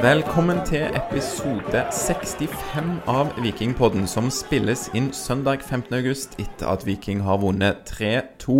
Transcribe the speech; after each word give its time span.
Velkommen 0.00 0.62
til 0.64 0.86
episode 0.96 1.82
65 1.92 3.02
av 3.10 3.34
Vikingpodden, 3.44 4.06
som 4.08 4.30
spilles 4.32 4.86
inn 4.96 5.10
søndag 5.12 5.60
15.8 5.66 6.38
etter 6.40 6.70
at 6.72 6.86
Viking 6.88 7.20
har 7.26 7.40
vunnet 7.42 7.82
3-2 7.90 8.56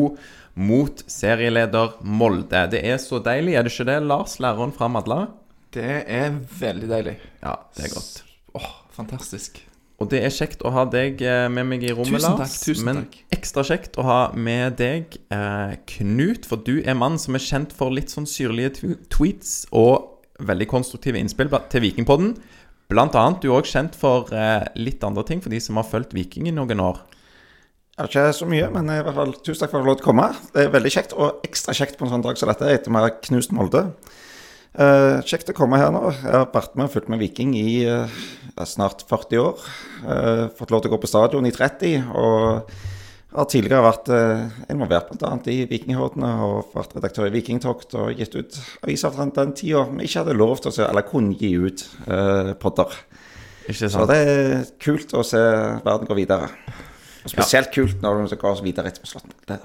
mot 0.60 1.00
serieleder 1.08 1.96
Molde. 2.04 2.66
Det 2.74 2.82
er 2.84 3.00
så 3.00 3.22
deilig, 3.24 3.56
er 3.56 3.64
det 3.64 3.72
ikke 3.72 3.88
det, 3.88 3.96
Lars, 4.10 4.36
læreren 4.42 4.74
fra 4.76 4.90
Madla? 4.92 5.20
Det 5.72 6.02
er 6.04 6.36
veldig 6.60 6.92
deilig. 6.92 7.16
Ja, 7.40 7.56
det 7.76 7.88
er 7.88 7.94
godt. 7.96 8.20
Åh, 8.60 8.70
fantastisk. 9.00 9.62
Og 10.00 10.12
det 10.12 10.20
er 10.24 10.32
kjekt 10.36 10.62
å 10.64 10.70
ha 10.76 10.84
deg 10.92 11.20
eh, 11.24 11.46
med 11.52 11.68
meg 11.72 11.88
i 11.88 11.90
rommet, 11.96 12.20
Tusen 12.20 12.36
takk, 12.36 12.44
Lars. 12.44 12.60
tusen 12.64 12.86
men 12.88 13.02
takk. 13.04 13.18
ekstra 13.36 13.64
kjekt 13.68 13.96
å 14.00 14.04
ha 14.08 14.20
med 14.36 14.76
deg 14.80 15.16
eh, 15.32 15.74
Knut, 15.96 16.48
for 16.48 16.60
du 16.64 16.78
er 16.84 16.96
mann 16.96 17.16
som 17.20 17.36
er 17.36 17.44
kjent 17.44 17.72
for 17.76 17.92
litt 17.92 18.12
sånn 18.12 18.28
syrlige 18.28 18.96
tweets 19.12 19.62
og 19.76 20.16
veldig 20.46 20.68
konstruktive 20.70 21.20
innspill 21.20 21.50
til 21.72 21.84
Vikingpodden. 21.84 22.34
Blant 22.90 23.14
annet, 23.14 23.38
du 23.42 23.50
er 23.50 23.60
òg 23.60 23.68
kjent 23.70 23.94
for 23.98 24.32
eh, 24.34 24.66
litt 24.80 25.04
andre 25.06 25.22
ting 25.26 25.42
for 25.42 25.52
de 25.52 25.60
som 25.62 25.78
har 25.78 25.86
fulgt 25.86 26.14
Viking 26.16 26.48
i 26.50 26.54
noen 26.54 26.82
år. 26.82 26.98
Ja, 28.00 28.06
ikke 28.08 28.30
så 28.32 28.46
mye, 28.48 28.70
men 28.72 28.88
i 28.90 29.02
hvert 29.04 29.16
fall 29.18 29.34
tusen 29.44 29.60
takk 29.60 29.74
for 29.74 29.78
at 29.78 29.84
jeg 29.84 29.84
fikk 29.84 29.90
lov 29.90 30.00
til 30.00 30.06
å 30.06 30.08
komme. 30.08 30.26
Det 30.54 30.64
er 30.64 30.74
veldig 30.74 30.92
kjekt, 30.94 31.14
og 31.14 31.44
ekstra 31.46 31.74
kjekt 31.76 31.98
på 31.98 32.06
en 32.06 32.14
sånn 32.14 32.24
dag 32.24 32.38
som 32.40 32.50
dette, 32.50 32.70
etter 32.72 32.92
vi 32.94 33.02
har 33.02 33.16
knust 33.28 33.54
Molde. 33.54 33.84
Eh, 34.70 35.18
kjekt 35.26 35.50
å 35.50 35.56
komme 35.56 35.80
her 35.82 35.90
nå. 35.94 36.04
Jeg 36.14 36.30
har 36.30 36.46
vært 36.54 36.76
med 36.78 36.86
og 36.86 36.94
fulgt 36.94 37.10
med 37.12 37.20
Viking 37.20 37.52
i 37.58 37.82
eh, 37.90 38.20
snart 38.68 39.02
40 39.10 39.42
år. 39.42 39.66
Eh, 40.06 40.44
fått 40.56 40.72
lov 40.72 40.82
til 40.82 40.90
å 40.90 40.94
gå 40.94 41.00
på 41.02 41.10
stadion 41.10 41.48
i 41.48 41.52
30, 41.54 42.08
og 42.14 42.72
har 43.30 43.46
tidligere 43.50 43.84
vært 43.84 44.10
eh, 44.14 44.46
involvert 44.72 45.10
bl.a. 45.12 45.32
i 45.52 45.62
Vikinghordene 45.70 46.30
og 46.46 46.72
vært 46.74 46.96
redaktør 46.96 47.28
i 47.28 47.34
Vikingtokt 47.34 47.94
og 48.00 48.18
gitt 48.18 48.34
ut 48.34 48.58
aviser 48.82 49.14
fra 49.14 49.26
den 49.36 49.54
tida 49.56 49.84
vi 49.92 50.08
ikke 50.08 50.24
hadde 50.24 50.38
lov 50.38 50.58
til 50.58 50.72
å 50.72 50.74
se, 50.74 50.86
eller 50.86 51.06
kunne 51.06 51.36
gi 51.38 51.52
ut 51.54 51.84
eh, 52.10 52.52
podder. 52.60 52.96
Så 53.70 54.06
det 54.10 54.16
er 54.18 54.64
kult 54.82 55.14
å 55.14 55.22
se 55.26 55.40
verden 55.84 56.08
gå 56.08 56.16
videre. 56.18 56.50
Og 57.20 57.30
spesielt 57.30 57.70
kult 57.74 58.02
når 58.02 58.24
de 58.32 58.40
går 58.40 58.64
videre 58.64 58.90
etter 58.90 59.06
slått 59.06 59.28
Molde. 59.30 59.60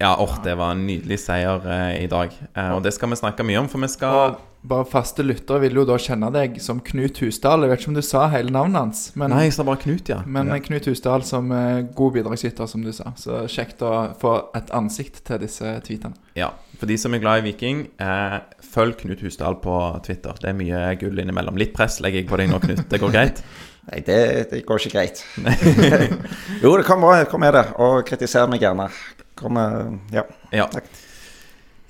Ja, 0.00 0.16
åh, 0.18 0.38
det 0.44 0.54
var 0.56 0.70
en 0.72 0.86
nydelig 0.88 1.18
seier 1.20 1.66
eh, 1.68 2.04
i 2.04 2.06
dag. 2.08 2.32
Eh, 2.54 2.70
og 2.72 2.80
det 2.86 2.94
skal 2.96 3.10
vi 3.12 3.18
snakke 3.20 3.44
mye 3.44 3.58
om, 3.60 3.66
for 3.68 3.82
vi 3.82 3.88
skal 3.92 4.14
Og 4.16 4.38
bare 4.70 4.86
faste 4.88 5.24
lyttere 5.24 5.60
vil 5.60 5.76
jo 5.76 5.84
da 5.88 5.98
kjenne 6.00 6.30
deg 6.32 6.56
som 6.64 6.80
Knut 6.84 7.20
Husdal. 7.20 7.66
Jeg 7.66 7.72
vet 7.72 7.82
ikke 7.82 7.90
om 7.92 7.98
du 7.98 8.02
sa 8.04 8.22
hele 8.32 8.52
navnet 8.54 8.80
hans, 8.80 9.02
men, 9.12 9.32
Nei, 9.32 9.42
jeg 9.50 9.58
sa 9.58 9.66
bare 9.68 9.82
Knut, 9.84 10.08
ja. 10.08 10.22
men 10.24 10.48
Knut 10.64 10.88
Husdal 10.88 11.24
som 11.28 11.52
eh, 11.52 11.82
god 11.96 12.16
bidragsyter, 12.16 12.68
som 12.72 12.84
du 12.84 12.94
sa. 12.96 13.12
Så 13.20 13.42
kjekt 13.52 13.84
å 13.84 13.92
få 14.20 14.34
et 14.56 14.72
ansikt 14.76 15.20
til 15.28 15.44
disse 15.44 15.76
tweetene. 15.84 16.16
Ja, 16.38 16.48
for 16.80 16.88
de 16.88 16.96
som 17.00 17.12
er 17.12 17.20
glad 17.20 17.42
i 17.42 17.50
Viking, 17.50 17.86
eh, 18.00 18.40
følg 18.72 18.96
Knut 19.02 19.20
Husdal 19.26 19.60
på 19.60 19.76
Twitter. 20.08 20.40
Det 20.40 20.54
er 20.54 20.56
mye 20.56 20.84
gull 21.04 21.20
innimellom. 21.20 21.60
Litt 21.60 21.76
press 21.76 22.00
legger 22.00 22.22
jeg 22.22 22.32
på 22.32 22.40
deg 22.40 22.48
nå, 22.48 22.64
Knut. 22.64 22.86
Det 22.88 23.04
går 23.04 23.16
greit? 23.20 23.44
Nei, 23.90 24.00
det, 24.06 24.20
det 24.48 24.64
går 24.64 24.80
ikke 24.80 24.96
greit. 24.96 25.24
jo, 26.64 26.76
det 26.76 26.84
kom. 26.88 27.04
Kom 27.28 27.44
med 27.44 27.56
det. 27.56 27.68
Og 27.80 28.00
kritiser 28.08 28.48
meg 28.48 28.64
gjerne. 28.64 28.88
Eh, 29.44 29.94
ja. 30.12 30.26
Ja. 30.50 30.66
Takk. 30.72 30.90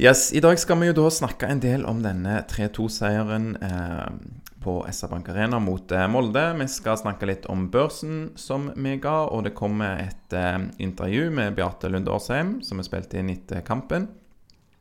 Yes, 0.00 0.32
I 0.32 0.40
dag 0.40 0.58
skal 0.58 0.78
vi 0.80 0.86
jo 0.88 0.96
da 0.96 1.10
snakke 1.12 1.48
en 1.50 1.60
del 1.60 1.82
om 1.84 1.98
denne 2.00 2.38
3-2-seieren 2.48 3.50
eh, 3.60 4.06
på 4.64 4.78
SR 4.88 5.10
Bank 5.12 5.28
Arena 5.28 5.58
mot 5.60 5.92
eh, 5.92 6.06
Molde. 6.08 6.44
Vi 6.56 6.68
skal 6.72 6.96
snakke 6.96 7.28
litt 7.28 7.44
om 7.52 7.66
børsen 7.72 8.30
som 8.40 8.70
vi 8.76 8.94
ga, 9.02 9.26
og 9.28 9.44
det 9.44 9.52
kommer 9.58 10.00
et 10.06 10.36
eh, 10.36 10.56
intervju 10.80 11.28
med 11.36 11.58
Beate 11.58 11.92
Lunde 11.92 12.14
Årsheim, 12.16 12.62
som 12.64 12.80
vi 12.80 12.88
spilte 12.88 13.20
inn 13.20 13.32
etter 13.34 13.60
kampen. 13.66 14.08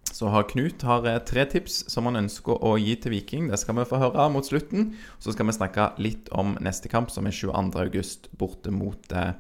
Så 0.10 0.28
har 0.28 0.48
Knut 0.50 0.82
har 0.88 1.06
eh, 1.08 1.20
tre 1.28 1.46
tips 1.52 1.84
som 1.92 2.08
han 2.10 2.20
ønsker 2.24 2.64
å 2.66 2.78
gi 2.80 2.96
til 3.00 3.14
Viking. 3.14 3.52
Det 3.52 3.60
skal 3.62 3.78
vi 3.78 3.88
få 3.88 4.00
høre 4.02 4.26
mot 4.34 4.48
slutten. 4.48 4.94
Så 5.20 5.36
skal 5.36 5.48
vi 5.48 5.56
snakke 5.56 5.92
litt 6.02 6.32
om 6.36 6.56
neste 6.64 6.92
kamp, 6.92 7.12
som 7.14 7.28
er 7.30 7.36
22.8 7.36 8.34
borte 8.40 8.74
mot, 8.74 9.12
eh, 9.12 9.36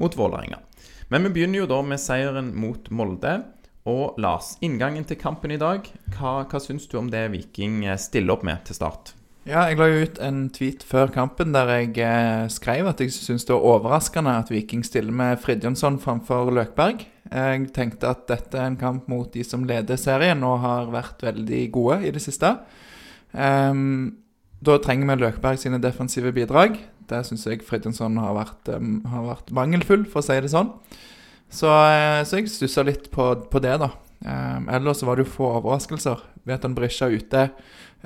mot 0.00 0.16
Vålerenga. 0.16 0.60
Men 1.08 1.26
vi 1.26 1.34
begynner 1.36 1.62
jo 1.62 1.68
da 1.70 1.82
med 1.86 2.02
seieren 2.02 2.50
mot 2.58 2.90
Molde. 2.90 3.38
Og 3.86 4.16
Lars, 4.18 4.56
inngangen 4.66 5.04
til 5.06 5.18
kampen 5.20 5.52
i 5.54 5.60
dag, 5.60 5.86
hva, 6.16 6.40
hva 6.50 6.58
syns 6.58 6.88
du 6.90 6.96
om 6.98 7.06
det 7.12 7.28
Viking 7.30 7.84
eh, 7.86 8.00
stiller 8.02 8.34
opp 8.34 8.42
med 8.46 8.64
til 8.66 8.74
start? 8.74 9.12
Ja, 9.46 9.68
jeg 9.70 9.78
la 9.78 9.86
jo 9.86 10.00
ut 10.02 10.16
en 10.26 10.40
tweet 10.50 10.82
før 10.82 11.12
kampen 11.14 11.52
der 11.54 11.70
jeg 11.70 11.92
eh, 12.02 12.48
skrev 12.50 12.88
at 12.90 12.98
jeg 12.98 13.14
syns 13.14 13.46
det 13.46 13.54
var 13.54 13.68
overraskende 13.76 14.32
at 14.40 14.50
Viking 14.50 14.82
stiller 14.82 15.14
med 15.14 15.38
Fridjonsson 15.38 16.00
framfor 16.02 16.50
Løkberg. 16.50 17.06
Jeg 17.30 17.70
tenkte 17.74 18.10
at 18.10 18.26
dette 18.26 18.58
er 18.58 18.72
en 18.72 18.80
kamp 18.80 19.06
mot 19.10 19.30
de 19.30 19.46
som 19.46 19.62
leder 19.66 19.98
serien 20.02 20.42
og 20.46 20.58
har 20.66 20.90
vært 20.90 21.22
veldig 21.22 21.62
gode 21.74 22.00
i 22.08 22.12
det 22.14 22.24
siste. 22.26 22.56
Um, 23.30 24.16
da 24.66 24.80
trenger 24.82 25.12
vi 25.12 25.20
Løkberg 25.22 25.62
sine 25.62 25.78
defensive 25.82 26.34
bidrag. 26.34 26.80
Der 27.10 27.26
syns 27.26 27.46
jeg 27.46 27.64
Fridtjonsson 27.66 28.18
har 28.20 28.34
har 28.36 29.28
vært 29.28 29.52
mangelfull, 29.54 30.06
for 30.10 30.22
å 30.22 30.26
si 30.26 30.38
det 30.42 30.52
sånn. 30.52 30.72
Så, 31.52 31.70
eh, 31.70 32.22
så 32.26 32.40
jeg 32.40 32.50
stussa 32.50 32.84
litt 32.86 33.10
på, 33.12 33.28
på 33.50 33.62
det, 33.62 33.76
da. 33.82 33.92
Um, 34.26 34.70
ellers 34.72 35.04
var 35.04 35.16
det 35.16 35.26
jo 35.26 35.34
få 35.36 35.50
overraskelser. 35.60 36.22
Veton 36.48 36.74
Brisja 36.74 37.10
ute, 37.12 37.50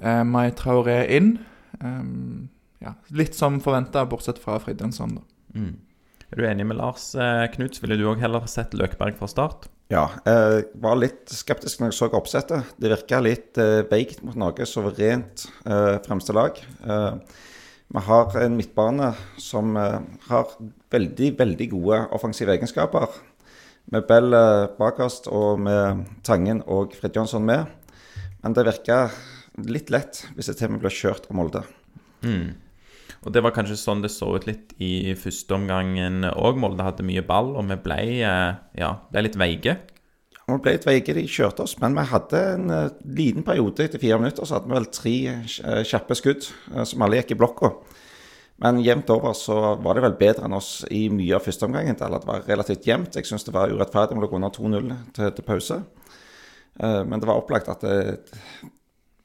uh, 0.03 0.23
Mai 0.27 0.51
Traoré 0.57 1.05
inn. 1.17 1.37
Um, 1.81 2.49
ja, 2.83 2.97
litt 3.15 3.37
som 3.39 3.61
forventa, 3.65 4.05
bortsett 4.09 4.41
fra 4.43 4.59
Fridtjonsson, 4.61 5.21
da. 5.21 5.25
Mm. 5.57 5.77
Er 6.31 6.39
du 6.39 6.47
enig 6.47 6.67
med 6.69 6.79
Lars 6.79 7.11
Knuts? 7.17 7.57
Knut? 7.57 7.83
Ville 7.83 7.97
du 7.99 8.05
òg 8.07 8.21
heller 8.23 8.45
sett 8.51 8.77
Løkberg 8.79 9.17
fra 9.19 9.29
start? 9.31 9.71
ja. 9.91 10.05
Jeg 10.23 10.67
var 10.83 10.99
litt 11.01 11.31
skeptisk 11.35 11.81
når 11.81 11.91
jeg 11.91 11.99
så 11.99 12.09
oppsettet. 12.15 12.75
Det 12.81 12.93
virka 12.93 13.21
litt 13.25 13.59
eh, 13.61 13.83
veikt 13.91 14.23
mot 14.27 14.39
noe 14.39 14.67
suverent 14.69 15.47
eh, 15.67 15.97
fremste 16.05 16.37
lag. 16.37 16.61
Eh, 16.87 17.41
vi 17.91 18.01
har 18.07 18.37
en 18.39 18.55
midtbane 18.57 19.11
som 19.41 19.75
eh, 19.77 19.99
har 20.29 20.55
veldig, 20.95 21.33
veldig 21.39 21.67
gode 21.73 21.99
offensive 22.15 22.55
egenskaper. 22.55 23.11
Med 23.91 24.07
Bell 24.07 24.31
eh, 24.37 24.69
bakerst 24.79 25.27
og 25.27 25.59
med 25.67 26.05
Tangen 26.27 26.63
og 26.71 26.95
Fridtjonsson 26.95 27.47
med. 27.47 27.67
Men 28.45 28.55
det 28.55 28.69
virka 28.69 29.03
litt 29.67 29.91
lett 29.91 30.23
hvis 30.37 30.53
og 30.55 30.71
med 30.71 30.85
ble 30.85 30.93
kjørt 30.95 31.27
av 31.27 31.39
Molde. 31.41 31.65
Mm. 32.23 32.55
Og 33.21 33.35
Det 33.35 33.43
var 33.43 33.53
kanskje 33.53 33.77
sånn 33.77 34.05
det 34.05 34.13
så 34.15 34.31
ut 34.39 34.47
litt 34.49 34.71
i 34.81 35.13
første 35.19 35.59
omgangen 35.59 36.23
òg. 36.31 36.61
Molde 36.63 36.87
hadde 36.87 37.05
mye 37.05 37.27
ball, 37.27 37.57
og 37.59 37.67
vi 37.73 37.81
ble, 37.83 38.01
eh, 38.23 38.53
ja, 38.79 38.93
ble 39.11 39.27
litt 39.27 39.41
veike. 39.41 39.81
Vi 40.51 40.65
ble 40.65 40.75
litt 40.77 40.87
veike, 40.89 41.15
de 41.17 41.25
kjørte 41.29 41.65
oss, 41.65 41.77
men 41.83 41.97
vi 41.97 42.05
hadde 42.11 42.41
en 42.55 42.75
eh, 42.75 42.93
liten 43.19 43.45
periode 43.47 43.85
etter 43.85 44.03
fire 44.03 44.19
minutter. 44.21 44.47
Så 44.47 44.57
hadde 44.57 44.71
vi 44.71 44.77
vel 44.77 44.89
tre 44.95 45.15
eh, 45.31 45.83
kjappe 45.87 46.17
skudd 46.19 46.49
eh, 46.49 46.85
som 46.89 47.05
alle 47.05 47.21
gikk 47.21 47.35
i 47.35 47.39
blokka. 47.41 47.73
Men 48.61 48.83
jevnt 48.85 49.09
over 49.15 49.33
så 49.37 49.57
var 49.81 49.97
det 49.97 50.05
vel 50.05 50.19
bedre 50.21 50.45
enn 50.49 50.57
oss 50.57 50.83
i 50.93 51.07
mye 51.13 51.39
av 51.39 51.47
førsteomgangen. 51.47 51.97
Eller 51.97 52.21
det 52.21 52.29
var 52.29 52.45
relativt 52.49 52.89
jevnt. 52.89 53.17
Jeg 53.17 53.29
syns 53.29 53.47
det 53.47 53.55
var 53.57 53.73
urettferdig 53.73 54.17
om 54.17 54.21
det 54.21 54.29
lå 54.29 54.37
under 54.37 54.53
2-0 54.53 54.93
til, 55.17 55.33
til 55.39 55.47
pause. 55.47 55.79
Men 56.81 57.21
det 57.21 57.29
var 57.29 57.41
opplagt 57.41 57.71
at 57.73 57.83
det, 57.85 58.21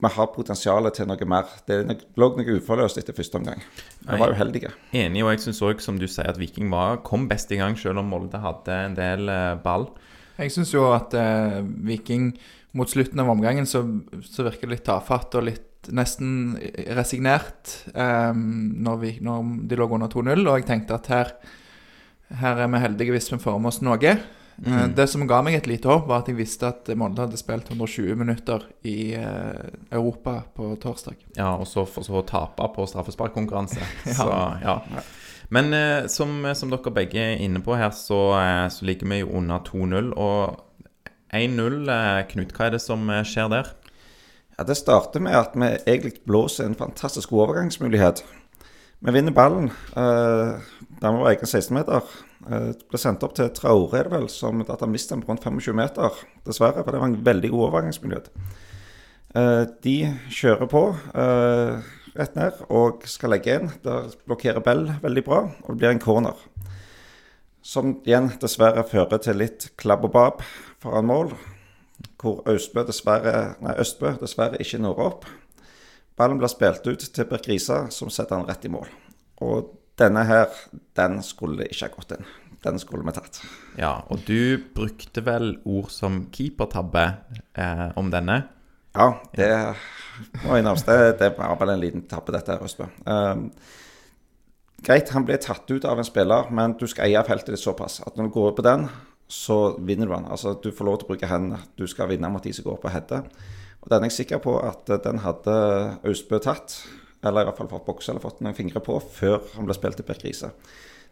vi 0.03 0.11
har 0.15 0.31
potensial 0.31 0.87
til 0.95 1.07
noe 1.07 1.27
mer. 1.27 1.51
Det 1.67 1.81
lå 2.19 2.29
noe 2.37 2.55
uforløst 2.57 2.99
etter 2.99 3.15
første 3.15 3.41
omgang. 3.41 3.59
Vi 4.07 4.21
var 4.23 4.31
uheldige. 4.31 4.71
Enig, 4.95 5.23
og 5.23 5.33
jeg 5.33 5.43
syns 5.49 5.61
òg, 5.67 5.83
som 5.83 5.99
du 5.99 6.07
sier, 6.07 6.31
at 6.31 6.39
Viking 6.39 6.71
var, 6.71 7.03
kom 7.03 7.27
best 7.31 7.51
i 7.51 7.59
gang, 7.59 7.75
selv 7.79 7.99
om 7.99 8.11
Molde 8.15 8.39
hadde 8.39 8.79
en 8.87 8.95
del 8.95 9.35
ball. 9.67 9.89
Jeg 10.37 10.51
syns 10.53 10.73
jo 10.75 10.89
at 10.91 11.15
eh, 11.17 11.61
Viking 11.87 12.33
mot 12.75 12.91
slutten 12.91 13.21
av 13.23 13.31
omgangen 13.31 13.67
så, 13.69 13.85
så 14.25 14.45
virker 14.47 14.67
det 14.67 14.77
litt 14.77 14.87
tafatt 14.87 15.37
og 15.39 15.47
litt 15.47 15.71
nesten 15.95 16.55
resignert 16.97 17.75
eh, 17.93 18.31
når, 18.35 18.97
vi, 19.01 19.11
når 19.23 19.51
de 19.69 19.77
lå 19.79 19.89
under 19.97 20.11
2-0. 20.11 20.45
Og 20.45 20.57
jeg 20.59 20.67
tenkte 20.69 20.97
at 20.97 21.11
her, 21.13 21.35
her 22.41 22.65
er 22.65 22.73
vi 22.73 22.81
heldige 22.83 23.15
hvis 23.15 23.31
vi 23.33 23.41
får 23.41 23.61
med 23.61 23.71
oss 23.71 23.83
noe. 23.85 24.15
Mm. 24.55 24.93
Det 24.95 25.07
som 25.11 25.25
ga 25.27 25.41
meg 25.43 25.57
et 25.57 25.67
lite 25.67 25.89
håp, 25.91 26.05
var 26.07 26.23
at 26.23 26.29
jeg 26.31 26.37
visste 26.39 26.69
at 26.69 26.87
Molde 26.95 27.25
hadde 27.25 27.39
spilt 27.39 27.67
120 27.71 28.15
minutter 28.19 28.63
i 28.87 29.11
eh, 29.19 29.75
Europa 29.91 30.39
på 30.55 30.71
torsdag. 30.81 31.19
Ja, 31.35 31.53
og 31.59 31.67
så 31.67 31.83
for 31.89 32.07
så 32.07 32.23
tape 32.27 32.69
på 32.75 32.87
straffesparkkonkurranse. 32.91 33.83
Ja. 34.05 34.15
Så, 34.15 34.29
ja. 34.63 34.79
Men 35.53 35.73
eh, 35.73 36.07
som, 36.11 36.37
som 36.57 36.71
dere 36.73 36.93
begge 36.93 37.21
er 37.21 37.41
inne 37.43 37.61
på 37.63 37.75
her, 37.77 37.91
så, 37.95 38.19
eh, 38.39 38.67
så 38.73 38.85
ligger 38.87 39.09
vi 39.11 39.21
jo 39.21 39.33
under 39.37 39.61
2-0. 39.67 40.13
Og 40.17 40.61
1-0, 41.35 41.81
eh, 41.91 42.21
Knut, 42.31 42.55
hva 42.55 42.69
er 42.69 42.77
det 42.77 42.81
som 42.83 43.09
eh, 43.09 43.25
skjer 43.27 43.51
der? 43.53 43.73
Ja, 44.57 44.63
Det 44.63 44.77
starter 44.79 45.21
med 45.21 45.35
at 45.35 45.55
vi 45.55 45.69
egentlig 45.83 46.23
blåser 46.25 46.65
en 46.65 46.79
fantastisk 46.79 47.29
god 47.29 47.49
overgangsmulighet. 47.49 48.23
Vi 49.05 49.11
vinner 49.11 49.35
ballen. 49.35 49.69
Eh, 49.95 50.55
der 51.01 51.11
vi 51.11 51.21
var 51.21 51.33
egen 51.33 51.49
16-meter. 51.49 52.13
Eh, 52.49 52.71
ble 52.89 53.01
sendt 53.01 53.23
opp 53.25 53.35
til 53.37 53.51
Traore, 53.53 53.99
er 53.99 54.07
det 54.07 54.15
vel, 54.15 54.29
som 54.31 54.63
at 54.63 54.79
han 54.79 54.93
mistet 54.93 55.17
den 55.17 55.25
på 55.25 55.33
rundt 55.33 55.43
25 55.43 55.75
meter. 55.77 56.23
Dessverre, 56.47 56.83
for 56.83 56.95
det 56.95 57.01
var 57.03 57.11
en 57.11 57.25
veldig 57.25 57.51
god 57.53 57.67
overgangsmulighet. 57.67 58.31
Eh, 59.35 59.63
de 59.83 59.97
kjører 60.31 60.71
på 60.71 60.83
eh, 60.95 61.93
rett 62.15 62.35
ned 62.37 62.61
og 62.69 63.05
skal 63.09 63.33
legge 63.35 63.57
inn. 63.59 63.71
Der 63.83 64.11
blokkerer 64.27 64.63
Bell 64.63 64.87
veldig 65.03 65.23
bra, 65.25 65.41
og 65.63 65.73
det 65.73 65.79
blir 65.81 65.93
en 65.93 66.03
corner. 66.03 66.39
Som 67.65 67.99
igjen 68.05 68.29
dessverre 68.41 68.85
fører 68.87 69.21
til 69.23 69.39
litt 69.41 69.71
klabb 69.81 70.05
og 70.05 70.13
bab 70.13 70.45
foran 70.83 71.09
mål 71.09 71.33
hvor 72.19 72.41
Østbø 72.49 72.83
dessverre, 72.87 73.55
nei, 73.63 73.75
Østbø 73.81 74.15
dessverre 74.19 74.59
ikke 74.61 74.81
når 74.81 75.01
opp. 75.01 75.27
Ballen 76.17 76.39
blir 76.39 76.51
spilt 76.51 76.87
ut 76.87 77.03
til 77.03 77.27
Birk 77.29 77.47
Risa, 77.49 77.85
som 77.91 78.11
setter 78.13 78.39
han 78.39 78.47
rett 78.47 78.65
i 78.65 78.71
mål. 78.71 78.87
Og 79.43 79.73
denne 79.99 80.23
her, 80.27 80.49
den 80.97 81.21
skulle 81.23 81.67
ikke 81.67 81.89
ha 81.89 81.93
gått 81.95 82.15
inn. 82.17 82.27
Den 82.65 82.79
skulle 82.81 83.05
vi 83.05 83.13
tatt. 83.13 83.41
Ja, 83.77 83.99
og 84.09 84.23
du 84.25 84.57
brukte 84.75 85.21
vel 85.25 85.57
ord 85.69 85.91
som 85.93 86.23
keepertabbe 86.33 87.05
eh, 87.53 87.89
om 87.99 88.09
denne? 88.13 88.41
Ja, 88.95 89.09
det 89.35 89.49
må 90.45 90.55
innrømmes. 90.55 90.85
Det, 90.87 91.17
det 91.19 91.33
var 91.35 91.57
vel 91.59 91.73
en 91.73 91.81
liten 91.81 92.05
tabbe, 92.07 92.31
dette 92.35 92.55
her, 92.55 92.63
Østbø. 92.63 92.87
Um, 93.03 93.49
greit, 94.85 95.11
han 95.11 95.25
ble 95.27 95.37
tatt 95.43 95.67
ut 95.71 95.87
av 95.87 95.99
en 95.99 96.07
spiller, 96.07 96.47
men 96.55 96.77
du 96.79 96.85
skal 96.87 97.09
eie 97.09 97.25
feltet 97.27 97.55
ditt 97.55 97.63
såpass 97.63 97.99
at 98.05 98.15
når 98.15 98.29
du 98.29 98.35
går 98.37 98.55
på 98.55 98.65
den, 98.65 98.87
så 99.27 99.75
vinner 99.83 100.07
du 100.07 100.13
den. 100.13 100.29
Altså, 100.31 100.55
du 100.61 100.69
får 100.71 100.87
lov 100.87 100.99
til 101.01 101.09
å 101.09 101.11
bruke 101.11 101.29
hendene. 101.29 101.59
Du 101.75 101.83
skal 101.91 102.11
vinne 102.11 102.29
mot 102.31 102.43
de 102.43 102.53
som 102.55 102.67
går 102.67 102.79
på 102.81 102.93
hedde. 102.93 103.23
Og 103.83 103.91
den 103.91 104.05
er 104.05 104.11
jeg 104.11 104.19
sikker 104.21 104.41
på 104.41 104.55
at 104.63 104.89
den 105.03 105.19
hadde 105.25 105.55
Austbø 106.05 106.39
tatt, 106.41 106.79
eller 107.25 107.43
i 107.43 107.49
hvert 107.49 107.59
fall 107.59 107.71
fått 107.71 107.87
bokse 107.87 108.13
eller 108.13 108.23
fått 108.23 108.43
noen 108.45 108.55
fingre 108.57 108.81
på, 108.85 108.99
før 109.17 109.41
han 109.57 109.67
ble 109.67 109.75
spilt 109.77 109.99
til 109.99 110.07
Per 110.07 110.21
Grise. 110.21 110.51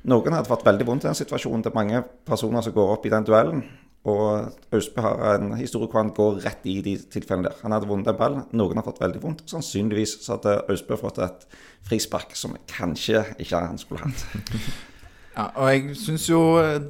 Noen 0.09 0.36
hadde 0.36 0.50
fått 0.50 0.65
veldig 0.68 0.86
vondt 0.88 1.06
i 1.06 1.09
den 1.09 1.18
situasjonen. 1.18 1.63
Det 1.65 1.71
er 1.71 1.77
mange 1.79 2.03
personer 2.27 2.63
som 2.63 2.75
går 2.75 2.95
opp 2.95 3.06
i 3.07 3.12
den 3.13 3.27
duellen. 3.27 3.63
Og 4.05 4.50
Austbø 4.75 5.00
har 5.05 5.38
en 5.38 5.53
historie 5.55 5.88
hvor 5.88 6.01
han 6.01 6.09
går 6.15 6.41
rett 6.44 6.65
i 6.67 6.81
de 6.83 6.97
tilfellene 7.13 7.47
der. 7.47 7.59
Han 7.63 7.71
hadde 7.71 7.88
vunnet 7.88 8.09
en 8.11 8.17
ball, 8.19 8.33
noen 8.51 8.75
har 8.81 8.83
fått 8.83 9.00
veldig 9.00 9.21
vondt. 9.23 9.44
Sannsynligvis 9.47 10.17
så 10.25 10.35
hadde 10.35 10.57
Austbø 10.73 10.97
fått 11.00 11.21
et 11.23 11.45
frispark 11.88 12.35
som 12.35 12.57
kanskje 12.67 13.21
ikke 13.39 13.61
han 13.69 13.79
skulle 13.79 14.03
hatt. 14.07 14.25
Ja, 15.33 15.47
og 15.57 15.65
jeg 15.73 15.95
syns 15.97 16.27
jo 16.29 16.39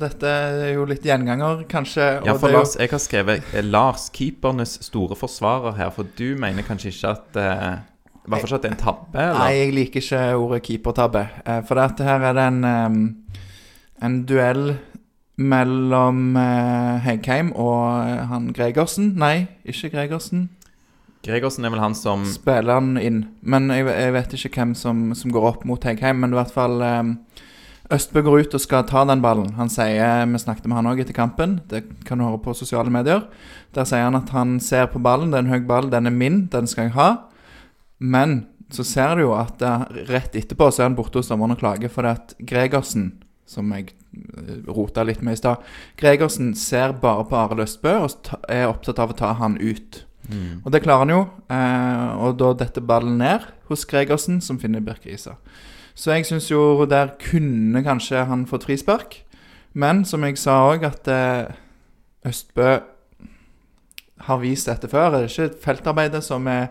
dette 0.01 0.27
er 0.27 0.74
jo 0.74 0.81
litt 0.83 1.06
gjenganger, 1.07 1.62
kanskje. 1.71 2.04
Ja, 2.27 2.33
for 2.36 2.50
det 2.51 2.57
er 2.57 2.57
jo- 2.57 2.63
Lars, 2.65 2.74
jeg 2.75 2.89
har 2.92 3.00
skrevet 3.00 3.54
eh, 3.56 3.63
Lars, 3.63 4.10
keepernes 4.12 4.74
store 4.83 5.15
forsvarer 5.15 5.77
her, 5.77 5.89
for 5.95 6.04
du 6.18 6.36
mener 6.36 6.65
kanskje 6.68 6.92
ikke 6.92 7.12
at 7.13 7.39
eh, 7.39 7.77
I 7.80 8.33
hvert 8.33 8.44
fall 8.44 8.50
ikke 8.50 8.57
at 8.57 8.65
det 8.65 8.69
er 8.71 8.75
en 8.75 8.81
tabbe? 8.83 9.27
Nei, 9.38 9.48
jeg 9.62 9.71
liker 9.77 10.04
ikke 10.04 10.19
ordet 10.42 10.60
keepertabbe. 10.68 11.24
Eh, 11.45 11.62
For 11.69 11.80
dette 11.80 12.04
her 12.04 12.19
er 12.33 12.36
det 12.36 12.45
en, 12.50 13.15
en 14.04 14.19
duell 14.27 14.74
mellom 15.36 16.36
eh, 16.38 17.00
Heggheim 17.08 17.54
og 17.58 18.04
eh, 18.06 18.26
han 18.30 18.52
Gregersen. 18.54 19.14
Nei, 19.20 19.48
ikke 19.66 19.92
Gregersen. 19.96 20.50
Gregersen 21.24 21.66
er 21.66 21.72
vel 21.72 21.82
han 21.82 21.96
som 21.96 22.26
Spiller 22.28 22.78
han 22.78 22.98
inn. 23.00 23.24
Men 23.42 23.72
jeg, 23.72 23.88
jeg 23.88 24.14
vet 24.18 24.38
ikke 24.38 24.60
hvem 24.60 24.76
som, 24.78 25.10
som 25.18 25.34
går 25.34 25.50
opp 25.54 25.66
mot 25.68 25.84
Hegheim. 25.88 26.20
Men 26.22 26.36
i 26.36 26.40
hvert 26.40 26.54
fall 26.54 26.84
em, 26.84 27.16
Østbø 27.94 28.24
går 28.26 28.44
ut 28.44 28.56
og 28.58 28.64
skal 28.64 28.86
ta 28.90 29.04
den 29.08 29.24
ballen. 29.24 29.54
Han 29.58 29.72
sier, 29.72 30.26
Vi 30.30 30.42
snakket 30.42 30.68
med 30.68 30.80
han 30.80 30.90
òg 30.92 31.04
etter 31.04 31.16
kampen, 31.16 31.60
det 31.72 31.84
kan 32.08 32.20
du 32.20 32.28
høre 32.28 32.42
på 32.44 32.56
sosiale 32.58 32.92
medier. 32.94 33.26
Der 33.76 33.88
sier 33.88 34.08
han 34.08 34.20
at 34.20 34.32
han 34.36 34.58
ser 34.64 34.88
på 34.92 35.02
ballen, 35.04 35.32
det 35.32 35.40
er 35.40 35.46
en 35.48 35.54
høy 35.54 35.68
ball, 35.68 35.90
den 35.92 36.08
er 36.08 36.16
min, 36.16 36.46
den 36.52 36.68
skal 36.68 36.90
jeg 36.90 36.98
ha. 36.98 37.10
Men 38.00 38.44
så 38.74 38.84
ser 38.88 39.16
du 39.16 39.28
jo 39.28 39.34
at 39.38 39.62
eh, 39.62 39.84
rett 40.10 40.36
etterpå 40.36 40.72
så 40.72 40.84
er 40.84 40.90
han 40.90 40.98
borte 40.98 41.22
hos 41.22 41.30
dommeren 41.30 41.54
og 41.56 41.62
klager 41.62 41.92
fordi 41.94 42.14
at 42.16 42.34
Gregersen, 42.40 43.12
som 43.50 43.69
jeg 43.75 43.92
eh, 43.92 44.63
rota 44.69 45.04
litt 45.06 45.22
med 45.25 45.36
i 45.36 45.42
stad 45.42 45.63
Gregersen 46.00 46.54
ser 46.56 46.95
bare 47.01 47.25
på 47.28 47.38
Arild 47.38 47.66
Østbø 47.66 47.98
og 48.06 48.31
er 48.48 48.69
opptatt 48.69 49.01
av 49.04 49.13
å 49.13 49.18
ta 49.19 49.34
han 49.40 49.60
ut. 49.62 50.04
Og 50.63 50.72
det 50.72 50.84
klarer 50.86 51.04
han 51.04 51.12
jo, 51.12 51.24
eh, 51.51 52.12
og 52.24 52.38
da 52.40 52.54
detter 52.63 52.86
ballen 52.88 53.18
ned 53.19 53.44
hos 53.68 53.84
Gregersen, 53.90 54.40
som 54.42 54.60
finner 54.62 54.84
Birk 54.84 55.06
Risa. 55.06 55.36
Så 55.94 56.13
jeg 56.16 56.25
syns 56.25 56.48
jo 56.50 56.86
der 56.90 57.13
kunne 57.22 57.84
kanskje 57.86 58.24
han 58.30 58.48
fått 58.50 58.66
frispark. 58.66 59.19
Men 59.74 60.06
som 60.06 60.24
jeg 60.25 60.39
sa 60.42 60.62
òg, 60.69 60.86
at 60.88 61.10
eh, 61.12 61.54
Østbø 62.30 62.80
har 64.24 64.39
vist 64.39 64.69
dette 64.69 64.88
før. 64.88 65.12
Det 65.12 65.19
er 65.19 65.31
ikke 65.31 65.50
et 65.50 65.63
feltarbeide 65.63 66.22
som 66.24 66.48
er 66.48 66.69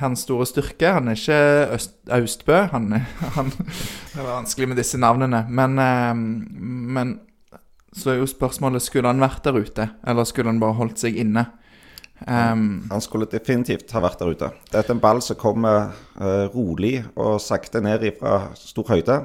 hans 0.00 0.24
store 0.26 0.46
styrke. 0.48 0.92
Han 0.96 1.08
er 1.08 1.18
ikke 1.18 1.74
Øst, 1.76 1.96
Austbø. 2.12 2.62
Han, 2.72 2.90
han, 3.36 3.52
det 3.52 4.22
var 4.22 4.32
vanskelig 4.40 4.68
med 4.68 4.80
disse 4.80 5.00
navnene. 5.00 5.44
Men, 5.48 5.78
eh, 5.78 6.14
men 6.96 7.14
så 7.96 8.12
er 8.12 8.20
jo 8.20 8.28
spørsmålet 8.28 8.84
skulle 8.84 9.08
han 9.08 9.22
vært 9.22 9.44
der 9.46 9.56
ute, 9.56 9.88
eller 10.06 10.28
skulle 10.28 10.52
han 10.52 10.60
bare 10.60 10.76
holdt 10.80 11.00
seg 11.00 11.16
inne? 11.16 11.46
Um, 12.24 12.86
Han 12.88 13.02
skulle 13.04 13.28
definitivt 13.28 13.92
ha 13.92 14.00
vært 14.00 14.22
der 14.22 14.32
ute. 14.32 14.48
Dette 14.70 14.88
er 14.88 14.94
en 14.94 15.02
ball 15.02 15.20
som 15.24 15.36
kommer 15.36 15.90
uh, 16.16 16.46
rolig 16.54 17.02
og 17.12 17.36
sakte 17.44 17.82
ned 17.84 18.06
fra 18.16 18.54
stor 18.56 18.88
høyde. 18.88 19.18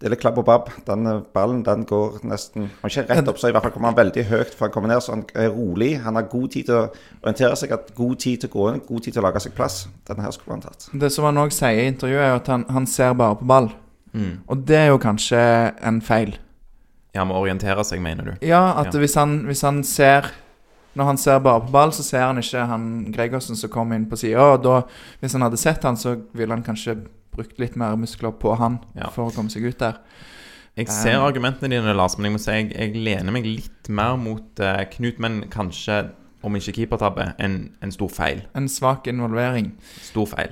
Det 0.00 0.08
er 0.08 0.12
litt 0.12 0.20
klabb 0.20 0.38
og 0.42 0.44
babb. 0.48 0.70
Den 0.86 1.06
eh, 1.06 1.20
ballen 1.32 1.62
den 1.64 1.84
går 1.88 2.18
nesten 2.26 2.66
Han 2.82 2.90
er 2.90 2.92
ikke 2.92 3.14
rett 3.14 3.28
opp, 3.30 3.38
så 3.40 3.48
i 3.48 3.54
hvert 3.54 3.62
fall 3.62 3.72
kommer 3.76 3.92
han 3.92 3.96
veldig 3.98 4.24
høyt 4.28 4.54
For 4.56 4.66
han 4.66 4.72
kommer 4.74 4.90
ned. 4.90 5.00
Så 5.04 5.14
han 5.14 5.22
er 5.38 5.48
rolig. 5.54 5.92
Han 6.04 6.18
har 6.18 6.26
god 6.32 6.48
tid 6.50 6.66
til 6.68 6.74
å 6.80 6.82
orientere 7.22 7.56
seg, 7.56 7.72
god 7.96 8.16
tid 8.26 8.40
til 8.42 8.50
å 8.50 8.54
gå 8.56 8.68
inn, 8.72 8.82
god 8.88 9.06
tid 9.06 9.14
til 9.16 9.22
å 9.22 9.26
lage 9.28 9.40
seg 9.44 9.54
plass. 9.56 9.84
Denne 10.08 10.26
her 10.26 10.34
skulle 10.34 10.56
han 10.58 10.64
tatt. 10.66 10.88
det 10.92 11.12
som 11.14 11.24
han 11.28 11.38
òg 11.44 11.54
sier 11.54 11.84
i 11.84 11.88
intervjuet, 11.92 12.20
er 12.26 12.32
jo 12.34 12.40
at 12.42 12.50
han, 12.52 12.66
han 12.74 12.86
ser 12.90 13.14
bare 13.14 13.38
på 13.40 13.46
ball. 13.54 13.70
Og 14.46 14.60
det 14.68 14.76
er 14.78 14.88
jo 14.92 14.98
kanskje 15.02 15.38
en 15.82 16.00
feil. 16.04 16.36
Ja, 17.14 17.24
må 17.26 17.34
orientere 17.38 17.82
seg, 17.86 18.00
mener 18.02 18.24
du? 18.28 18.32
Ja, 18.46 18.74
at 18.78 18.92
Ja. 18.94 19.00
Hvis, 19.00 19.14
han, 19.18 19.44
hvis 19.46 19.62
han 19.62 19.82
ser 19.86 20.32
Når 20.94 21.04
han 21.04 21.16
ser 21.18 21.38
bare 21.42 21.60
på 21.64 21.72
ball, 21.74 21.90
så 21.92 22.02
ser 22.06 22.22
han 22.22 22.38
ikke 22.38 22.66
han 22.70 22.84
Gregersen 23.14 23.56
som 23.58 23.70
kommer 23.70 23.96
inn 23.98 24.06
på 24.10 24.16
sida. 24.16 24.38
Og 24.54 24.62
da, 24.62 24.82
hvis 25.20 25.32
han 25.34 25.42
hadde 25.42 25.58
sett 25.58 25.82
han, 25.82 25.96
så 25.98 26.12
ville 26.32 26.54
han 26.54 26.62
kanskje 26.62 26.94
brukt 27.36 27.58
litt 27.62 27.76
mer 27.80 27.96
muskler 28.00 28.34
på 28.40 28.56
han 28.60 28.80
Ja. 28.96 29.10
for 29.14 29.28
å 29.28 29.34
komme 29.34 29.50
seg 29.52 29.66
ut 29.68 29.78
der. 29.82 30.00
Jeg 30.76 30.88
ser 30.90 31.20
Um, 31.20 31.28
argumentene 31.28 31.70
dine, 31.76 31.94
Lars, 31.94 32.16
men 32.18 32.24
jeg 32.26 32.32
må 32.34 32.38
si 32.42 32.50
jeg, 32.50 32.72
jeg 32.74 32.96
lener 32.98 33.30
meg 33.32 33.44
litt 33.46 33.88
mer 33.88 34.16
mot 34.18 34.58
uh, 34.58 34.80
Knut, 34.90 35.20
men 35.22 35.44
kanskje, 35.52 36.00
om 36.42 36.56
ikke 36.58 36.74
keepertabbe, 36.80 37.28
en, 37.40 37.54
en 37.80 37.92
stor 37.94 38.10
feil. 38.10 38.42
En 38.58 38.66
svak 38.68 39.06
involvering. 39.06 39.70
Stor 40.02 40.26
feil. 40.26 40.50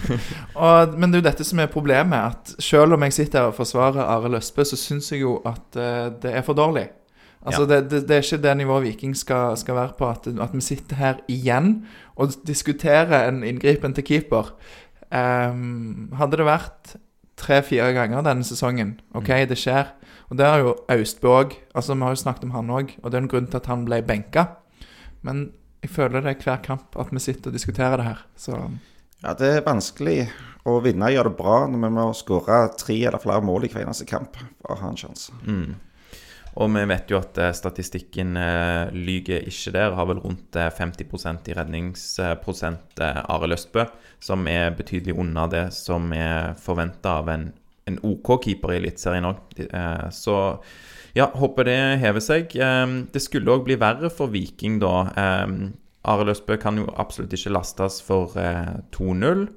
Og, 0.54 0.98
men 0.98 1.10
det 1.10 1.18
er 1.18 1.22
jo 1.22 1.28
dette 1.30 1.46
som 1.48 1.62
er 1.64 1.72
problemet. 1.72 2.36
At 2.36 2.52
selv 2.62 2.94
om 2.94 3.02
jeg 3.08 3.16
sitter 3.16 3.40
her 3.40 3.48
og 3.54 3.56
forsvarer 3.56 4.04
Arild 4.04 4.36
Østbø, 4.38 4.68
så 4.68 4.76
syns 4.78 5.10
jeg 5.12 5.24
jo 5.24 5.38
at 5.48 5.80
uh, 5.80 6.12
det 6.22 6.36
er 6.36 6.44
for 6.46 6.54
dårlig. 6.54 6.86
Altså, 7.44 7.66
det, 7.68 7.90
det, 7.90 8.04
det 8.08 8.16
er 8.16 8.22
ikke 8.22 8.42
det 8.42 8.56
nivået 8.56 8.82
Viking 8.86 9.16
skal, 9.16 9.56
skal 9.60 9.74
være 9.74 9.92
på. 9.98 10.08
At, 10.08 10.28
at 10.40 10.54
vi 10.54 10.60
sitter 10.64 10.96
her 10.96 11.18
igjen 11.28 11.74
og 12.16 12.32
diskuterer 12.46 13.28
en 13.28 13.42
inngripen 13.44 13.92
til 13.94 14.04
keeper. 14.04 14.54
Ehm, 15.14 16.10
hadde 16.18 16.40
det 16.40 16.46
vært 16.48 16.94
tre-fire 17.38 17.92
ganger 17.94 18.22
denne 18.26 18.46
sesongen 18.46 18.96
OK, 19.14 19.30
det 19.50 19.58
skjer. 19.58 19.92
Og 20.30 20.38
det 20.38 20.46
har 20.46 20.62
jo 20.62 20.74
Austbø 20.90 21.28
òg. 21.28 21.54
Altså, 21.74 21.94
vi 21.94 22.06
har 22.06 22.14
jo 22.14 22.22
snakket 22.22 22.46
om 22.48 22.54
han 22.56 22.70
òg, 22.72 22.94
og 23.02 23.10
det 23.10 23.18
er 23.18 23.22
en 23.22 23.30
grunn 23.30 23.46
til 23.50 23.60
at 23.60 23.68
han 23.70 23.84
ble 23.86 24.00
benka. 24.06 24.46
Men 25.22 25.52
jeg 25.84 25.90
føler 25.92 26.24
det 26.24 26.32
er 26.38 26.42
hver 26.42 26.62
kamp 26.64 26.96
at 26.98 27.12
vi 27.12 27.20
sitter 27.22 27.50
og 27.50 27.56
diskuterer 27.58 27.96
det 28.00 28.06
her. 28.08 28.26
Så 28.36 28.58
Ja, 29.24 29.32
det 29.32 29.48
er 29.48 29.62
vanskelig 29.64 30.28
å 30.68 30.80
vinne 30.84 31.06
og 31.08 31.14
gjøre 31.14 31.30
det 31.30 31.38
bra 31.38 31.56
når 31.68 31.80
vi 31.80 31.90
må 31.96 32.02
skåre 32.16 32.58
tre 32.76 32.96
eller 33.06 33.20
flere 33.22 33.40
mål 33.44 33.64
i 33.64 33.70
hver 33.72 33.84
eneste 33.86 34.04
kamp 34.08 34.36
for 34.36 34.74
å 34.74 34.80
ha 34.82 34.90
en 34.90 34.96
sjanse. 35.00 35.32
Og 36.54 36.70
vi 36.70 36.84
vet 36.86 37.10
jo 37.10 37.18
at 37.18 37.38
eh, 37.42 37.52
statistikken 37.56 38.36
eh, 38.38 38.92
lyger 38.94 39.42
ikke 39.50 39.72
der. 39.74 39.96
Har 39.98 40.06
vel 40.10 40.22
rundt 40.22 40.56
eh, 40.56 40.70
50% 40.70 41.50
i 41.50 41.56
redningsprosent 41.58 43.02
eh, 43.02 43.20
Arild 43.34 43.56
Østbø, 43.56 43.86
som 44.22 44.46
er 44.50 44.74
betydelig 44.78 45.16
unna 45.18 45.48
det 45.50 45.66
som 45.74 46.12
er 46.14 46.54
forventa 46.62 47.18
av 47.22 47.30
en, 47.34 47.48
en 47.90 47.98
OK 48.06 48.36
keeper 48.46 48.74
i 48.74 48.78
Eliteserien 48.82 49.26
òg. 49.32 49.42
Eh, 49.66 50.06
så 50.14 50.36
ja, 51.18 51.26
håper 51.34 51.66
det 51.70 51.80
hever 52.04 52.22
seg. 52.22 52.54
Eh, 52.54 52.86
det 53.10 53.24
skulle 53.24 53.58
òg 53.58 53.66
bli 53.66 53.78
verre 53.80 54.12
for 54.14 54.30
Viking 54.34 54.78
da. 54.84 54.94
Eh, 55.10 55.56
Arild 56.14 56.36
Østbø 56.36 56.60
kan 56.60 56.78
jo 56.78 56.86
absolutt 57.00 57.34
ikke 57.34 57.56
lastes 57.56 57.98
for 58.04 58.38
eh, 58.38 58.76
2-0. 58.94 59.48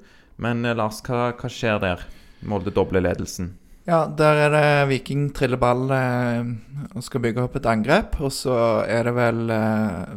Men 0.42 0.66
eh, 0.66 0.74
Lars, 0.78 0.98
hva, 1.06 1.30
hva 1.38 1.52
skjer 1.52 1.78
der? 1.84 2.02
Molde 2.48 2.74
dobler 2.74 3.06
ledelsen. 3.06 3.52
Ja, 3.88 4.02
der 4.04 4.36
er 4.36 4.50
det 4.52 4.88
Viking 4.90 5.30
triller 5.32 5.56
ball 5.56 5.88
eh, 5.96 6.48
og 6.92 7.04
skal 7.06 7.22
bygge 7.24 7.46
opp 7.46 7.54
et 7.56 7.68
angrep. 7.70 8.18
Og 8.20 8.32
så 8.36 8.54
er 8.84 9.08
det 9.08 9.14
vel 9.16 9.48
eh, 9.54 10.10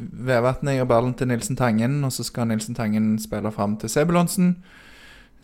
Vevatnet 0.00 0.74
gir 0.74 0.88
ballen 0.90 1.12
til 1.14 1.28
Nilsen 1.30 1.58
Tangen, 1.58 2.00
og 2.06 2.10
så 2.14 2.24
skal 2.26 2.48
Nilsen 2.50 2.74
Tangen 2.74 3.12
spille 3.22 3.52
fram 3.54 3.76
til 3.78 3.90
Sebulonsen. 3.92 4.56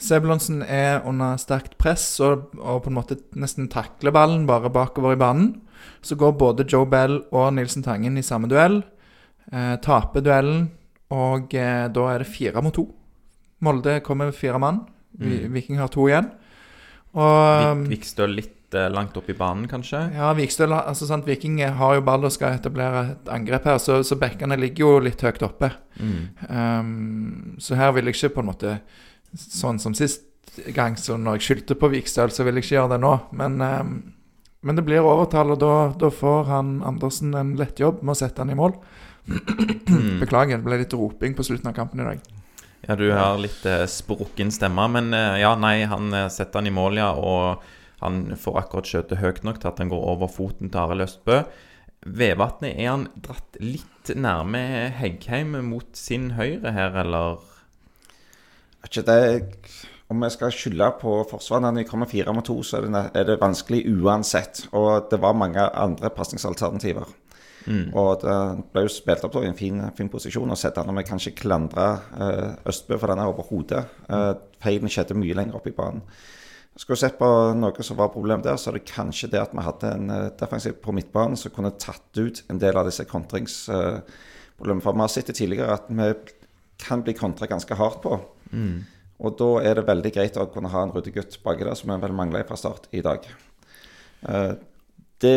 Sebulonsen 0.02 0.62
er 0.62 1.04
under 1.08 1.38
sterkt 1.40 1.76
press 1.80 2.18
og, 2.20 2.50
og 2.58 2.82
på 2.84 2.90
en 2.90 2.98
måte 2.98 3.18
nesten 3.38 3.70
takler 3.72 4.12
ballen 4.12 4.46
bare 4.48 4.72
bakover 4.72 5.14
i 5.14 5.20
banen. 5.20 5.52
Så 6.02 6.18
går 6.18 6.34
både 6.40 6.66
Joe 6.66 6.86
Bell 6.86 7.20
og 7.30 7.52
Nilsen 7.54 7.84
Tangen 7.86 8.18
i 8.18 8.26
samme 8.26 8.50
duell. 8.50 8.80
Eh, 9.52 9.76
taper 9.86 10.24
duellen, 10.24 10.66
og 11.14 11.54
eh, 11.54 11.86
da 11.94 12.08
er 12.10 12.24
det 12.24 12.32
fire 12.32 12.62
mot 12.64 12.74
to. 12.74 12.88
Molde 13.62 14.00
kommer 14.02 14.32
med 14.32 14.38
fire 14.38 14.58
mann. 14.58 14.82
Mm. 15.18 15.54
Viking 15.54 15.78
har 15.78 15.94
to 15.94 16.08
igjen. 16.10 16.32
Og 17.16 17.80
Vik, 17.80 17.96
Vikstøl 17.96 18.34
litt 18.36 18.76
eh, 18.76 18.90
langt 18.92 19.16
opp 19.16 19.28
i 19.32 19.36
banen, 19.36 19.64
kanskje? 19.70 20.02
ja, 20.16 20.28
Vikstøl, 20.36 20.74
altså 20.76 21.08
sant, 21.08 21.26
Viking 21.28 21.62
har 21.64 21.96
jo 21.96 22.04
ball 22.04 22.28
og 22.28 22.34
skal 22.34 22.58
etablere 22.58 23.04
et 23.14 23.30
angrep 23.32 23.68
her, 23.70 23.80
så, 23.82 24.02
så 24.04 24.18
bekkene 24.20 24.58
ligger 24.60 24.84
jo 24.84 25.04
litt 25.06 25.24
høyt 25.24 25.44
oppe. 25.46 25.72
Um, 25.96 27.56
så 27.62 27.78
her 27.78 27.94
vil 27.96 28.10
jeg 28.10 28.18
ikke 28.18 28.34
på 28.36 28.42
en 28.44 28.50
måte 28.52 28.78
Sånn 29.36 29.76
som 29.82 29.92
sist 29.96 30.22
gang, 30.72 30.94
så 30.96 31.16
når 31.20 31.36
jeg 31.36 31.44
skyldte 31.44 31.74
på 31.76 31.90
Vikstøl, 31.92 32.30
så 32.32 32.44
vil 32.46 32.56
jeg 32.56 32.64
ikke 32.64 32.76
gjøre 32.76 32.94
det 32.94 33.00
nå. 33.02 33.10
Men, 33.36 33.58
um, 33.60 33.90
men 34.64 34.78
det 34.78 34.84
blir 34.86 35.04
overtall, 35.04 35.52
og 35.52 35.60
da, 35.60 35.72
da 35.98 36.08
får 36.14 36.48
han 36.48 36.70
Andersen 36.86 37.34
en 37.36 37.52
lettjobb 37.58 38.00
med 38.00 38.14
å 38.14 38.18
sette 38.22 38.40
han 38.40 38.54
i 38.54 38.56
mål. 38.56 38.78
Beklager, 40.22 40.56
det 40.56 40.64
ble 40.64 40.80
litt 40.80 40.96
roping 40.96 41.36
på 41.36 41.44
slutten 41.44 41.68
av 41.68 41.76
kampen 41.76 42.00
i 42.00 42.08
dag. 42.08 42.24
Ja, 42.84 42.94
du 42.94 43.08
har 43.10 43.38
litt 43.40 43.64
eh, 43.66 43.86
sprukken 43.90 44.52
stemme, 44.54 44.84
men 44.92 45.14
eh, 45.16 45.40
ja, 45.42 45.54
nei, 45.58 45.80
han 45.88 46.12
eh, 46.14 46.28
setter 46.32 46.60
han 46.60 46.68
i 46.70 46.74
mål, 46.74 47.00
ja. 47.00 47.08
Og 47.16 47.64
han 48.02 48.36
får 48.38 48.60
akkurat 48.60 48.90
skjøtet 48.90 49.22
høyt 49.22 49.42
nok 49.46 49.62
til 49.62 49.70
at 49.72 49.80
han 49.82 49.90
går 49.90 50.04
over 50.12 50.30
foten 50.30 50.70
til 50.70 50.82
Arild 50.82 51.06
Østbø. 51.06 51.40
Vevatnet, 52.06 52.76
er 52.76 52.92
han 52.92 53.08
dratt 53.24 53.58
litt 53.58 54.12
nærme 54.14 54.60
Heggheim 54.94 55.56
mot 55.66 55.88
sin 55.98 56.34
høyre 56.36 56.70
her, 56.76 56.94
eller? 57.02 57.40
Vet 58.84 59.00
ikke 59.00 59.06
det 59.08 59.50
Om 60.12 60.22
jeg 60.22 60.34
skal 60.36 60.52
skylde 60.54 60.90
på 61.00 61.16
forsvaret 61.26 61.64
når 61.64 61.80
de 61.80 61.88
kommer 61.88 62.06
fire 62.06 62.30
mot 62.36 62.46
to, 62.46 62.60
så 62.62 62.78
er 62.78 62.86
det, 62.86 63.04
er 63.18 63.24
det 63.32 63.40
vanskelig 63.40 63.82
uansett. 63.90 64.68
Og 64.70 65.08
det 65.10 65.18
var 65.18 65.34
mange 65.34 65.64
andre 65.74 66.12
pasningsalternativer. 66.14 67.10
Og 67.96 68.22
det 68.22 68.36
ble 68.72 68.84
jo 68.86 68.92
spilt 68.92 69.24
opp 69.26 69.36
i 69.40 69.48
en 69.48 69.58
fin, 69.58 69.80
fin 69.98 70.10
posisjon. 70.12 70.50
Og 70.52 70.60
sett 70.60 70.78
an 70.80 70.94
vi 70.96 71.04
kan 71.06 71.20
ikke 71.20 71.42
klandre 71.42 71.86
eh, 72.14 72.50
Østbø 72.70 72.98
for 73.00 73.12
denne 73.12 73.26
overhodet. 73.30 73.84
Eh, 74.08 74.32
feilen 74.62 74.92
skjedde 74.92 75.18
mye 75.18 75.36
lenger 75.38 75.58
opp 75.58 75.68
i 75.70 75.74
banen. 75.76 76.04
Skulle 76.76 76.98
vi 76.98 77.06
sett 77.06 77.18
på 77.18 77.28
noe 77.56 77.84
som 77.88 77.96
var 77.96 78.12
problemet 78.12 78.44
der, 78.44 78.58
så 78.60 78.68
er 78.68 78.78
det 78.78 78.90
kanskje 78.90 79.30
det 79.32 79.40
at 79.40 79.54
vi 79.56 79.64
hadde 79.64 79.92
en 79.96 80.10
eh, 80.12 80.32
defensiv 80.38 80.76
på 80.84 80.94
midtbanen 80.96 81.38
som 81.40 81.54
kunne 81.54 81.74
tatt 81.80 82.20
ut 82.20 82.42
en 82.52 82.60
del 82.62 82.76
av 82.76 82.88
disse 82.88 83.06
kontringsproblemene. 83.08 84.84
For 84.84 84.92
vi 84.92 85.04
har 85.04 85.12
sett 85.12 85.32
det 85.32 85.38
tidligere 85.40 85.78
at 85.80 85.88
vi 85.88 86.12
kan 86.80 87.02
bli 87.04 87.16
kontra 87.16 87.48
ganske 87.48 87.78
hardt 87.78 88.02
på. 88.04 88.20
Og 89.16 89.36
da 89.40 89.48
er 89.64 89.78
det 89.78 89.86
veldig 89.88 90.12
greit 90.12 90.36
å 90.36 90.48
kunne 90.52 90.70
ha 90.72 90.82
en 90.84 90.92
ryddegutt 90.92 91.38
baki 91.44 91.64
der, 91.64 91.76
som 91.78 91.92
vi 91.92 91.98
vel 92.02 92.16
mangler 92.16 92.44
fra 92.48 92.58
start 92.60 92.90
i 92.92 93.00
dag. 93.04 93.24
Eh, 94.28 94.52
det, 95.24 95.34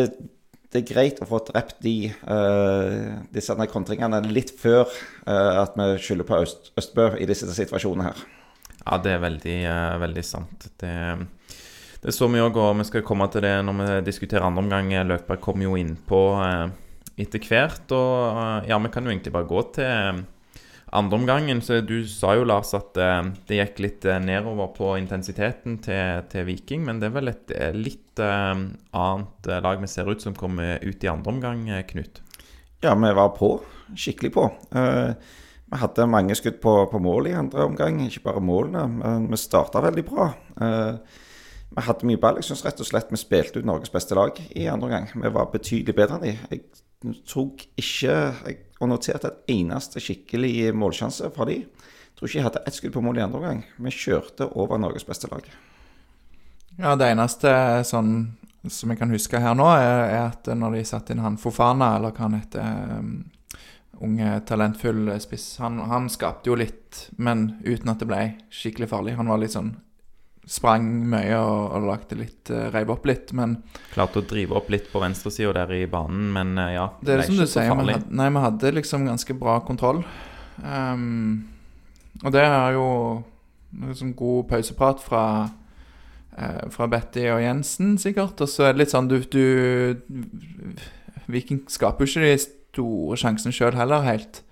det 0.70 0.80
er 0.80 0.86
greit 0.86 1.18
å 1.18 1.26
få 1.26 1.40
drept 1.48 1.80
de, 1.82 2.12
uh, 2.30 3.22
disse 3.34 3.54
kontringene 3.72 4.20
litt 4.30 4.52
før 4.54 4.84
uh, 5.26 5.62
at 5.64 5.74
vi 5.78 5.88
skylder 5.98 6.28
på 6.28 6.38
Øst, 6.44 6.70
Østbø 6.78 7.08
i 7.18 7.26
disse 7.26 7.48
situasjonene 7.50 8.06
her. 8.06 8.20
Ja, 8.84 9.00
det 9.02 9.16
er 9.16 9.24
veldig, 9.24 9.56
uh, 9.66 9.96
veldig 10.04 10.24
sant. 10.26 10.68
Det, 10.78 10.94
det 12.04 12.14
så 12.14 12.30
vi 12.30 12.42
òg, 12.42 12.54
og 12.62 12.78
vi 12.78 12.86
skal 12.86 13.04
komme 13.06 13.26
til 13.34 13.44
det 13.48 13.56
når 13.66 13.80
vi 13.80 13.88
diskuterer 14.12 14.46
andre 14.46 14.62
omgang. 14.62 14.94
Løkberg 15.10 15.42
kommer 15.42 15.66
jo 15.66 15.74
innpå 15.80 16.22
uh, 16.38 16.70
etter 17.18 17.50
hvert. 17.50 17.90
Og 17.90 18.70
ja, 18.70 18.78
vi 18.78 18.92
kan 18.94 19.06
jo 19.06 19.14
egentlig 19.14 19.34
bare 19.34 19.50
gå 19.50 19.64
til 19.74 20.22
andre 20.92 21.18
omgangen. 21.18 21.60
Så 21.62 21.80
du 21.86 22.02
sa 22.08 22.34
jo, 22.38 22.46
Lars, 22.48 22.72
at 22.76 22.98
eh, 23.00 23.20
det 23.48 23.60
gikk 23.60 23.82
litt 23.84 24.06
eh, 24.08 24.20
nedover 24.22 24.72
på 24.76 24.94
intensiteten 24.98 25.78
til, 25.84 26.24
til 26.32 26.46
Viking. 26.48 26.84
Men 26.86 27.00
det 27.00 27.10
er 27.10 27.16
vel 27.18 27.32
et 27.32 27.54
eh, 27.54 27.76
litt 27.76 28.06
annet 28.20 29.46
lag 29.64 29.78
vi 29.80 29.88
ser 29.88 30.10
ut 30.10 30.20
som 30.20 30.34
kommer 30.36 30.82
ut 30.82 31.04
i 31.06 31.08
andre 31.08 31.32
omgang, 31.32 31.62
Knut? 31.88 32.18
Ja, 32.84 32.92
vi 32.92 33.12
var 33.16 33.30
på. 33.32 33.54
Skikkelig 33.96 34.32
på. 34.34 34.44
Vi 34.70 35.78
hadde 35.80 36.06
mange 36.10 36.36
skudd 36.36 36.58
på, 36.60 36.74
på 36.90 37.00
mål 37.00 37.30
i 37.30 37.36
andre 37.38 37.64
omgang, 37.64 38.02
ikke 38.04 38.26
bare 38.26 38.42
målene. 38.44 38.82
Men 38.98 39.30
vi 39.30 39.38
starta 39.40 39.80
veldig 39.86 40.04
bra. 40.04 40.26
Vi 41.70 41.86
hadde 41.86 42.10
mye 42.10 42.20
ball. 42.20 42.42
Jeg 42.42 42.50
syns 42.50 42.66
rett 42.66 42.82
og 42.84 42.90
slett 42.90 43.14
vi 43.14 43.22
spilte 43.22 43.62
ut 43.62 43.70
Norges 43.70 43.94
beste 43.94 44.18
lag 44.18 44.36
i 44.52 44.68
andre 44.68 44.90
omgang. 44.90 45.08
Vi 45.14 45.32
var 45.38 45.48
betydelig 45.54 45.96
bedre 45.96 46.18
enn 46.18 46.26
de. 46.26 46.34
Jeg 46.50 47.16
tok 47.30 47.64
ikke 47.80 48.10
jeg, 48.10 48.58
og 48.80 48.88
noterte 48.88 49.30
et 49.30 49.54
eneste 49.60 50.00
skikkelig 50.02 50.72
målsjanse 50.76 51.30
fra 51.34 51.46
de. 51.48 51.60
Tror 52.16 52.28
ikke 52.28 52.38
jeg 52.38 52.46
hadde 52.48 52.62
ett 52.66 52.76
skudd 52.76 52.94
på 52.96 53.02
mål 53.04 53.20
i 53.20 53.24
andre 53.24 53.40
omgang. 53.40 53.64
Vi 53.76 53.92
kjørte 53.94 54.48
over 54.58 54.80
Norges 54.80 55.06
beste 55.08 55.28
lag. 55.30 55.46
Ja, 56.80 56.94
det 56.96 57.10
eneste 57.12 57.52
sånn 57.88 58.14
som 58.68 58.92
jeg 58.92 59.00
kan 59.00 59.12
huske 59.12 59.40
her 59.40 59.56
nå, 59.56 59.66
er 59.72 60.16
at 60.26 60.48
når 60.52 60.76
de 60.76 60.86
satte 60.88 61.14
inn 61.14 61.22
han 61.24 61.38
Fofana, 61.40 61.94
eller 61.96 62.12
hva 62.12 62.26
han 62.26 62.36
heter, 62.36 62.98
um, 63.00 63.12
unge, 64.04 64.34
talentfull 64.48 65.08
spiss, 65.20 65.54
han, 65.64 65.78
han 65.88 66.08
skapte 66.12 66.52
jo 66.52 66.58
litt, 66.60 67.06
men 67.16 67.54
uten 67.64 67.92
at 67.92 68.02
det 68.02 68.08
ble 68.08 68.20
skikkelig 68.52 68.90
farlig. 68.92 69.16
Han 69.16 69.32
var 69.32 69.40
litt 69.40 69.56
sånn 69.56 69.74
Sprang 70.50 70.86
mye 71.12 71.36
og, 71.38 71.76
og 71.76 71.84
lagde 71.86 72.18
litt, 72.18 72.50
uh, 72.50 72.66
reiv 72.74 72.90
opp 72.90 73.04
litt, 73.06 73.30
men 73.38 73.60
Klarte 73.92 74.22
å 74.22 74.26
drive 74.26 74.56
opp 74.58 74.70
litt 74.72 74.88
på 74.90 75.02
venstresida 75.02 75.52
der 75.60 75.76
i 75.78 75.84
banen, 75.90 76.32
men 76.34 76.56
uh, 76.58 76.72
ja 76.74 76.88
Det 76.98 77.14
er 77.14 77.22
ble 77.22 77.28
som 77.28 77.36
ikke 77.36 77.46
du 77.46 77.46
så 77.46 77.52
sier, 77.54 77.70
vi 77.70 77.94
hadde, 77.94 78.16
nei, 78.18 78.28
vi 78.34 78.44
hadde 78.46 78.74
liksom 78.80 79.06
ganske 79.06 79.36
bra 79.38 79.60
kontroll. 79.66 80.02
Um, 80.60 81.46
og 82.24 82.34
det 82.34 82.42
er 82.42 82.74
jo 82.74 82.88
liksom 83.86 84.12
god 84.18 84.48
pauseprat 84.50 85.02
fra 85.04 85.24
uh, 85.46 86.64
Fra 86.74 86.88
Betty 86.90 87.28
og 87.30 87.42
Jensen, 87.44 87.94
sikkert. 88.02 88.42
Og 88.42 88.50
så 88.50 88.66
er 88.66 88.74
det 88.74 88.84
litt 88.84 88.94
sånn 88.94 89.08
du, 89.10 89.20
du 89.30 89.44
Viking 91.30 91.62
skaper 91.70 92.04
jo 92.04 92.10
ikke 92.10 92.26
de 92.26 92.38
store 92.42 93.18
sjansene 93.20 93.54
sjøl 93.54 93.78
heller, 93.78 94.02
helt. 94.06 94.42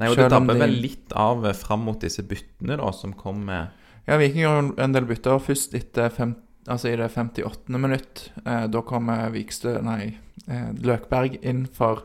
Nei, 0.00 0.08
og 0.08 0.16
det 0.16 0.30
dabber 0.32 0.56
vel 0.56 0.78
litt 0.82 1.12
av 1.18 1.44
eh, 1.46 1.56
fram 1.56 1.84
mot 1.86 2.00
disse 2.00 2.24
byttene 2.24 2.78
da, 2.80 2.88
som 2.96 3.12
kom 3.16 3.44
med 3.50 3.81
Ja, 4.08 4.16
Viking 4.18 4.42
gjør 4.42 4.72
en 4.82 4.92
del 4.96 5.06
bytter 5.06 5.38
først 5.42 5.74
etter 5.78 6.10
fem, 6.10 6.34
altså 6.68 6.90
i 6.90 6.96
det 6.98 7.10
58. 7.14 7.78
minutt. 7.78 8.30
Eh, 8.44 8.66
da 8.72 8.80
kommer 8.82 9.30
Vikstø, 9.34 9.76
nei, 9.86 10.16
eh, 10.48 10.72
Løkberg 10.82 11.38
inn 11.42 11.66
for 11.72 12.02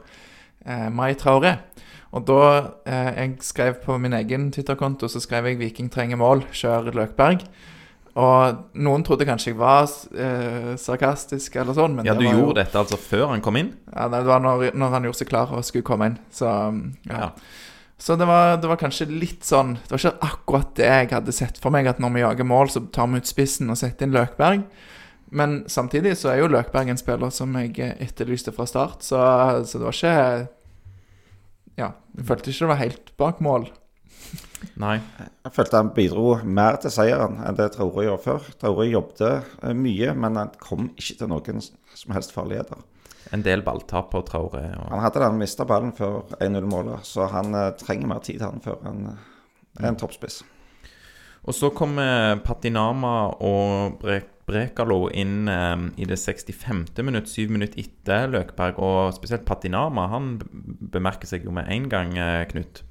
eh, 0.66 0.89
Mai 0.94 1.13
Traore. 1.18 1.56
Og 2.13 2.24
da 2.30 2.38
eh, 2.88 3.10
jeg 3.18 3.34
skrev 3.44 3.82
på 3.84 3.98
min 4.00 4.13
egen 4.13 4.51
Twitter-konto, 4.56 5.10
så 5.12 5.20
skrev 5.20 5.46
jeg 5.50 5.58
'Viking 5.60 5.89
trenger 5.92 6.18
mål, 6.22 6.46
kjør 6.54 6.94
Løkberg'. 6.94 7.48
Og 8.18 8.63
noen 8.82 9.04
trodde 9.06 9.25
kanskje 9.30 9.51
jeg 9.51 9.58
var 9.60 9.84
eh, 10.18 10.72
sarkastisk 10.82 11.56
eller 11.62 11.74
sånn, 11.77 11.96
men 12.00 12.06
Ja, 12.06 12.13
du 12.16 12.24
gjorde 12.24 12.34
jo- 12.39 12.46
gjorde 12.48 12.63
dette 12.63 12.80
altså 12.80 12.98
før 12.98 13.27
han 13.30 13.42
kom 13.46 13.56
inn? 13.58 13.74
Ja, 13.94 14.08
det 14.10 14.24
var 14.25 14.39
når, 14.39 14.72
når 14.74 14.89
han 14.89 15.04
gjorde 15.04 15.18
seg 15.20 15.27
klar 15.30 15.51
og 15.54 15.63
skulle 15.66 15.84
komme 15.86 16.06
inn. 16.10 16.18
Så 16.32 16.46
ja. 17.06 17.20
Ja. 17.20 17.30
Så 17.98 18.16
det 18.16 18.27
var, 18.30 18.60
det 18.62 18.70
var 18.70 18.77
kanskje 18.77 19.08
litt 19.10 19.42
sånn 19.42 19.72
Det 19.80 19.96
var 19.96 20.01
ikke 20.04 20.27
akkurat 20.27 20.75
det 20.77 20.89
jeg 20.89 21.10
hadde 21.16 21.34
sett 21.34 21.58
for 21.62 21.74
meg, 21.74 21.89
at 21.89 22.01
når 22.01 22.13
vi 22.13 22.22
jager 22.22 22.48
mål, 22.48 22.70
så 22.70 22.84
tar 22.94 23.10
vi 23.10 23.22
ut 23.24 23.30
spissen 23.30 23.74
og 23.74 23.80
setter 23.80 24.06
inn 24.06 24.13
Løkberg. 24.13 24.68
Men 25.34 25.58
samtidig 25.68 26.13
så 26.20 26.32
er 26.32 26.44
jo 26.44 26.51
Løkberg 26.51 26.92
en 26.94 27.00
spiller 27.00 27.34
som 27.34 27.58
jeg 27.60 27.98
etterlyste 27.98 28.54
fra 28.56 28.68
start, 28.70 29.04
så, 29.04 29.20
så 29.68 29.82
det 29.82 29.89
var 29.89 29.98
ikke 29.98 30.16
Ja, 31.77 31.89
jeg 32.18 32.30
følte 32.30 32.54
ikke 32.54 32.63
det 32.63 32.72
var 32.72 32.82
helt 32.86 33.12
bak 33.20 33.42
mål. 33.44 33.68
Nei. 34.77 34.98
Jeg 35.46 35.54
følte 35.54 35.80
han 35.80 35.92
bidro 35.96 36.38
mer 36.46 36.77
til 36.82 36.94
seieren 36.94 37.38
enn 37.46 37.58
det 37.58 37.72
Traore 37.75 38.06
gjorde 38.08 38.24
før. 38.24 38.48
Traore 38.62 38.88
jobbet 38.89 39.24
eh, 39.27 39.74
mye, 39.77 40.13
men 40.18 40.39
han 40.39 40.54
kom 40.62 40.92
ikke 40.96 41.20
til 41.22 41.32
noen 41.32 41.62
som 41.62 42.16
helst 42.16 42.34
farligheter. 42.36 42.82
En 43.36 43.43
del 43.43 43.63
balltap 43.65 44.12
på 44.13 44.22
Traore. 44.27 44.63
Og... 44.77 44.91
Han 44.93 45.03
hadde 45.03 45.24
den 45.25 45.41
mista 45.41 45.65
ballen 45.67 45.91
før 45.96 46.24
1-0-målet, 46.39 47.03
så 47.07 47.27
han 47.31 47.55
eh, 47.57 47.74
trenger 47.79 48.13
mer 48.13 48.24
tid 48.24 48.46
han 48.46 48.63
før 48.63 48.79
han 48.86 49.03
eh, 49.12 49.27
er 49.81 49.91
en 49.91 50.00
toppspiss. 50.00 50.41
Og 51.48 51.55
så 51.55 51.69
kommer 51.75 52.39
Patinama 52.43 53.13
og 53.43 54.00
Brek 54.01 54.34
Brekalo 54.48 55.10
inn 55.12 55.50
eh, 55.51 55.74
i 56.00 56.05
det 56.07 56.15
65. 56.22 56.86
minutt, 57.03 57.27
syv 57.27 57.51
minutt 57.51 57.75
etter 57.79 58.29
Løkberg. 58.31 58.79
Og 58.79 59.12
spesielt 59.17 59.43
Patinama, 59.48 60.07
han 60.13 60.38
bemerker 60.93 61.27
seg 61.27 61.43
jo 61.43 61.55
med 61.55 61.67
en 61.74 61.89
gang, 61.91 62.15
eh, 62.15 62.46
Knut. 62.48 62.86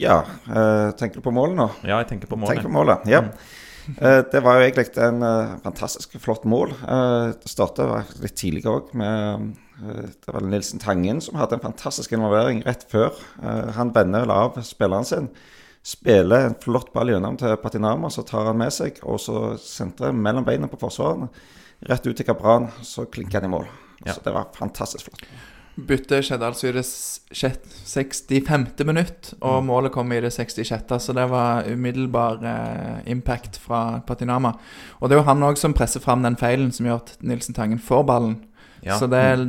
Ja, 0.00 0.18
eh, 0.48 0.90
tenker 0.98 1.20
du 1.20 1.24
på 1.24 1.32
målet 1.32 1.56
nå? 1.56 1.68
Ja, 1.86 2.02
jeg 2.02 2.10
tenker 2.12 2.28
på 2.28 2.36
målet. 2.36 2.58
Tenker 2.58 2.68
på 2.68 2.76
målet, 2.76 3.08
ja. 3.08 3.22
Eh, 3.24 3.60
det 4.32 4.40
var 4.44 4.58
jo 4.58 4.66
egentlig 4.66 4.86
en 5.02 5.22
eh, 5.26 5.54
fantastisk 5.64 6.14
flott 6.22 6.44
mål. 6.48 6.74
Eh, 6.86 7.32
det 7.42 7.50
startet 7.50 8.14
litt 8.22 8.36
tidlig 8.38 8.64
òg 8.70 8.92
med 8.98 9.48
eh, 9.82 10.10
Det 10.22 10.34
var 10.34 10.46
Nilsen 10.46 10.82
Tangen 10.82 11.22
som 11.24 11.38
hadde 11.40 11.58
en 11.58 11.64
fantastisk 11.64 12.14
involvering 12.14 12.62
rett 12.66 12.86
før. 12.90 13.16
Eh, 13.42 13.72
han 13.76 13.92
vender 13.94 14.26
vel 14.26 14.34
av 14.34 14.60
spilleren 14.66 15.08
sin. 15.08 15.30
Spiller 15.82 16.46
en 16.46 16.58
flott 16.62 16.92
ball 16.94 17.10
gjennom 17.10 17.38
til 17.40 17.56
Patinama, 17.58 18.10
så 18.10 18.22
tar 18.26 18.46
han 18.50 18.60
med 18.60 18.74
seg. 18.74 19.00
Og 19.02 19.18
så 19.22 19.56
sentrer 19.58 20.14
mellom 20.14 20.46
beina 20.46 20.70
på 20.70 20.78
forsvarerne. 20.78 21.32
Rett 21.90 22.06
ut 22.06 22.14
til 22.14 22.28
Kabran, 22.28 22.70
så 22.86 23.08
klinker 23.10 23.40
han 23.40 23.50
i 23.50 23.56
mål. 23.56 23.66
Så 24.06 24.20
det 24.22 24.34
var 24.34 24.52
fantastisk 24.54 25.08
flott. 25.08 25.26
Byttet 25.72 26.26
skjedde 26.26 26.44
altså 26.44 26.68
i 26.68 26.72
det 26.76 26.84
65. 26.84 28.66
minutt, 28.84 29.32
og 29.40 29.62
målet 29.64 29.94
kom 29.94 30.12
i 30.12 30.20
det 30.20 30.32
66., 30.34 30.92
så 31.00 31.14
det 31.16 31.24
var 31.32 31.64
umiddelbar 31.64 32.44
eh, 32.44 32.98
impact 33.12 33.56
fra 33.62 34.02
Patinama. 34.06 34.52
Og 35.00 35.08
det 35.08 35.16
er 35.16 35.22
jo 35.22 35.28
han 35.30 35.46
òg 35.48 35.56
som 35.60 35.72
presser 35.76 36.04
fram 36.04 36.26
den 36.26 36.36
feilen 36.36 36.74
som 36.76 36.90
gjør 36.90 37.00
at 37.00 37.14
Nilsen 37.24 37.56
Tangen 37.56 37.80
får 37.80 38.04
ballen. 38.10 38.36
Ja. 38.84 38.98
Så 39.00 39.08
det 39.08 39.22
er 39.24 39.46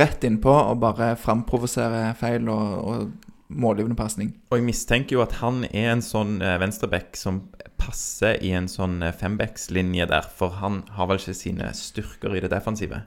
rett 0.00 0.24
innpå 0.24 0.50
og 0.50 0.80
bare 0.80 1.12
framprovosere 1.20 2.08
feil 2.18 2.48
og, 2.48 2.72
og 2.80 3.26
målgivende 3.48 3.98
pasning. 3.98 4.32
Og 4.50 4.58
jeg 4.58 4.66
mistenker 4.66 5.18
jo 5.18 5.22
at 5.22 5.36
han 5.42 5.64
er 5.68 5.92
en 5.92 6.02
sånn 6.02 6.40
eh, 6.40 6.56
venstreback 6.62 7.20
som 7.20 7.44
passer 7.76 8.40
i 8.44 8.52
en 8.56 8.68
sånn 8.70 9.02
eh, 9.04 9.14
fembackslinje 9.14 10.08
der, 10.10 10.26
for 10.38 10.56
han 10.62 10.82
har 10.96 11.10
vel 11.10 11.20
ikke 11.20 11.36
sine 11.36 11.70
styrker 11.76 12.34
i 12.34 12.42
det 12.42 12.50
defensive. 12.54 13.04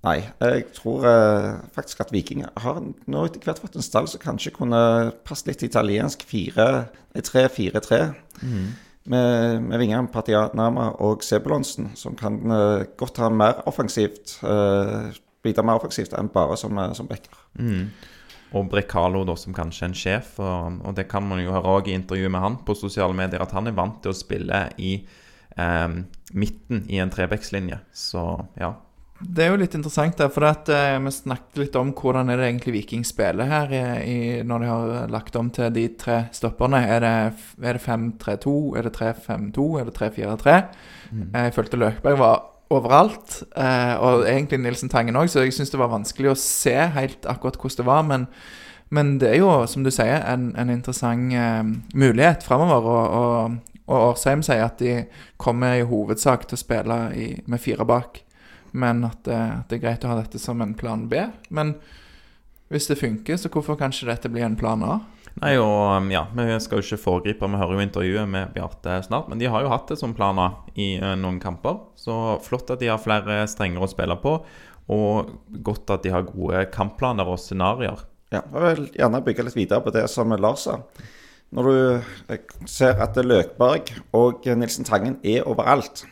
Nei, 0.00 0.16
jeg 0.40 0.68
tror 0.72 1.04
eh, 1.04 1.48
faktisk 1.76 2.00
at 2.00 2.12
Viking 2.14 2.46
har 2.48 2.78
nå 2.80 3.24
etter 3.26 3.44
hvert 3.44 3.60
fått 3.60 3.76
en 3.76 3.84
stall 3.84 4.08
som 4.08 4.22
kanskje 4.22 4.54
kunne 4.56 4.80
passe 5.28 5.44
litt 5.48 5.64
italiensk 5.66 6.24
3-4-3. 6.24 7.98
Med, 9.10 9.64
med 9.64 9.80
vingene 9.80 10.08
Patianama 10.12 10.90
og 11.04 11.24
Sebulonsen, 11.24 11.90
som 12.00 12.16
kan 12.16 12.40
eh, 12.52 12.86
godt 13.00 13.20
ha 13.20 13.28
mer 13.32 13.60
offensivt 13.68 14.38
eh, 14.44 15.10
Bidra 15.40 15.64
mer 15.64 15.80
offensivt 15.80 16.12
enn 16.16 16.28
bare 16.32 16.56
som, 16.60 16.76
eh, 16.78 16.92
som 16.96 17.08
backer. 17.08 17.36
og 18.52 18.66
Brekalo 18.70 19.22
da 19.24 19.36
som 19.38 19.54
kanskje 19.56 19.84
er 19.84 19.90
en 19.90 19.96
sjef. 19.96 20.34
Og, 20.42 20.80
og 20.84 20.96
det 20.98 21.06
kan 21.10 21.24
man 21.26 21.40
jo 21.42 21.54
høre 21.54 21.76
òg 21.78 21.90
i 21.90 21.96
intervjuet 21.96 22.32
med 22.32 22.44
han 22.44 22.58
på 22.66 22.76
sosiale 22.78 23.16
medier, 23.16 23.42
at 23.42 23.54
han 23.56 23.70
er 23.70 23.76
vant 23.76 24.00
til 24.02 24.12
å 24.12 24.16
spille 24.16 24.64
i 24.82 24.96
eh, 25.56 25.88
midten 26.32 26.84
i 26.90 27.00
en 27.02 27.12
trebekslinje. 27.12 27.80
Så 27.92 28.24
ja. 28.60 28.74
Det 29.20 29.44
er 29.44 29.50
jo 29.52 29.58
litt 29.60 29.74
interessant, 29.76 30.16
der, 30.16 30.30
for 30.32 30.46
at, 30.48 30.68
eh, 30.72 30.96
vi 31.04 31.10
snakket 31.12 31.58
litt 31.60 31.74
om 31.76 31.90
hvordan 31.92 32.30
er 32.32 32.40
det 32.40 32.46
egentlig 32.48 32.72
Viking 32.78 33.02
spiller 33.04 33.44
her 33.50 33.72
i, 33.74 33.82
i, 34.00 34.20
når 34.42 34.62
de 34.62 34.70
har 34.70 35.10
lagt 35.12 35.36
om 35.36 35.50
til 35.52 35.68
de 35.74 35.88
tre 36.00 36.22
stopperne. 36.32 36.80
Er 36.88 37.04
det, 37.04 37.12
er 37.60 37.80
5-3-2, 37.84 38.54
er 38.78 38.88
det 38.88 38.94
3-5-2, 38.96 39.66
er 39.80 39.90
det 39.90 39.96
3-4-3? 39.98 40.56
Jeg 41.34 41.54
følte 41.54 41.76
Løkberg 41.76 42.18
var 42.18 42.40
overalt, 42.70 43.42
eh, 43.56 43.94
og 43.98 44.24
egentlig 44.30 44.60
Nilsen 44.62 44.88
Tangen 44.88 45.18
òg, 45.18 45.28
så 45.28 45.42
jeg 45.42 45.52
syns 45.52 45.72
det 45.72 45.80
var 45.80 45.90
vanskelig 45.90 46.30
å 46.30 46.38
se 46.38 46.76
helt 46.94 47.26
akkurat 47.28 47.58
hvordan 47.58 47.80
det 47.82 47.86
var. 47.88 48.06
Men, 48.06 48.26
men 48.94 49.18
det 49.18 49.34
er 49.34 49.40
jo, 49.42 49.50
som 49.66 49.84
du 49.84 49.90
sier, 49.90 50.22
en, 50.30 50.52
en 50.56 50.70
interessant 50.70 51.34
eh, 51.34 51.60
mulighet 51.92 52.46
framover. 52.46 52.88
Og, 52.88 53.20
og, 53.20 53.84
og 53.90 54.08
Årsheim 54.12 54.44
sier 54.46 54.64
at 54.64 54.78
de 54.80 55.02
kommer 55.36 55.80
i 55.80 55.86
hovedsak 55.86 56.46
til 56.46 56.56
å 56.56 56.62
spille 56.62 56.98
i, 57.18 57.30
med 57.50 57.60
fire 57.60 57.84
bak, 57.84 58.22
men 58.72 59.04
at, 59.08 59.22
det, 59.26 59.36
at 59.36 59.70
det 59.70 59.78
er 59.78 59.84
greit 59.84 60.04
å 60.06 60.12
ha 60.12 60.20
dette 60.20 60.40
som 60.42 60.60
en 60.62 60.76
plan 60.78 61.06
B. 61.10 61.24
Men 61.48 61.76
hvis 62.70 62.86
det 62.90 63.00
funker, 63.00 63.38
så 63.40 63.50
hvorfor 63.50 63.78
kan 63.78 63.94
ikke 63.94 64.10
dette 64.12 64.30
bli 64.32 64.44
en 64.46 64.58
plan 64.58 64.82
A? 64.86 65.00
Nei, 65.40 65.54
og 65.62 65.96
um, 65.96 66.10
ja, 66.12 66.24
Vi 66.34 66.46
skal 66.62 66.80
jo 66.80 66.84
ikke 66.84 67.04
foregripe, 67.04 67.48
vi 67.48 67.60
hører 67.60 67.76
jo 67.76 67.84
intervjuet 67.84 68.30
med 68.30 68.52
Bjarte 68.54 68.98
snart. 69.06 69.30
Men 69.30 69.40
de 69.40 69.48
har 69.50 69.64
jo 69.64 69.72
hatt 69.72 69.90
det 69.90 69.98
som 70.00 70.14
plan 70.16 70.38
A 70.42 70.48
i 70.74 70.92
uh, 71.02 71.14
noen 71.18 71.40
kamper. 71.42 71.78
Så 71.98 72.14
flott 72.44 72.70
at 72.72 72.82
de 72.82 72.90
har 72.90 73.00
flere 73.02 73.42
strenger 73.50 73.82
å 73.82 73.90
spille 73.90 74.18
på. 74.22 74.36
Og 74.90 75.32
godt 75.66 75.94
at 75.94 76.04
de 76.06 76.12
har 76.14 76.28
gode 76.28 76.64
kampplaner 76.74 77.28
og 77.30 77.40
scenarioer. 77.42 78.04
Ja, 78.30 78.44
jeg 78.46 78.62
vil 78.62 78.92
gjerne 78.94 79.22
bygge 79.26 79.46
litt 79.46 79.58
videre 79.58 79.82
på 79.82 79.94
det 79.94 80.04
som 80.10 80.30
Lars 80.38 80.66
sa. 80.68 80.78
Når 81.50 81.66
du 81.66 81.78
eh, 82.30 82.42
ser 82.70 83.00
at 83.02 83.18
Løkberg 83.18 83.90
og 84.14 84.46
Nilsen 84.46 84.86
Tangen 84.86 85.16
er 85.26 85.46
overalt, 85.50 86.04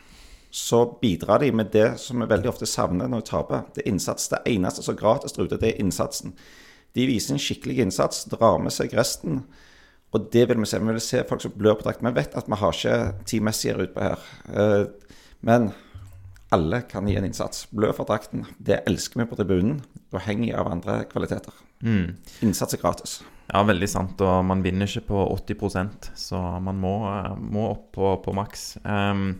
så 0.49 0.97
bidrar 1.01 1.39
de 1.39 1.51
med 1.51 1.69
det 1.71 1.99
som 2.01 2.21
vi 2.21 2.29
veldig 2.29 2.49
ofte 2.49 2.65
savner 2.65 3.09
når 3.09 3.21
vi 3.21 3.29
taper. 3.29 3.67
Det 3.75 3.83
er 3.83 3.91
innsats. 3.91 4.29
Det 4.31 4.41
eneste 4.49 4.83
som 4.83 4.95
er 4.95 5.01
gratis 5.01 5.35
der 5.35 5.45
ute, 5.45 5.59
det 5.61 5.73
er 5.73 5.81
innsatsen. 5.83 6.33
De 6.97 7.05
viser 7.05 7.35
en 7.35 7.41
skikkelig 7.41 7.83
innsats, 7.83 8.23
drar 8.31 8.57
med 8.61 8.73
seg 8.73 8.95
resten. 8.97 9.43
Og 10.09 10.31
det 10.33 10.47
vil 10.49 10.57
vi 10.57 10.65
se. 10.65 10.79
Vi 10.81 10.95
vil 10.95 11.03
se 11.05 11.21
folk 11.29 11.43
som 11.43 11.53
blør 11.53 11.77
på 11.77 11.85
drakt. 11.85 12.01
Vi 12.01 12.15
vet 12.15 12.33
at 12.37 12.49
vi 12.49 12.57
har 12.57 12.73
ikke 12.73 13.25
ti 13.29 13.39
Messier 13.45 13.77
utpå 13.83 14.07
her. 14.07 14.25
Eh, 14.49 14.87
Men 15.45 15.69
alle 16.51 16.81
kan 16.81 17.07
gi 17.07 17.15
en 17.15 17.25
innsats. 17.25 17.67
Blø 17.71 17.91
for 17.93 18.09
drakten. 18.09 18.45
Det 18.57 18.81
elsker 18.89 19.21
vi 19.21 19.27
på 19.29 19.37
tribunen, 19.37 19.83
uavhengig 20.11 20.49
av 20.57 20.67
andre 20.67 21.03
kvaliteter. 21.07 21.53
Innsats 22.41 22.73
er 22.73 22.81
gratis. 22.81 23.19
Ja, 23.53 23.61
veldig 23.63 23.87
sant. 23.89 24.21
Og 24.21 24.41
man 24.45 24.63
vinner 24.65 24.89
ikke 24.89 25.07
på 25.13 25.21
80% 25.37 26.09
så 26.17 26.41
man 26.59 26.81
må, 26.81 26.95
uh, 27.05 27.37
må 27.37 27.69
opp 27.69 27.91
på, 27.95 28.11
på 28.25 28.33
maks. 28.35 28.65
Um, 28.83 29.39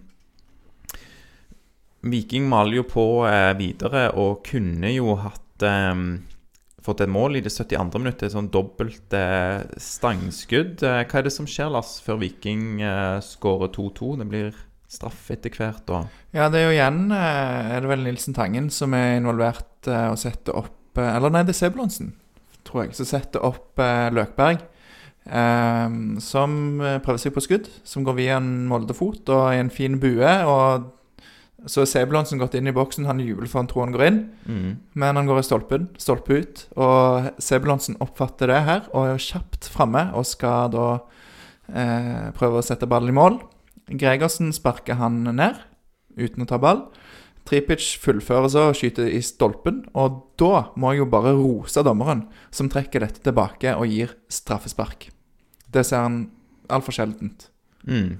Viking 2.01 2.46
maler 2.50 2.79
jo 2.79 2.84
på 2.88 3.06
uh, 3.27 3.51
videre 3.60 4.10
og 4.15 4.44
kunne 4.48 4.91
jo 4.94 5.18
hatt 5.20 5.65
um, 5.68 6.22
fått 6.79 7.01
et 7.03 7.12
mål 7.12 7.36
i 7.36 7.41
det 7.44 7.51
72. 7.51 8.00
minuttet. 8.00 8.32
Sånn 8.32 8.48
dobbelt 8.53 9.12
eh, 9.13 9.65
stangskudd. 9.84 10.79
Uh, 10.79 11.01
hva 11.03 11.20
er 11.20 11.25
det 11.27 11.34
som 11.36 11.48
skjer, 11.50 11.68
Lars, 11.75 11.98
før 12.06 12.22
Viking 12.22 12.79
eh, 12.82 13.18
skårer 13.25 13.68
2-2? 13.75 14.13
Det 14.22 14.27
blir 14.32 14.56
straffe 14.89 15.36
etter 15.36 15.51
hvert. 15.53 15.84
da? 15.86 16.00
Ja, 16.34 16.48
det 16.50 16.62
er 16.63 16.70
jo 16.70 16.77
igjen 16.77 17.12
eh, 17.13 17.75
Er 17.75 17.84
det 17.84 17.91
vel 17.91 18.08
Nilsen 18.08 18.34
Tangen 18.34 18.72
som 18.74 18.96
er 18.98 19.18
involvert 19.20 19.86
eh, 19.91 20.08
og 20.10 20.18
setter 20.18 20.56
opp 20.58 20.98
eh, 20.98 21.12
Eller 21.18 21.29
nei, 21.36 21.44
det 21.46 21.53
er 21.53 21.60
Sebulonsen, 21.60 22.13
tror 22.65 22.86
jeg, 22.88 22.96
som 22.98 23.10
setter 23.12 23.44
opp 23.46 23.77
eh, 23.84 24.08
Løkberg. 24.15 24.63
eh, 25.29 25.98
som 26.25 26.55
eh, 26.81 26.98
prøver 27.05 27.22
seg 27.22 27.35
på 27.35 27.44
skudd, 27.46 27.70
som 27.85 28.07
går 28.07 28.18
via 28.18 28.40
en 28.40 28.50
Molde-fot 28.72 29.29
og 29.35 29.44
i 29.53 29.59
en 29.62 29.70
fin 29.70 30.00
bue. 30.01 30.31
Og 30.50 30.88
så 31.67 31.83
Sebulonsen 31.87 32.39
gått 32.39 32.55
inn 32.55 32.69
i 32.69 32.75
boksen, 32.75 33.07
han 33.09 33.19
jubler 33.24 33.50
for 33.50 33.61
han 33.61 33.69
tror 33.72 33.85
han 33.85 33.95
går 33.95 34.05
inn. 34.05 34.19
Mm. 34.45 34.69
Men 35.01 35.19
han 35.19 35.27
går 35.27 35.41
i 35.41 35.48
stolpen, 35.48 35.89
stolpe 36.00 36.39
ut. 36.39 36.65
Og 36.79 37.29
Sebulonsen 37.41 37.98
oppfatter 38.03 38.51
det 38.51 38.61
her 38.67 38.85
og 38.93 39.15
er 39.15 39.24
kjapt 39.24 39.67
framme 39.74 40.07
og 40.15 40.27
skal 40.29 40.72
da 40.75 40.87
eh, 41.74 42.29
prøve 42.37 42.61
å 42.61 42.65
sette 42.65 42.89
ballen 42.89 43.11
i 43.11 43.17
mål. 43.17 43.39
Gregersen 43.89 44.53
sparker 44.55 45.00
han 45.01 45.24
ned 45.27 45.59
uten 46.19 46.45
å 46.45 46.50
ta 46.50 46.59
ball. 46.61 46.85
Tripic 47.50 47.81
fullfører 48.03 48.51
så 48.53 48.67
og 48.69 48.77
skyter 48.77 49.07
i 49.09 49.22
stolpen, 49.25 49.81
og 49.98 50.19
da 50.37 50.69
må 50.77 50.93
jeg 50.93 51.01
jo 51.01 51.09
bare 51.09 51.33
rose 51.33 51.81
dommeren, 51.85 52.27
som 52.53 52.69
trekker 52.69 53.01
dette 53.01 53.24
tilbake 53.25 53.74
og 53.74 53.89
gir 53.89 54.13
straffespark. 54.29 55.07
Det 55.65 55.81
ser 55.87 56.05
han 56.05 56.19
altfor 56.69 56.93
sjeldent. 56.93 57.48
Mm. 57.89 58.19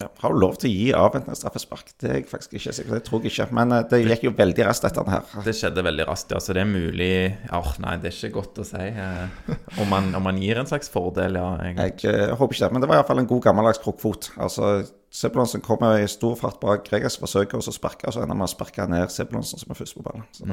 Ja, 0.00 0.06
har 0.22 0.32
du 0.32 0.38
lov 0.40 0.54
til 0.56 0.70
å 0.70 0.72
gi 0.72 0.84
avventende 0.96 1.36
straffespark? 1.36 1.90
Det 2.00 2.08
er 2.08 2.14
jeg 2.16 2.28
faktisk 2.30 2.54
ikke 2.56 2.72
sikker 2.72 2.88
på. 2.88 2.96
Det 2.96 3.04
tror 3.04 3.24
jeg 3.26 3.34
ikke. 3.34 3.46
Men 3.58 3.74
eh, 3.76 3.82
det 3.90 3.98
gikk 4.00 4.22
jo 4.30 4.32
veldig 4.38 4.64
raskt, 4.64 4.86
dette 4.86 5.04
her. 5.12 5.26
Det 5.44 5.52
skjedde 5.58 5.84
veldig 5.84 6.06
raskt, 6.08 6.32
ja. 6.32 6.40
Så 6.40 6.56
det 6.56 6.62
er 6.62 6.70
mulig 6.70 7.10
Åh, 7.58 7.68
nei, 7.84 7.98
det 8.00 8.08
er 8.08 8.16
ikke 8.16 8.38
godt 8.38 8.62
å 8.62 8.64
si. 8.64 8.86
Eh, 8.88 9.50
om, 9.76 9.90
man, 9.92 10.08
om 10.16 10.24
man 10.24 10.40
gir 10.40 10.62
en 10.62 10.70
slags 10.70 10.88
fordel, 10.94 11.36
ja. 11.36 11.50
Jeg, 11.68 11.76
Jeg 12.00 12.14
eh, 12.14 12.32
håper 12.32 12.56
ikke 12.56 12.64
det. 12.64 12.72
Men 12.78 12.86
det 12.86 12.88
var 12.88 13.02
iallfall 13.02 13.20
en 13.20 13.28
god 13.34 13.44
gammeldags 13.50 13.82
krukkfot. 13.84 14.30
Altså, 14.40 14.72
Sebulonsen 15.20 15.60
kommer 15.66 16.00
i 16.00 16.08
stor 16.08 16.38
fart 16.38 16.56
bak 16.62 16.88
Gregers, 16.88 17.20
forsøker 17.20 17.60
å 17.60 17.76
sparke, 17.76 18.08
og 18.08 18.16
så 18.16 18.24
ender 18.24 18.40
man 18.40 18.48
å 18.48 18.54
sparke 18.54 18.88
ned 18.88 19.12
Sebulonsen, 19.12 19.60
som 19.60 19.74
er 19.74 19.82
først 19.82 19.98
på 19.98 20.06
ballen. 20.06 20.24
Så, 20.32 20.48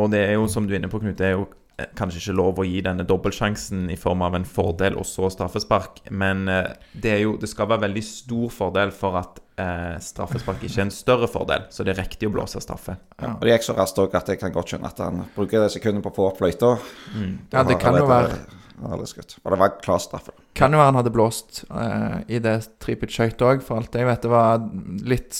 Og 0.00 0.10
det 0.10 0.24
er 0.26 0.36
jo, 0.40 0.50
som 0.50 0.66
du 0.66 0.74
er 0.74 0.80
inne 0.82 0.90
på, 0.90 0.98
Knut, 1.02 1.18
det 1.18 1.30
er 1.30 1.36
jo 1.38 1.46
kanskje 1.98 2.20
ikke 2.22 2.36
lov 2.38 2.60
å 2.60 2.66
gi 2.68 2.80
denne 2.84 3.06
dobbeltsjansen 3.08 3.88
i 3.92 3.98
form 4.00 4.24
av 4.26 4.36
en 4.38 4.46
fordel 4.48 4.98
og 5.00 5.06
så 5.08 5.30
straffespark, 5.32 6.02
men 6.10 6.48
eh, 6.50 6.72
det 6.92 7.14
er 7.16 7.22
jo 7.24 7.36
Det 7.40 7.48
skal 7.50 7.68
være 7.70 7.86
veldig 7.86 8.02
stor 8.04 8.52
fordel 8.52 8.92
for 8.94 9.18
at 9.20 9.40
eh, 9.60 9.96
straffespark 10.04 10.64
ikke 10.66 10.80
er 10.80 10.86
en 10.88 10.94
større 10.94 11.28
fordel, 11.30 11.66
så 11.70 11.86
det 11.86 11.94
er 11.94 12.02
riktig 12.04 12.28
å 12.28 12.34
blåse 12.34 12.60
straffe. 12.62 12.98
ja. 13.20 13.34
Og 13.34 13.46
det 13.46 13.56
gikk 13.56 13.68
så 13.70 13.76
raskt 13.78 14.00
òg 14.02 14.16
at 14.18 14.28
jeg 14.32 14.40
kan 14.42 14.54
godt 14.54 14.74
skjønne 14.74 14.90
at 14.90 15.04
han 15.04 15.24
bruker 15.36 15.64
det 15.64 15.72
sekundet 15.74 16.04
på 16.04 16.12
å 16.12 16.18
få 16.20 16.30
opp 16.30 16.40
fløyta. 16.42 16.76
Ja, 17.52 17.64
det 17.64 17.80
kan 17.82 17.96
jo 17.98 18.08
være 18.10 18.59
Aldri 18.80 19.08
skutt. 19.10 19.36
Og 19.42 19.52
det 19.52 19.58
var 19.60 19.74
klar 19.82 20.00
straffe. 20.00 20.32
Kan 20.56 20.72
jo 20.72 20.80
være 20.80 20.90
han 20.90 20.98
hadde 20.98 21.12
blåst 21.14 21.62
uh, 21.68 22.22
i 22.30 22.40
det 22.42 22.54
Tripic 22.82 23.12
skøyt 23.14 23.42
òg, 23.44 23.62
for 23.64 23.80
alt 23.80 23.94
jeg 23.94 24.08
vet. 24.08 24.22
Det 24.24 24.30
var 24.32 24.62
litt 25.06 25.36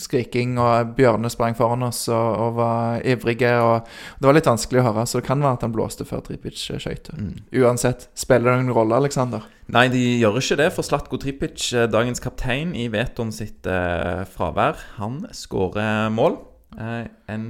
skriking, 0.00 0.56
og 0.60 0.92
bjørnene 0.98 1.30
sprang 1.32 1.56
foran 1.58 1.86
oss 1.86 2.02
og, 2.10 2.28
og 2.44 2.58
var 2.58 3.06
ivrige. 3.06 3.52
Og 3.62 3.86
det 4.20 4.28
var 4.28 4.36
litt 4.36 4.50
vanskelig 4.50 4.82
å 4.82 4.86
høre, 4.90 5.06
så 5.06 5.20
det 5.20 5.28
kan 5.28 5.42
være 5.44 5.60
at 5.60 5.66
han 5.68 5.74
blåste 5.76 6.06
før 6.08 6.24
Tripic 6.26 6.58
Mm. 6.70 7.32
Uansett, 7.62 8.08
spiller 8.18 8.52
det 8.52 8.60
noen 8.64 8.74
rolle, 8.74 8.98
Aleksander? 9.00 9.46
Nei, 9.70 9.86
de 9.92 10.02
gjør 10.20 10.38
ikke 10.40 10.58
det, 10.60 10.68
for 10.74 10.86
Slatko 10.86 11.18
Tripic, 11.20 11.70
eh, 11.74 11.88
dagens 11.90 12.22
kaptein 12.22 12.72
i 12.74 12.88
Veton 12.92 13.30
sitt 13.34 13.66
uh, 13.70 14.26
fravær, 14.28 14.80
han 14.98 15.22
skårer 15.36 16.10
mål. 16.14 16.38
Uh, 16.74 17.06
en, 17.30 17.44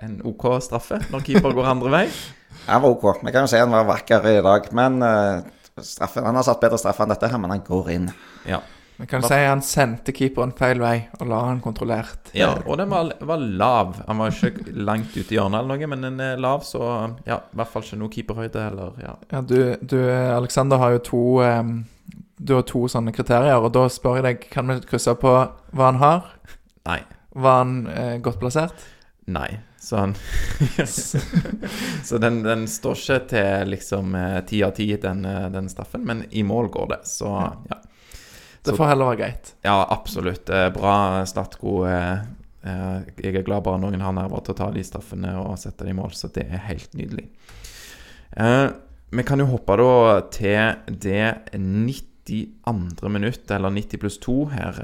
en 0.00 0.18
OK 0.28 0.46
straffe 0.64 1.00
når 1.12 1.24
keeper 1.26 1.56
går 1.56 1.72
andre 1.74 1.94
vei. 1.98 2.04
Han 2.68 2.82
var 2.84 2.96
OK. 2.96 3.22
Vi 3.24 3.32
kan 3.32 3.46
jo 3.46 3.50
si 3.50 3.60
han 3.60 3.72
var 3.72 3.86
vakker 3.88 4.26
i 4.30 4.40
dag. 4.44 4.66
Men 4.76 5.02
eh, 5.02 5.46
straffen, 5.82 6.26
han 6.28 6.36
har 6.36 6.46
satt 6.46 6.60
bedre 6.62 6.80
straffe 6.80 7.04
enn 7.04 7.14
dette 7.14 7.30
her, 7.30 7.40
men 7.40 7.56
han 7.56 7.64
går 7.66 7.94
inn. 7.94 8.10
Ja. 8.48 8.60
Vi 8.98 9.06
kan 9.06 9.22
si 9.22 9.36
han 9.38 9.60
sendte 9.62 10.10
keeperen 10.10 10.50
feil 10.58 10.80
vei 10.82 10.96
og 11.20 11.28
la 11.30 11.36
han 11.46 11.60
kontrollert. 11.62 12.32
Ja, 12.34 12.48
og 12.66 12.80
den 12.80 12.90
var, 12.90 13.12
var 13.22 13.38
lav. 13.38 13.92
Han 14.08 14.18
var 14.18 14.34
ikke 14.34 14.72
langt 14.74 15.14
ute 15.14 15.28
i 15.30 15.36
hjørnet 15.36 15.60
eller 15.60 15.78
noe, 15.78 15.90
men 15.92 16.02
den 16.02 16.18
er 16.24 16.40
lav, 16.42 16.64
så 16.66 16.82
ja, 17.28 17.36
i 17.38 17.60
hvert 17.60 17.70
fall 17.70 17.86
ikke 17.86 18.00
noe 18.00 18.10
keeperhøyde 18.16 18.64
heller. 18.64 18.98
ja. 19.04 19.14
Ja, 19.30 19.44
du, 19.46 19.76
du 19.78 20.00
Alexander 20.10 20.82
har 20.82 20.96
jo 20.96 21.04
to 21.12 21.22
um, 21.46 21.72
Du 22.42 22.56
har 22.56 22.66
to 22.66 22.88
sånne 22.90 23.14
kriterier, 23.14 23.62
og 23.62 23.70
da 23.74 23.86
spør 23.90 24.18
jeg 24.18 24.26
deg 24.26 24.44
Kan 24.50 24.70
vi 24.70 24.80
krysse 24.86 25.14
på 25.18 25.30
hva 25.30 25.86
han 25.92 26.02
har? 26.02 26.26
Nei. 26.90 26.98
Var 27.38 27.58
han 27.62 27.78
eh, 27.94 28.12
godt 28.24 28.42
plassert? 28.42 28.82
Nei. 29.30 29.60
Så 29.88 29.96
han 29.96 30.14
Så 32.04 32.18
den, 32.18 32.42
den 32.42 32.68
står 32.68 32.98
ikke 32.98 33.20
til 33.30 33.70
liksom 33.72 34.14
eh, 34.14 34.40
ti 34.48 34.60
av 34.64 34.74
ti, 34.76 34.88
den, 35.00 35.24
eh, 35.24 35.46
den 35.52 35.70
straffen, 35.72 36.04
men 36.04 36.24
i 36.30 36.42
mål 36.44 36.68
går 36.74 36.90
det, 36.92 36.98
så 37.08 37.30
ja. 37.70 37.78
Det 38.68 38.74
får 38.76 38.90
heller 38.90 39.08
være 39.08 39.20
greit. 39.22 39.54
Ja, 39.64 39.78
absolutt. 39.94 40.50
Eh, 40.52 40.66
Bra, 40.74 41.24
Statko. 41.24 41.86
Jeg 41.88 43.30
er 43.30 43.46
glad 43.46 43.62
bare 43.64 43.80
noen 43.80 44.02
har 44.02 44.12
nerver 44.12 44.42
til 44.44 44.52
å 44.52 44.58
ta 44.58 44.66
de 44.74 44.82
straffene 44.84 45.30
og 45.40 45.54
sette 45.62 45.86
dem 45.86 45.94
i 45.94 46.00
mål, 46.02 46.12
så 46.12 46.28
det 46.34 46.44
er 46.50 46.66
helt 46.66 46.92
nydelig. 46.98 47.24
Vi 49.08 49.24
kan 49.24 49.40
jo 49.40 49.46
hoppe 49.54 49.78
da 49.80 49.94
til 50.34 50.98
det 51.06 51.54
92. 51.54 53.08
minutt, 53.14 53.46
eller 53.56 53.72
90 53.72 54.02
pluss 54.02 54.20
2 54.26 54.36
her. 54.52 54.82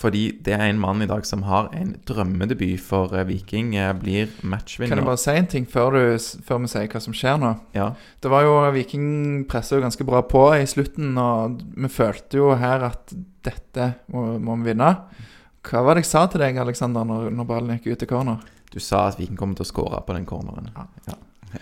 Eh, 0.00 0.02
Fordi 0.02 0.22
det 0.42 0.54
er 0.56 0.66
en 0.70 0.80
mann 0.80 1.02
i 1.02 1.06
dag 1.06 1.24
som 1.28 1.42
har 1.44 1.68
en 1.76 1.94
drømmedebut 2.08 2.80
for 2.80 3.12
eh, 3.14 3.24
Viking. 3.28 3.74
eh, 3.76 3.92
Blir 3.92 4.28
matchvinner. 4.42 4.88
Kan 4.94 4.98
jeg 5.02 5.06
bare 5.06 5.20
si 5.20 5.30
en 5.36 5.46
ting 5.46 5.66
før, 5.68 5.90
du, 5.92 6.18
før 6.46 6.60
vi 6.64 6.70
sier 6.72 6.88
hva 6.88 7.00
som 7.04 7.12
skjer 7.16 7.38
nå? 7.38 7.50
Ja. 7.76 7.90
Det 8.20 8.30
var 8.32 8.42
jo 8.46 8.54
Viking 8.72 9.44
pressa 9.50 9.76
jo 9.76 9.82
ganske 9.84 10.04
bra 10.08 10.22
på 10.22 10.46
i 10.56 10.64
slutten, 10.66 11.12
og 11.20 11.60
vi 11.76 11.88
følte 11.92 12.40
jo 12.40 12.54
her 12.56 12.88
at 12.90 13.12
dette 13.44 13.94
må, 14.12 14.38
må 14.40 14.56
vi 14.60 14.70
vinne. 14.72 14.94
Hva 15.68 15.82
var 15.84 15.94
det 15.94 16.06
jeg 16.06 16.10
sa 16.14 16.26
til 16.32 16.40
deg, 16.40 16.56
Alexander, 16.56 17.04
når, 17.04 17.30
når 17.36 17.44
ballen 17.48 17.76
gikk 17.76 17.92
ut 17.92 17.98
til 18.00 18.08
corner? 18.08 18.40
Du 18.72 18.78
sa 18.80 19.08
at 19.10 19.18
Viking 19.20 19.36
kommer 19.36 19.58
til 19.58 19.66
å 19.66 19.70
skåre 19.72 20.00
på 20.06 20.14
den 20.16 20.24
corneren. 20.28 20.70
Ja. 20.76 20.86
Ja. 21.10 21.60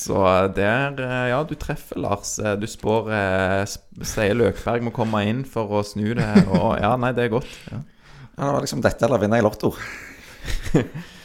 Så 0.00 0.16
der 0.56 0.96
eh, 1.04 1.28
Ja, 1.32 1.42
du 1.44 1.54
treffer, 1.60 2.00
Lars. 2.00 2.38
Eh, 2.40 2.56
Du 2.60 2.66
spår 2.70 3.10
eh, 3.12 3.64
Sier 4.06 4.36
Løkberg 4.38 4.86
må 4.86 4.92
komme 4.96 5.22
inn 5.28 5.44
for 5.48 5.80
å 5.80 5.84
snu 5.86 6.14
det. 6.16 6.28
Og 6.48 6.78
ja, 6.80 6.94
nei, 7.00 7.12
det 7.16 7.26
er 7.28 7.34
godt. 7.36 7.50
Ja. 7.70 7.82
Ja, 8.40 8.46
det 8.46 8.52
var 8.56 8.64
liksom 8.64 8.80
dette 8.80 9.04
eller 9.04 9.20
vinne 9.20 9.40
i 9.40 9.44
Lotto. 9.44 9.74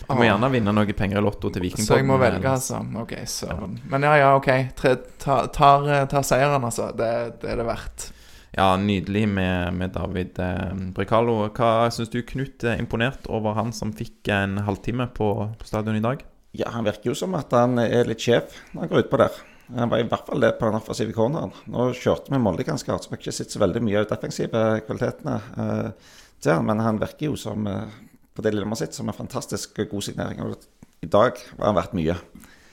Du 0.05 0.13
må 0.13 0.25
gjerne 0.27 0.51
vinne 0.53 0.69
noe 0.75 0.93
penger 0.93 1.17
i 1.17 1.21
Lotto 1.25 1.49
til 1.49 1.63
Viking. 1.63 1.81
Så 1.81 1.95
jeg 1.97 2.05
må 2.05 2.19
velge, 2.21 2.45
altså. 2.45 2.77
Ok, 3.01 3.15
søren. 3.25 3.79
Men 3.89 4.03
ja, 4.05 4.11
ja, 4.21 4.27
ok. 4.37 4.49
Tre, 4.77 4.91
ta, 5.17 5.37
tar, 5.49 5.87
tar 6.11 6.27
seieren, 6.27 6.61
altså. 6.67 6.91
Det, 6.93 7.07
det 7.41 7.49
er 7.49 7.57
det 7.57 7.65
verdt. 7.65 8.05
Ja, 8.53 8.67
nydelig 8.77 9.23
med, 9.33 9.73
med 9.79 9.95
David 9.95 10.37
eh, 10.45 10.77
Brekalo. 10.93 11.39
Hva 11.57 11.89
syns 11.95 12.13
du, 12.13 12.19
Knut, 12.27 12.61
er 12.69 12.77
imponert 12.83 13.25
over 13.33 13.57
han 13.57 13.73
som 13.73 13.95
fikk 13.97 14.29
en 14.35 14.59
halvtime 14.67 15.09
på, 15.17 15.31
på 15.57 15.67
stadion 15.71 15.97
i 15.97 16.05
dag? 16.05 16.21
Ja, 16.55 16.71
Han 16.75 16.87
virker 16.87 17.11
jo 17.11 17.17
som 17.17 17.35
at 17.37 17.51
han 17.55 17.79
er 17.83 18.07
litt 18.07 18.23
sjef 18.23 18.55
når 18.71 18.85
han 18.85 18.91
går 18.91 19.05
utpå 19.05 19.19
der. 19.21 19.43
Han 19.75 19.89
var 19.89 20.01
i 20.01 20.05
hvert 20.05 20.27
fall 20.27 20.43
det 20.43 20.51
på 20.59 20.69
den 20.69 20.77
offensive 20.77 21.13
corneren. 21.15 21.53
Nå 21.73 21.89
kjørte 21.97 22.31
vi 22.31 22.39
Molde 22.41 22.65
ganske 22.67 22.91
hardt, 22.91 23.05
så 23.05 23.09
vi 23.09 23.17
har 23.17 23.23
ikke 23.23 23.33
sett 23.33 23.55
så 23.55 23.61
veldig 23.63 23.81
mye 23.81 23.97
av 23.97 24.05
de 24.05 24.13
defensive 24.13 24.63
kvalitetene 24.85 25.35
eh, 25.63 26.11
til 26.43 26.53
han, 26.53 26.67
men 26.67 26.83
han 26.85 27.01
virker 27.01 27.31
jo 27.31 27.39
som, 27.39 27.65
eh, 27.67 27.95
på 28.35 28.45
det 28.45 28.53
lille 28.53 28.69
man 28.69 28.77
sitt, 28.77 28.93
som 28.93 29.09
en 29.09 29.17
fantastisk 29.17 29.81
god 29.89 30.05
signering. 30.05 30.43
Og 30.45 31.01
i 31.01 31.09
dag 31.09 31.41
var 31.57 31.71
han 31.71 31.79
verdt 31.79 31.97
mye. 31.97 32.17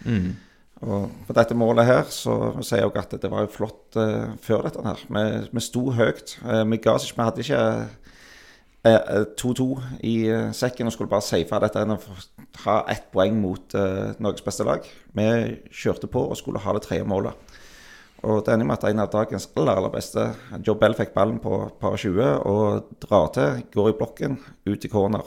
Mm. 0.04 0.34
Og 0.82 1.10
på 1.28 1.34
dette 1.38 1.56
målet 1.56 1.86
her 1.86 2.06
så 2.10 2.36
sier 2.58 2.82
jeg 2.82 2.90
også 2.90 3.04
at 3.04 3.18
det 3.22 3.30
var 3.30 3.44
jo 3.46 3.52
flott 3.54 3.98
eh, 4.02 4.32
før 4.42 4.66
dette 4.66 4.84
her. 4.84 5.04
Vi, 5.16 5.26
vi 5.54 5.64
sto 5.64 5.86
høyt. 5.94 6.36
Eh, 6.42 6.64
vi 6.74 6.80
ga 6.82 6.96
oss 6.98 7.06
ikke, 7.06 7.20
vi 7.20 7.28
hadde 7.28 7.44
ikke 7.46 7.62
eh, 8.90 8.98
eh, 8.98 9.26
2-2 9.38 9.68
i 10.10 10.16
eh, 10.28 10.48
sekken 10.58 10.90
og 10.90 10.96
skulle 10.96 11.12
bare 11.12 11.24
safe 11.24 11.62
dette 11.62 11.86
ha 12.64 12.82
ett 12.90 13.10
poeng 13.12 13.40
mot 13.40 13.74
uh, 13.74 14.12
Norges 14.22 14.44
beste 14.44 14.66
lag. 14.66 14.86
Vi 15.16 15.26
kjørte 15.72 16.10
på 16.10 16.24
og 16.28 16.38
skulle 16.38 16.62
ha 16.62 16.74
det 16.76 16.84
tredje 16.86 17.06
målet. 17.08 17.58
Og 18.22 18.44
det 18.46 18.54
ender 18.54 18.68
med 18.68 18.78
at 18.78 18.86
en 18.86 19.02
av 19.02 19.10
dagens 19.10 19.48
aller 19.58 19.78
aller 19.80 19.90
beste, 19.90 20.28
Joe 20.62 20.78
Bell, 20.78 20.94
fikk 20.94 21.10
ballen 21.14 21.40
på 21.42 21.56
par 21.80 21.96
20 21.98 22.44
og 22.46 22.92
drar 23.02 23.32
til, 23.34 23.64
går 23.74 23.90
i 23.90 23.96
blokken, 23.98 24.36
ut 24.68 24.84
i 24.86 24.90
corner, 24.92 25.26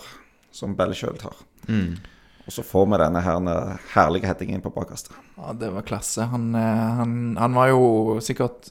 som 0.55 0.77
Bell 0.79 0.95
sjøl 0.95 1.17
tar. 1.19 1.35
Mm. 1.67 1.97
Og 2.45 2.53
så 2.53 2.63
får 2.63 2.85
vi 2.91 3.01
denne 3.01 3.23
her 3.25 3.49
herlige 3.95 4.29
headingen 4.29 4.63
på 4.63 4.71
bakkastet. 4.71 5.17
Ja, 5.35 5.51
det 5.59 5.73
var 5.73 5.87
klasse. 5.87 6.29
Han, 6.31 6.53
eh, 6.55 6.97
han, 7.01 7.35
han 7.41 7.57
var 7.57 7.71
jo 7.73 8.19
sikkert 8.23 8.69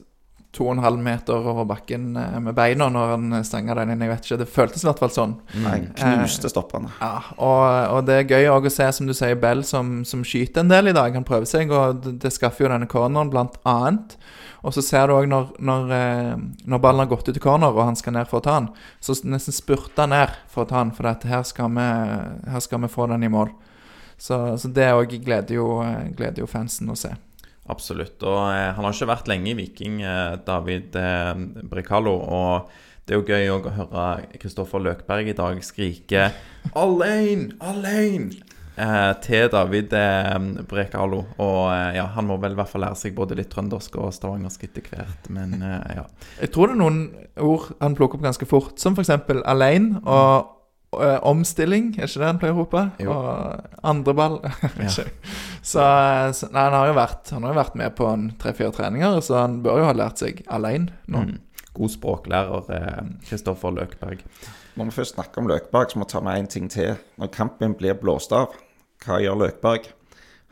to 0.55 0.65
og 0.69 0.73
en 0.77 0.83
halv 0.85 1.01
meter 1.03 1.35
over 1.51 1.65
bakken 1.69 2.15
eh, 2.17 2.37
med 2.43 2.55
beina 2.57 2.87
når 2.91 3.11
han 3.13 3.35
stanga 3.47 3.75
den 3.77 3.91
inn. 3.93 4.01
Jeg 4.05 4.11
vet 4.13 4.25
ikke, 4.29 4.37
Det 4.41 4.47
føltes 4.55 4.83
i 4.85 4.87
hvert 4.89 5.03
fall 5.03 5.11
sånn. 5.15 5.35
Han 5.65 5.89
knuste 5.99 6.49
stoppene 6.51 6.89
Ja, 7.01 7.11
og, 7.37 7.65
og 7.97 8.07
det 8.07 8.17
er 8.23 8.31
gøy 8.33 8.49
å 8.53 8.71
se, 8.73 8.87
som 8.97 9.07
du 9.07 9.13
sier, 9.17 9.35
Bell 9.39 9.61
som, 9.67 9.99
som 10.07 10.23
skyter 10.25 10.63
en 10.63 10.71
del 10.71 10.89
i 10.91 10.95
dag. 10.97 11.13
Han 11.19 11.27
prøver 11.27 11.45
seg, 11.49 11.71
og 11.75 12.07
det, 12.23 12.31
skaffer 12.33 12.65
jo 12.65 12.71
denne 12.73 12.87
corneren, 12.91 13.29
blant 13.33 13.59
annet. 13.67 14.15
Og 14.65 14.73
så 14.73 14.81
ser 14.81 15.05
du 15.07 15.13
òg 15.13 15.27
når, 15.29 15.51
når, 15.61 15.91
eh, 15.93 16.31
når 16.65 16.79
ballen 16.81 17.03
har 17.03 17.11
gått 17.11 17.27
ut 17.29 17.37
i 17.37 17.43
corner, 17.43 17.69
og 17.75 17.85
han 17.85 17.95
skal 17.99 18.15
ned 18.15 18.25
for 18.31 18.39
å 18.41 18.45
ta 18.47 18.55
den, 18.57 18.71
så 19.03 19.13
nesten 19.29 19.53
spurter 19.53 20.07
han 20.07 20.15
ned 20.15 20.33
for 20.49 20.63
å 20.65 20.69
ta 20.71 20.79
den, 20.81 20.95
for 20.97 21.05
her, 21.05 21.43
skal 21.45 21.69
vi, 21.75 21.85
her 22.49 22.63
skal 22.65 22.81
vi 22.81 22.89
få 22.89 23.05
den 23.11 23.27
i 23.27 23.29
mål. 23.29 23.51
Så, 24.17 24.39
så 24.57 24.69
det 24.71 24.87
òg 24.95 25.11
gleder, 25.21 25.57
jo- 25.59 25.83
gleder 26.17 26.41
jo 26.41 26.47
fansen 26.49 26.89
å 26.89 26.95
se. 26.97 27.11
Absolutt. 27.71 28.21
Og 28.21 28.41
eh, 28.53 28.71
han 28.77 28.85
har 28.85 28.93
ikke 28.93 29.09
vært 29.09 29.29
lenge 29.31 29.51
i 29.51 29.57
Viking, 29.57 30.01
eh, 30.05 30.37
David 30.45 30.97
eh, 31.01 31.31
Brekalo. 31.65 32.13
Og 32.13 32.81
det 33.05 33.15
er 33.15 33.21
jo 33.21 33.25
gøy 33.25 33.53
å 33.53 33.73
høre 33.73 34.09
Kristoffer 34.41 34.81
Løkberg 34.81 35.29
i 35.29 35.37
dag 35.37 35.61
skrike 35.65 36.29
'Alein! 36.73 37.53
Alein!' 37.61 38.33
Til 39.23 39.45
David 39.47 39.93
Brekalo. 40.67 41.21
Og 41.39 41.61
ja, 41.95 42.09
han 42.11 42.25
må 42.27 42.35
vel 42.43 42.51
i 42.51 42.57
hvert 42.57 42.67
fall 42.67 42.83
lære 42.83 42.97
seg 42.99 43.13
både 43.15 43.37
litt 43.39 43.47
trøndersk 43.53 43.95
og 44.03 44.11
stavangersk 44.11 44.65
etter 44.67 44.89
hvert. 44.89 45.29
Men 45.31 45.61
ja. 45.63 46.03
Jeg 46.41 46.51
tror 46.51 46.67
det 46.67 46.75
er 46.75 46.81
noen 46.81 46.99
ord 47.39 47.69
han 47.79 47.95
plukker 47.95 48.19
opp 48.19 48.25
ganske 48.25 48.49
fort, 48.49 48.75
som 48.81 48.97
f.eks. 48.97 49.13
'alein' 49.47 49.93
og 50.03 50.54
omstilling. 51.27 51.91
Er 51.97 52.09
ikke 52.09 52.21
det 52.21 52.27
han 52.29 52.39
pleier 52.41 52.55
å 52.55 52.63
rope? 52.63 52.83
Jo. 53.01 53.15
Og 53.15 53.79
andreball. 53.85 54.39
Ja. 54.85 54.91
så, 54.91 55.85
så 56.35 56.47
nei, 56.51 56.61
han 56.67 56.75
har 56.75 56.89
jo 56.89 56.95
vært 56.97 57.29
Han 57.33 57.45
har 57.45 57.53
jo 57.53 57.57
vært 57.57 57.77
med 57.79 57.93
på 57.97 58.05
en 58.09 58.27
tre-fire 58.41 58.73
treninger, 58.75 59.17
så 59.25 59.39
han 59.41 59.59
bør 59.65 59.81
jo 59.81 59.87
ha 59.87 59.95
lært 59.97 60.21
seg 60.21 60.43
aleine 60.51 60.93
nå. 61.11 61.23
Mm. 61.25 61.35
God 61.75 61.91
språklærer, 61.91 62.69
eh, 62.75 63.01
Kristoffer 63.27 63.73
Løkberg. 63.75 64.21
Når 64.75 64.89
vi 64.89 64.95
først 64.97 65.15
snakker 65.15 65.41
om 65.41 65.49
Løkberg, 65.51 65.91
så 65.91 65.99
må 65.99 66.05
vi 66.05 66.11
ta 66.13 66.21
med 66.23 66.39
én 66.43 66.49
ting 66.51 66.69
til. 66.71 66.95
Når 67.19 67.31
kampen 67.35 67.75
blir 67.79 67.97
blåst 67.99 68.35
av, 68.35 68.55
hva 69.05 69.19
gjør 69.23 69.41
Løkberg? 69.41 69.89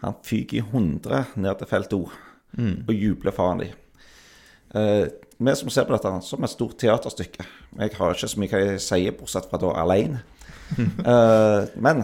Han 0.03 0.17
fyker 0.23 0.59
i 0.59 0.65
100 0.65 1.37
ned 1.39 1.59
til 1.61 1.69
felt 1.69 1.95
O 1.95 2.03
og 2.53 2.91
jubler 2.93 3.33
foran 3.33 3.63
dem. 3.63 3.71
Eh, 4.77 5.07
vi 5.45 5.55
som 5.59 5.71
ser 5.73 5.87
på 5.87 5.95
dette, 5.95 6.11
som 6.25 6.43
et 6.45 6.51
stort 6.51 6.77
teaterstykke. 6.81 7.45
Jeg 7.79 7.95
har 7.97 8.13
ikke 8.15 8.29
så 8.31 8.41
mye 8.41 8.51
hva 8.51 8.61
jeg 8.61 8.83
sier, 8.83 9.15
bortsett 9.17 9.49
fra 9.49 9.59
da 9.61 9.73
alene. 9.81 10.21
uh, 10.77 11.69
men 11.85 12.03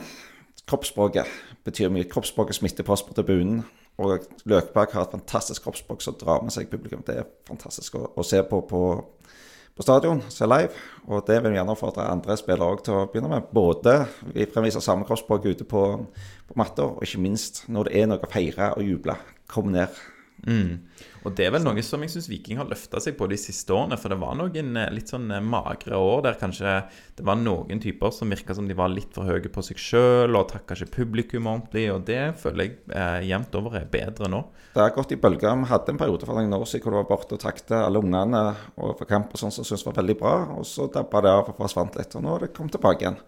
kroppsspråket 0.70 1.30
betyr 1.66 1.92
mye. 1.94 2.08
Kroppsspråket 2.10 2.60
smitter 2.60 2.88
på 2.88 2.96
oss 2.96 3.06
på 3.06 3.16
tribunen. 3.18 3.64
Og 4.00 4.24
Løkberg 4.48 4.94
har 4.96 5.08
et 5.08 5.16
fantastisk 5.18 5.66
kroppsspråk 5.66 6.04
som 6.04 6.16
drar 6.20 6.44
med 6.44 6.56
seg 6.56 6.70
publikum. 6.72 7.02
Det 7.06 7.18
er 7.20 7.32
fantastisk 7.50 7.98
å, 8.00 8.06
å 8.16 8.24
se 8.24 8.40
på 8.48 8.62
på, 8.70 8.84
på 9.76 9.86
stadion, 9.86 10.22
se 10.32 10.48
live. 10.48 10.72
Og 11.10 11.26
det 11.28 11.42
vil 11.42 11.52
vi 11.52 11.60
gjerne 11.60 11.76
oppfordre 11.76 12.08
andre 12.08 12.38
spillere 12.40 12.78
også 12.78 12.86
til 12.88 12.96
å 12.96 13.08
begynne 13.12 13.34
med. 13.34 13.50
Både 13.56 13.98
vi 14.32 14.48
fremviser 14.48 14.86
samme 14.86 15.08
kroppsspråk 15.08 15.50
ute 15.52 15.68
på, 15.68 15.84
på 16.48 16.60
matta, 16.60 16.88
og 16.88 17.04
ikke 17.04 17.26
minst 17.26 17.66
når 17.68 17.90
det 17.90 18.00
er 18.00 18.10
noe 18.12 18.24
å 18.24 18.32
feire 18.32 18.72
og 18.78 18.88
juble. 18.88 19.18
Kom 19.52 19.74
ned. 19.76 20.00
Mm. 20.48 20.80
Og 21.28 21.36
det 21.36 21.48
er 21.48 21.54
vel 21.54 21.66
noe 21.66 21.84
som 21.84 22.04
jeg 22.04 22.14
syns 22.14 22.30
Viking 22.32 22.60
har 22.62 22.70
løfta 22.70 23.02
seg 23.04 23.18
på 23.20 23.28
de 23.30 23.38
siste 23.40 23.74
årene. 23.76 23.98
For 24.00 24.12
det 24.12 24.20
var 24.22 24.38
noen 24.40 24.80
eh, 24.80 24.92
litt 24.96 25.12
sånn 25.12 25.28
eh, 25.36 25.44
magre 25.44 26.00
år 26.00 26.24
der 26.28 26.40
kanskje 26.40 26.76
det 27.18 27.26
var 27.28 27.40
noen 27.40 27.82
typer 27.84 28.14
som 28.16 28.32
virka 28.32 28.56
som 28.56 28.70
de 28.70 28.78
var 28.78 28.92
litt 28.94 29.12
for 29.16 29.28
høye 29.28 29.52
på 29.52 29.64
seg 29.66 29.82
sjøl 29.82 30.38
og 30.40 30.48
takka 30.54 30.78
ikke 30.78 30.96
publikum 31.02 31.50
ordentlig. 31.52 31.90
Og 31.94 32.06
det 32.08 32.22
føler 32.40 32.66
jeg 32.66 32.78
eh, 32.96 33.28
jevnt 33.30 33.60
over 33.60 33.76
er 33.80 33.90
bedre 33.92 34.32
nå. 34.32 34.44
Det 34.76 34.84
har 34.84 34.96
gått 34.96 35.16
i 35.16 35.20
bølger. 35.20 35.58
Vi 35.60 35.72
hadde 35.74 35.94
en 35.96 36.00
periode 36.00 36.30
for 36.30 36.40
noen 36.40 36.56
år 36.60 36.66
siden 36.70 36.86
hvor 36.86 36.96
det 36.96 37.04
var 37.04 37.12
borte 37.12 37.36
og 37.36 37.44
takte 37.44 37.84
alle 37.84 38.04
ungene 38.04 38.44
og 38.80 38.96
for 39.02 39.10
kamp 39.10 39.36
og 39.36 39.44
sånn 39.44 39.54
som 39.54 39.68
syntes 39.68 39.86
var 39.90 40.00
veldig 40.00 40.18
bra. 40.22 40.36
Og 40.56 40.68
så 40.70 40.88
dabba 40.94 41.26
det 41.26 41.36
av 41.36 41.52
og 41.52 41.60
forsvant 41.60 42.00
litt. 42.00 42.16
Og 42.16 42.26
nå 42.26 42.36
har 42.36 42.48
det 42.48 42.54
kommet 42.56 42.78
tilbake 42.78 43.06
igjen. 43.06 43.22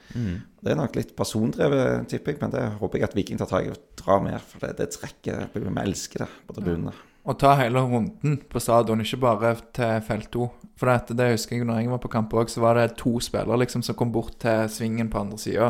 Det 0.62 0.72
er 0.72 0.78
nok 0.78 0.96
litt 0.96 1.16
persondrevet, 1.18 2.06
tipper 2.12 2.36
jeg, 2.36 2.42
men 2.44 2.54
det 2.54 2.68
håper 2.78 3.00
jeg 3.00 3.10
at 3.10 3.16
Viking 3.18 3.40
tar 3.42 3.50
tak 3.50 3.66
i 3.66 3.72
og 3.74 3.80
drar 3.98 4.22
mer, 4.24 4.44
For 4.46 4.62
det, 4.62 4.76
det 4.78 4.92
trekker 4.94 5.48
Vi 5.56 5.66
elsker 5.82 6.24
det 6.28 6.30
på 6.46 6.60
tribunene. 6.60 6.94
Og 7.22 7.38
ta 7.38 7.54
hele 7.60 7.82
runden 7.86 8.40
på 8.50 8.60
stadion, 8.64 9.04
ikke 9.04 9.20
bare 9.22 9.54
til 9.78 10.00
felt 10.08 10.32
2. 10.34 10.48
For 10.82 10.90
det, 10.90 11.18
det 11.20 11.28
husker 11.36 11.60
jeg 11.60 11.68
når 11.70 11.84
jeg 11.84 11.92
var 11.92 12.02
på 12.02 12.10
kamp 12.10 12.34
òg, 12.34 12.50
så 12.50 12.64
var 12.64 12.80
det 12.80 12.96
to 12.98 13.20
spillere 13.22 13.60
liksom 13.62 13.84
som 13.86 13.98
kom 13.98 14.14
bort 14.14 14.40
til 14.42 14.66
svingen 14.74 15.12
på 15.14 15.22
andre 15.22 15.38
sida. 15.38 15.68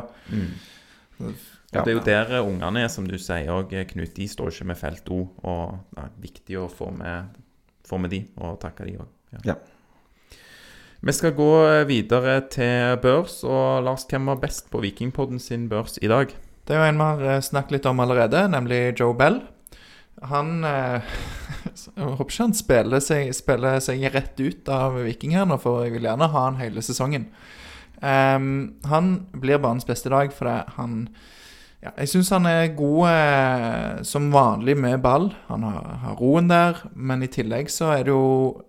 Og 1.20 1.34
det 1.72 1.92
er 1.92 1.96
jo 1.96 2.04
der 2.04 2.32
eh, 2.38 2.46
ungene 2.46 2.86
er, 2.86 2.90
som 2.92 3.08
du 3.08 3.18
sier 3.20 3.52
òg, 3.52 3.74
Knut. 3.92 4.14
De 4.16 4.28
står 4.28 4.52
ikke 4.52 4.70
med 4.72 4.80
felt 4.80 5.12
O. 5.12 5.22
Og 5.48 5.78
det 5.92 6.06
er 6.06 6.16
viktig 6.24 6.58
å 6.60 6.70
få 6.72 6.90
med, 6.96 7.36
få 7.88 8.00
med 8.00 8.12
de, 8.16 8.26
og 8.40 8.58
takke 8.64 8.88
de 8.88 8.98
òg. 9.04 9.12
Ja. 9.48 9.56
Vi 11.02 11.16
skal 11.18 11.34
gå 11.34 11.52
videre 11.90 12.42
til 12.54 13.00
børs. 13.04 13.40
Og 13.48 13.84
Lars, 13.88 14.04
hvem 14.08 14.28
var 14.32 14.42
best 14.44 14.68
på 14.72 14.84
Vikingpodden 14.84 15.40
sin 15.40 15.68
børs 15.72 15.98
i 16.02 16.12
dag? 16.12 16.36
Det 16.68 16.76
er 16.76 16.84
jo 16.84 16.92
en 16.92 17.00
vi 17.00 17.08
har 17.08 17.24
eh, 17.36 17.44
snakket 17.44 17.80
litt 17.80 17.88
om 17.90 18.04
allerede, 18.04 18.44
nemlig 18.52 18.84
Joe 19.00 19.16
Bell. 19.18 19.42
Han 20.30 20.64
eh, 20.68 21.02
Jeg 21.96 22.06
håper 22.06 22.28
ikke 22.28 22.44
han 22.44 22.56
spiller 22.58 23.04
seg, 23.04 23.34
spiller 23.38 23.82
seg 23.84 24.06
rett 24.14 24.40
ut 24.42 24.70
av 24.72 24.98
Viking 25.02 25.36
her 25.38 25.50
for 25.62 25.86
jeg 25.86 25.96
vil 25.96 26.08
gjerne 26.10 26.30
ha 26.34 26.46
han 26.48 26.60
hele 26.62 26.84
sesongen. 26.86 27.30
Um, 28.02 28.80
han 28.90 29.12
blir 29.38 29.62
banens 29.62 29.86
beste 29.86 30.10
i 30.10 30.14
dag 30.14 30.32
fordi 30.34 30.56
han 30.74 30.96
ja, 31.82 31.92
Jeg 32.00 32.10
syns 32.10 32.32
han 32.34 32.48
er 32.50 32.74
god 32.78 33.04
eh, 33.10 34.02
som 34.06 34.32
vanlig 34.34 34.76
med 34.78 35.00
ball. 35.02 35.32
Han 35.48 35.64
har, 35.66 35.86
har 36.04 36.20
roen 36.20 36.50
der, 36.50 36.84
men 36.94 37.26
i 37.26 37.30
tillegg 37.32 37.72
så 37.74 37.90
er 37.96 38.06
det 38.06 38.14
jo 38.14 38.62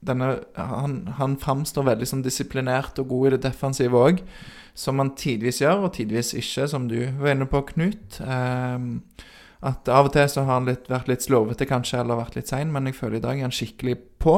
denne, 0.00 0.30
han, 0.56 1.00
han 1.18 1.36
framstår 1.40 1.84
veldig 1.90 2.08
som 2.08 2.22
disiplinert 2.24 2.98
og 3.02 3.10
god 3.10 3.26
i 3.26 3.32
det 3.36 3.42
defensive 3.50 4.00
òg. 4.00 4.22
Som 4.78 5.02
han 5.02 5.12
tidvis 5.18 5.60
gjør, 5.60 5.88
og 5.88 5.94
tidvis 5.96 6.32
ikke, 6.38 6.68
som 6.70 6.86
du 6.88 7.00
var 7.18 7.34
inne 7.34 7.48
på, 7.50 7.64
Knut. 7.72 8.20
Ehm, 8.22 9.02
at 9.66 9.88
av 9.90 10.06
og 10.06 10.14
til 10.14 10.28
så 10.30 10.44
har 10.46 10.60
han 10.60 10.68
litt, 10.68 10.86
vært 10.90 11.08
litt 11.10 11.24
slurvete 11.24 11.66
kanskje, 11.66 12.02
eller 12.02 12.20
vært 12.20 12.38
litt 12.38 12.50
sein, 12.50 12.70
men 12.74 12.86
jeg 12.86 12.98
føler 12.98 13.18
i 13.18 13.24
dag 13.24 13.38
er 13.38 13.48
han 13.48 13.54
skikkelig 13.54 13.96
på, 14.22 14.36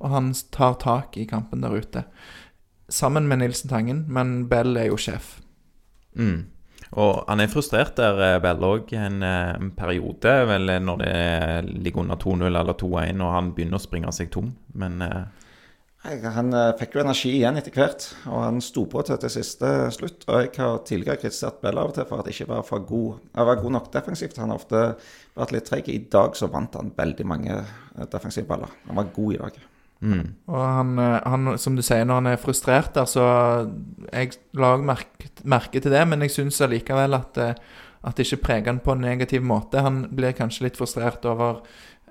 og 0.00 0.10
han 0.12 0.32
tar 0.54 0.78
tak 0.80 1.18
i 1.20 1.26
kampen 1.28 1.64
der 1.64 1.76
ute. 1.76 2.04
Sammen 2.88 3.28
med 3.28 3.42
Nilsen 3.42 3.70
Tangen, 3.72 4.04
men 4.08 4.46
Bell 4.48 4.76
er 4.80 4.90
jo 4.90 4.98
sjef. 5.00 5.38
Mm. 6.16 6.50
Og 7.00 7.24
han 7.26 7.42
er 7.42 7.50
frustrert 7.50 7.96
der, 7.98 8.20
eh, 8.22 8.40
Bell 8.40 8.64
òg, 8.64 8.92
en, 8.92 9.22
eh, 9.22 9.54
en 9.54 9.70
periode, 9.70 10.34
vel 10.46 10.66
når 10.80 10.98
det 10.98 11.84
ligger 11.84 12.04
under 12.04 12.16
2-0 12.16 12.56
eller 12.56 12.74
2-1, 12.74 13.20
og 13.20 13.32
han 13.32 13.52
begynner 13.52 13.80
å 13.80 13.82
springe 13.82 14.12
seg 14.12 14.30
tom. 14.30 14.54
Men 14.74 15.02
eh, 15.02 15.24
Han 16.04 16.52
eh, 16.52 16.70
fikk 16.76 16.98
jo 16.98 17.00
energi 17.00 17.30
igjen 17.32 17.56
etter 17.56 17.72
hvert, 17.72 18.06
og 18.28 18.42
han 18.44 18.58
sto 18.64 18.82
på 18.92 19.00
til 19.08 19.16
til 19.22 19.32
siste 19.32 19.68
slutt. 19.94 20.26
Og 20.28 20.42
jeg 20.42 20.50
har 20.58 20.82
tidligere 20.84 21.20
kritisert 21.22 21.62
Bell 21.62 21.80
av 21.80 21.92
og 21.92 21.94
til 21.96 22.04
for 22.08 22.20
at 22.20 22.28
han 22.28 22.34
ikke 22.34 22.48
var, 22.50 22.64
for 22.68 22.84
god, 22.84 23.22
var 23.48 23.60
god 23.62 23.76
nok 23.78 23.86
defensivt. 23.94 24.40
Han 24.42 24.52
har 24.52 24.60
ofte 24.60 24.82
vært 25.38 25.54
litt 25.56 25.70
treg. 25.70 25.88
I 25.88 26.02
dag 26.12 26.36
så 26.36 26.50
vant 26.52 26.76
han 26.76 26.92
veldig 26.96 27.26
mange 27.30 27.56
eh, 27.56 28.10
defensive 28.12 28.48
baller. 28.50 28.74
Han 28.90 29.00
var 29.00 29.08
god 29.16 29.32
i 29.32 29.40
dag. 29.46 29.62
Og 30.52 30.60
han, 30.60 30.92
eh, 31.00 31.16
han, 31.24 31.54
som 31.62 31.78
du 31.78 31.82
sier, 31.86 32.04
når 32.04 32.20
han 32.20 32.30
er 32.34 32.42
frustrert 32.42 32.92
der, 32.98 33.08
så 33.08 33.24
Jeg 34.12 34.36
la 34.52 34.76
merke, 34.76 35.32
merke 35.44 35.80
til 35.80 35.94
det, 35.94 36.04
men 36.08 36.20
jeg 36.20 36.36
syns 36.36 36.60
allikevel 36.60 37.16
at, 37.16 37.40
at 38.04 38.16
det 38.16 38.28
ikke 38.28 38.44
preger 38.44 38.74
han 38.74 38.84
på 38.84 38.92
en 38.92 39.06
negativ 39.08 39.40
måte. 39.40 39.80
Han 39.80 40.04
blir 40.12 40.36
kanskje 40.36 40.68
litt 40.68 40.76
frustrert 40.76 41.24
over 41.24 41.64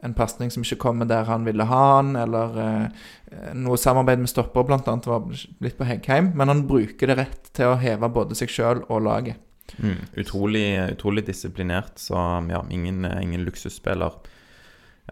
en 0.03 0.15
pasning 0.17 0.51
som 0.51 0.65
ikke 0.65 0.81
kommer 0.83 1.07
der 1.07 1.27
han 1.29 1.45
ville 1.47 1.65
ha 1.69 1.83
han, 1.95 2.13
eller 2.19 2.59
eh, 2.59 3.07
noe 3.55 3.79
samarbeid 3.79 4.21
med 4.21 4.31
stopper 4.31 4.75
annet 4.75 5.07
var 5.07 5.25
litt 5.63 5.77
på 5.79 5.87
Heggheim, 5.87 6.33
men 6.35 6.51
han 6.51 6.65
bruker 6.67 7.09
det 7.09 7.17
rett 7.21 7.51
til 7.55 7.71
å 7.71 7.79
heve 7.79 8.11
både 8.11 8.37
seg 8.37 8.51
sjøl 8.51 8.83
og 8.89 9.05
laget. 9.07 9.39
Mm, 9.79 10.03
utrolig, 10.19 10.67
utrolig 10.91 11.25
disiplinert, 11.25 11.95
så 11.97 12.19
ja, 12.51 12.61
ingen, 12.69 13.07
ingen 13.21 13.45
luksusspiller. 13.47 14.19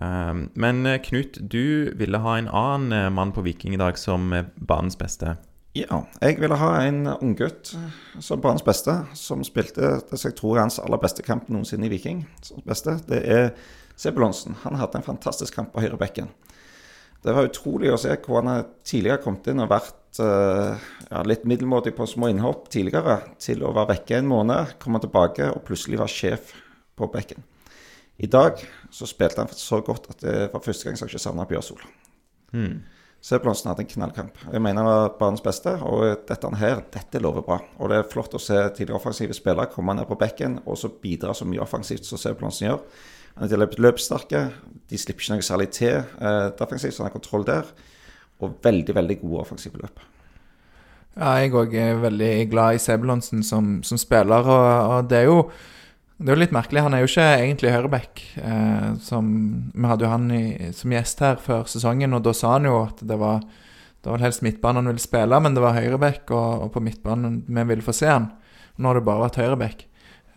Um, 0.02 0.50
men 0.56 0.86
eh, 0.88 1.02
Knut, 1.04 1.40
du 1.52 1.92
ville 2.00 2.20
ha 2.24 2.36
en 2.40 2.48
annen 2.48 2.94
eh, 2.96 3.10
mann 3.12 3.34
på 3.36 3.44
Viking 3.44 3.76
i 3.76 3.80
dag 3.80 3.98
som 4.00 4.32
banens 4.56 4.96
beste. 5.00 5.36
Ja, 5.76 6.02
jeg 6.20 6.40
ville 6.42 6.58
ha 6.60 6.70
en 6.84 7.06
unggutt 7.08 7.74
som 8.20 8.42
banens 8.44 8.64
beste, 8.64 8.98
som 9.16 9.44
spilte 9.48 10.00
det 10.10 10.18
som 10.20 10.28
jeg 10.28 10.36
tror 10.40 10.58
er 10.58 10.66
hans 10.66 10.82
aller 10.84 11.00
beste 11.00 11.24
kamp 11.24 11.48
noensinne 11.48 11.88
i 11.88 11.92
Viking. 11.94 12.26
Som 12.44 12.64
beste. 12.68 12.98
Det 13.08 13.22
er 13.24 13.54
Sebulonsen. 14.02 14.58
Han 14.64 14.80
hadde 14.80 14.98
en 14.98 15.06
fantastisk 15.06 15.56
kamp 15.60 15.74
på 15.76 15.84
høyrebekken. 15.84 16.32
Det 17.22 17.34
var 17.38 17.46
utrolig 17.46 17.92
å 17.94 18.00
se 18.02 18.16
hvor 18.26 18.42
han 18.42 18.66
tidligere 18.88 19.20
har 19.20 19.24
kommet 19.24 19.52
inn 19.52 19.62
og 19.62 19.70
vært 19.70 20.22
eh, 20.24 20.88
ja, 21.12 21.22
litt 21.30 21.44
middelmådig 21.46 21.94
på 21.98 22.08
små 22.10 22.32
innhopp 22.32 22.66
tidligere, 22.74 23.20
til 23.38 23.62
å 23.62 23.74
være 23.76 23.94
vekke 23.94 24.18
en 24.18 24.32
måned, 24.32 24.74
komme 24.82 25.02
tilbake 25.04 25.52
og 25.54 25.62
plutselig 25.68 26.02
være 26.02 26.16
sjef 26.16 26.56
på 26.98 27.10
bekken. 27.14 27.46
I 28.22 28.30
dag 28.30 28.58
så 28.94 29.08
spilte 29.10 29.44
han 29.44 29.54
så 29.54 29.84
godt 29.86 30.10
at 30.14 30.26
det 30.26 30.50
var 30.54 30.66
første 30.66 30.88
gang 30.88 30.98
jeg 30.98 31.14
ikke 31.14 31.22
savna 31.22 31.46
Bjørsol. 31.50 31.86
Sebulonsen 33.22 33.70
hadde 33.70 33.86
en 33.86 33.90
knallkamp. 33.90 34.38
Jeg 34.50 34.62
mener 34.66 34.82
han 34.82 34.90
var 34.90 35.16
banens 35.20 35.44
beste, 35.46 35.76
og 35.86 36.26
dette 36.26 36.50
her, 36.58 36.82
dette 36.94 37.22
lover 37.22 37.46
bra. 37.46 37.60
Og 37.78 37.92
det 37.92 38.00
er 38.02 38.08
flott 38.10 38.34
å 38.34 38.42
se 38.42 38.58
tidligere 38.74 38.98
offensive 38.98 39.38
spillere 39.38 39.70
komme 39.70 39.94
ned 39.94 40.10
på 40.10 40.18
bekken 40.18 40.58
og 40.66 40.80
så 40.82 40.90
bidra 41.04 41.36
så 41.38 41.46
mye 41.46 41.62
offensivt 41.62 42.10
som 42.10 42.22
Sebulonsen 42.22 42.72
gjør. 42.72 42.82
Han 43.38 43.48
er 43.48 43.62
løp- 43.64 43.80
løpssterke, 43.80 44.46
de 44.92 45.00
slipper 45.00 45.24
ikke 45.24 45.38
noe 45.38 45.46
særlig 45.48 45.70
til 45.76 45.98
eh, 46.02 46.48
defensivt, 46.60 46.94
så 46.96 47.04
han 47.04 47.10
har 47.12 47.16
kontroll 47.16 47.46
der. 47.48 47.70
Og 48.42 48.58
veldig, 48.64 48.96
veldig 48.98 49.20
gode 49.22 49.44
offensive 49.46 49.80
løp. 49.82 50.02
Ja, 51.16 51.36
jeg 51.42 51.54
òg 51.60 51.74
er 51.76 52.00
veldig 52.02 52.32
glad 52.52 52.78
i 52.78 52.82
Sebulonsen 52.82 53.44
som, 53.44 53.80
som 53.84 54.00
spiller, 54.00 54.48
og, 54.48 54.92
og 54.96 55.10
det 55.12 55.24
er 55.24 55.30
jo 55.30 55.44
det 56.22 56.30
er 56.30 56.36
jo 56.38 56.42
litt 56.44 56.54
merkelig. 56.54 56.84
Han 56.86 56.94
er 56.94 57.02
jo 57.02 57.08
ikke 57.10 57.24
egentlig 57.42 57.72
høyreback. 57.74 58.20
Eh, 58.38 59.18
vi 59.74 59.90
hadde 59.90 60.06
jo 60.06 60.12
han 60.12 60.28
i, 60.38 60.44
som 60.78 60.94
gjest 60.94 61.24
her 61.26 61.40
før 61.42 61.66
sesongen, 61.70 62.14
og 62.14 62.22
da 62.28 62.34
sa 62.38 62.56
han 62.56 62.68
jo 62.70 62.76
at 62.84 63.02
det 63.10 63.18
var 63.22 63.42
det 64.02 64.10
var 64.10 64.24
helst 64.24 64.42
midtbanen 64.42 64.82
han 64.82 64.90
ville 64.90 65.02
spille, 65.02 65.40
men 65.46 65.54
det 65.54 65.62
var 65.62 65.76
høyreback, 65.78 66.24
og, 66.34 66.64
og 66.66 66.70
på 66.74 66.82
midtbanen 66.82 67.42
vi 67.46 67.66
ville 67.70 67.86
få 67.86 67.94
se 67.94 68.10
han. 68.10 68.32
Nå 68.82 68.90
har 68.90 68.98
det 68.98 69.06
bare 69.06 69.28
vært 69.28 69.38
høyreback. 69.42 69.84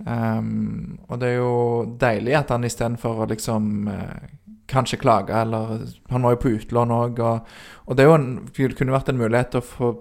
Um, 0.05 0.99
og 1.09 1.21
det 1.23 1.31
er 1.31 1.39
jo 1.39 1.53
deilig 2.01 2.35
at 2.37 2.51
han 2.53 2.67
istedenfor 2.69 3.23
å 3.25 3.29
liksom 3.31 3.89
eh, 3.89 4.27
kanskje 4.69 4.99
klage, 5.01 5.33
eller 5.33 5.87
Han 6.11 6.27
var 6.27 6.35
jo 6.35 6.43
på 6.43 6.53
utlån 6.59 6.93
òg, 6.93 7.23
og, 7.25 7.55
og 7.87 7.97
det 7.97 8.05
en, 8.13 8.27
det 8.53 8.75
kunne 8.77 8.93
vært 8.93 9.09
en 9.09 9.21
mulighet 9.21 9.55
til 9.55 9.63
å 9.63 9.69
få 9.69 9.95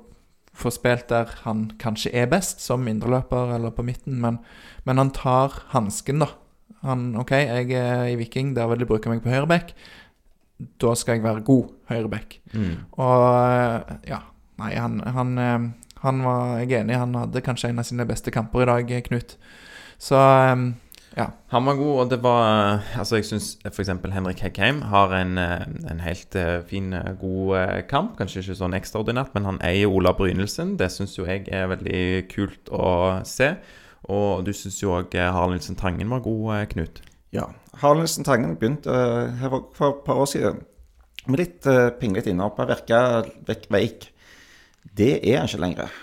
få 0.53 0.69
spilt 0.69 1.09
der 1.09 1.31
han 1.43 1.65
kanskje 1.81 2.11
er 2.13 2.29
best, 2.29 2.61
som 2.61 2.85
indreløper 2.87 3.55
eller 3.55 3.73
på 3.73 3.85
midten, 3.85 4.19
men, 4.21 4.39
men 4.85 5.01
han 5.01 5.09
tar 5.15 5.63
hansken, 5.73 6.21
da. 6.21 6.29
Han 6.83 7.13
OK, 7.17 7.31
jeg 7.31 7.71
er 7.79 8.09
i 8.11 8.17
Viking, 8.19 8.53
der 8.55 8.67
vil 8.69 8.83
de 8.83 8.87
bruke 8.89 9.09
meg 9.09 9.23
på 9.23 9.31
høyreback. 9.31 9.73
Da 10.81 10.93
skal 10.99 11.17
jeg 11.17 11.23
være 11.25 11.45
god 11.47 11.71
høyreback. 11.89 12.37
Og 13.01 13.23
eh, 13.31 13.95
ja, 14.11 14.19
nei, 14.61 14.73
han, 14.75 14.99
han, 15.15 15.37
eh, 15.41 15.97
han 16.03 16.23
var 16.25 16.57
Jeg 16.61 16.71
er 16.71 16.83
enig, 16.83 16.99
han 16.99 17.15
hadde 17.15 17.43
kanskje 17.43 17.71
en 17.71 17.79
av 17.81 17.87
sine 17.87 18.05
beste 18.05 18.31
kamper 18.35 18.65
i 18.65 18.69
dag, 18.69 18.93
Knut. 19.07 19.37
Så 20.03 20.19
eh, 20.19 20.63
ja. 21.15 21.27
Han 21.53 21.67
var 21.69 21.77
god, 21.77 21.93
og 22.01 22.09
det 22.11 22.19
var 22.23 22.81
Altså, 22.97 23.19
jeg 23.19 23.27
syns 23.29 23.53
f.eks. 23.69 23.91
Henrik 24.15 24.41
Heggheim 24.43 24.81
har 24.89 25.13
en, 25.15 25.37
eh, 25.37 25.67
en 25.91 26.01
helt 26.03 26.35
eh, 26.35 26.59
fin, 26.67 26.91
eh, 26.97 27.13
god 27.21 27.55
eh, 27.59 27.79
kamp. 27.89 28.17
Kanskje 28.19 28.43
ikke 28.43 28.57
sånn 28.63 28.75
ekstraordinært, 28.77 29.33
men 29.37 29.47
han 29.47 29.61
eier 29.65 29.91
Ola 29.93 30.15
Brynildsen. 30.17 30.75
Det 30.81 30.89
syns 30.91 31.15
jo 31.19 31.27
jeg 31.29 31.45
er 31.53 31.69
veldig 31.71 32.03
kult 32.33 32.73
å 32.73 33.21
se. 33.29 33.53
Og 34.11 34.43
du 34.43 34.51
syns 34.51 34.81
jo 34.81 34.97
òg 34.97 35.13
Harald 35.15 35.55
Nilsen 35.55 35.79
Tangen 35.79 36.11
var 36.11 36.23
god, 36.25 36.47
eh, 36.57 36.67
Knut. 36.73 37.03
Ja. 37.33 37.47
Haraldsen 37.81 38.25
Tangen 38.27 38.57
begynte 38.59 38.93
eh, 38.93 39.37
her 39.39 39.53
for, 39.53 39.69
for 39.77 39.95
et 39.95 40.05
par 40.05 40.21
år 40.21 40.29
siden 40.29 40.63
med 41.23 41.39
litt 41.39 41.67
uh, 41.71 41.87
pinglete 41.95 42.33
innhopp. 42.33 42.57
Han 42.59 42.67
virka 42.67 42.99
veik. 43.71 44.09
Det 44.83 45.13
er 45.21 45.39
han 45.39 45.47
ikke 45.47 45.61
lenger. 45.63 45.93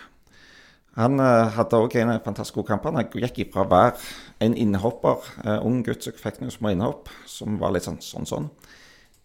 Han 0.98 1.22
eh, 1.22 1.52
hadde 1.54 1.78
òg 1.78 1.94
en 2.00 2.12
fantastisk 2.24 2.58
god 2.60 2.70
kamp. 2.72 2.88
Han 2.88 3.06
gikk 3.14 3.44
ifra 3.44 3.64
å 3.64 3.70
være 3.70 3.94
en 4.42 4.56
innhopper, 4.56 5.26
uh, 5.44 5.58
ung 5.66 5.82
gutt 5.86 6.06
som 6.06 6.16
fikk 6.16 6.40
noen 6.40 6.54
små 6.54 6.72
innhopp, 6.72 7.10
som 7.28 7.58
var 7.60 7.74
litt 7.74 7.86
sånn 7.86 8.00
sånn, 8.02 8.26
sånn 8.26 8.48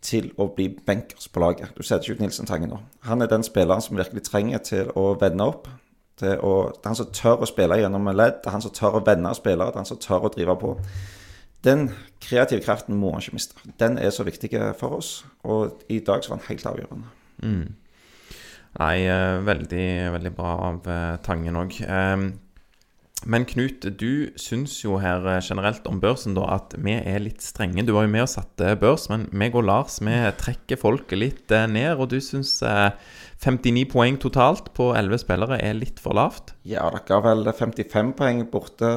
til 0.06 0.28
å 0.38 0.50
bli 0.54 0.68
bankers 0.86 1.30
på 1.32 1.42
laget. 1.42 1.72
Du 1.74 1.82
setter 1.82 2.06
ikke 2.06 2.20
ut 2.20 2.26
Nilsen 2.26 2.50
Tangen 2.50 2.70
nå. 2.70 2.82
Han 3.08 3.24
er 3.24 3.32
den 3.32 3.46
spilleren 3.46 3.82
som 3.82 3.98
virkelig 3.98 4.26
trenger 4.28 4.62
til 4.66 4.92
å 4.94 5.14
vende 5.22 5.48
opp. 5.50 5.70
Til 6.20 6.38
å, 6.46 6.52
det 6.76 6.84
er 6.84 6.92
han 6.92 7.00
som 7.00 7.10
tør 7.16 7.42
å 7.44 7.50
spille 7.50 7.80
gjennom 7.82 8.12
ledd, 8.14 8.38
det 8.44 8.52
er 8.52 8.56
han 8.56 8.64
som 8.64 8.74
tør 8.76 9.00
å 9.00 9.04
vende 9.08 9.34
spillere, 9.36 9.74
det 9.74 9.80
er 9.80 9.84
han 9.84 9.90
som 9.90 10.02
tør 10.04 10.28
å 10.28 10.32
drive 10.36 10.56
på. 10.62 10.76
Den 11.66 11.88
kreative 12.22 12.62
kraften 12.64 13.00
må 13.00 13.16
han 13.16 13.24
ikke 13.24 13.40
miste. 13.40 13.74
Den 13.82 13.98
er 13.98 14.14
så 14.14 14.24
viktig 14.28 14.52
for 14.80 15.00
oss, 15.00 15.16
og 15.44 15.82
i 15.90 15.98
dag 16.06 16.24
så 16.24 16.32
var 16.32 16.40
han 16.40 16.48
helt 16.52 16.70
avgjørende. 16.70 17.10
Nei, 18.76 19.06
eh, 19.08 19.38
veldig, 19.48 19.86
veldig 20.18 20.34
bra 20.36 20.56
av 20.72 20.90
eh, 20.92 21.14
Tangen 21.24 21.62
òg. 21.62 21.80
Men 23.26 23.46
Knut, 23.50 23.82
du 23.98 24.30
syns 24.38 24.76
jo 24.84 25.00
her 25.02 25.24
eh, 25.26 25.42
generelt 25.42 25.88
om 25.90 25.98
børsen 26.02 26.36
da 26.38 26.46
at 26.60 26.76
vi 26.78 26.94
er 26.94 27.24
litt 27.24 27.42
strenge. 27.42 27.82
Du 27.88 27.94
var 27.96 28.06
jo 28.06 28.12
med 28.14 28.26
og 28.28 28.30
satte 28.30 28.76
børs, 28.78 29.08
men 29.10 29.26
meg 29.34 29.58
og 29.58 29.66
Lars 29.66 29.98
vi 30.04 30.14
trekker 30.38 30.78
folket 30.78 31.18
litt 31.18 31.56
ned. 31.72 31.96
Og 31.98 32.12
du 32.12 32.20
syns 32.22 32.60
eh, 32.62 32.92
59 33.42 33.88
poeng 33.90 34.20
totalt 34.22 34.70
på 34.78 34.92
11 34.94 35.24
spillere 35.24 35.58
er 35.58 35.74
litt 35.80 36.02
for 36.04 36.18
lavt? 36.18 36.54
Ja, 36.70 36.86
dere 36.94 37.18
har 37.18 37.26
vel 37.26 37.50
55 37.50 38.14
poeng 38.20 38.46
borte 38.52 38.94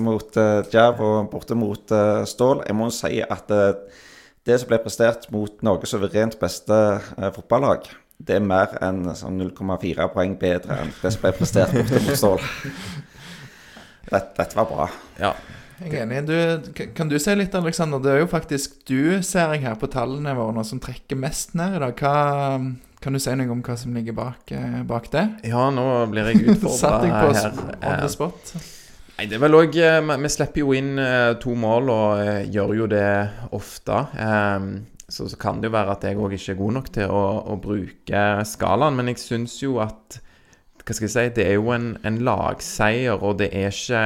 mot 0.00 0.40
Jav 0.72 1.04
og 1.04 1.28
borte 1.32 1.58
mot 1.58 1.94
Stål. 2.28 2.64
Jeg 2.66 2.76
må 2.78 2.88
jo 2.88 2.96
si 2.96 3.20
at 3.22 3.52
det 3.52 4.56
som 4.56 4.70
ble 4.70 4.80
prestert 4.80 5.28
mot 5.34 5.60
Norges 5.66 5.92
suverent 5.92 6.38
beste 6.40 6.76
fotballag, 7.36 7.86
det 8.18 8.34
er 8.38 8.42
mer 8.42 8.72
enn 8.82 9.04
sånn 9.14 9.38
0,4 9.38 10.08
poeng 10.14 10.34
bedre 10.40 10.80
enn 10.82 10.90
det 11.02 11.12
som 11.14 11.22
ble 11.22 11.30
prestert 11.38 11.70
borte 11.76 12.00
mot 12.02 12.18
Stål. 12.18 12.42
Dette, 14.08 14.32
dette 14.38 14.56
var 14.56 14.64
bra. 14.70 14.86
Ja. 15.20 15.34
Jeg 15.78 15.92
er 15.94 16.06
enig. 16.06 16.22
Du, 16.26 16.78
kan 16.96 17.10
du 17.10 17.18
si 17.20 17.34
litt, 17.36 17.52
Alexander? 17.54 18.00
Det 18.02 18.14
er 18.14 18.22
jo 18.22 18.28
faktisk 18.32 18.78
du, 18.88 19.20
ser 19.22 19.52
jeg 19.54 19.62
her 19.66 19.76
på 19.78 19.86
tallene 19.92 20.32
våre 20.34 20.54
nå, 20.56 20.64
som 20.66 20.80
trekker 20.82 21.18
mest 21.20 21.52
ned 21.58 21.76
i 21.76 21.82
dag. 21.82 22.00
Hva, 22.00 22.14
kan 23.04 23.14
du 23.14 23.20
si 23.22 23.34
noe 23.38 23.52
om 23.54 23.60
hva 23.62 23.76
som 23.78 23.92
ligger 23.94 24.16
bak, 24.16 24.50
eh, 24.56 24.80
bak 24.88 25.10
det? 25.12 25.26
ja, 25.46 25.68
nå 25.70 25.84
blir 26.10 26.32
jeg 26.32 26.56
Satt 26.72 27.04
jeg 27.04 27.12
utfordra 27.12 27.28
på 27.28 27.36
her. 27.36 27.62
on 27.76 27.92
Eh, 27.92 28.00
the 28.00 28.10
spot? 28.16 28.54
Nei, 29.18 29.26
det 29.28 29.36
er 29.36 29.42
vel 29.44 29.58
òg 29.58 29.76
Vi 30.24 30.30
slipper 30.32 30.64
jo 30.64 30.72
inn 30.78 30.92
eh, 31.04 31.34
to 31.42 31.54
mål, 31.58 31.92
og 31.94 32.24
eh, 32.24 32.40
gjør 32.54 32.74
jo 32.80 32.88
det 32.96 33.06
ofte. 33.60 34.00
Så, 35.08 35.28
så 35.28 35.38
kan 35.40 35.60
det 35.60 35.70
jo 35.70 35.76
være 35.76 35.94
at 35.94 36.04
jeg 36.04 36.18
òg 36.20 36.34
ikke 36.36 36.52
er 36.52 36.58
god 36.58 36.74
nok 36.76 36.90
til 36.92 37.12
å, 37.12 37.22
å 37.48 37.54
bruke 37.60 38.24
skalaen. 38.44 38.98
Men 38.98 39.08
jeg 39.12 39.22
syns 39.22 39.56
jo 39.62 39.78
at 39.84 40.18
Hva 40.84 40.96
skal 40.96 41.08
jeg 41.08 41.14
si 41.14 41.24
Det 41.36 41.46
er 41.48 41.56
jo 41.56 41.72
en, 41.72 41.94
en 42.06 42.20
lagseier, 42.24 43.16
og 43.16 43.40
det 43.40 43.48
er 43.56 43.72
ikke 43.72 44.02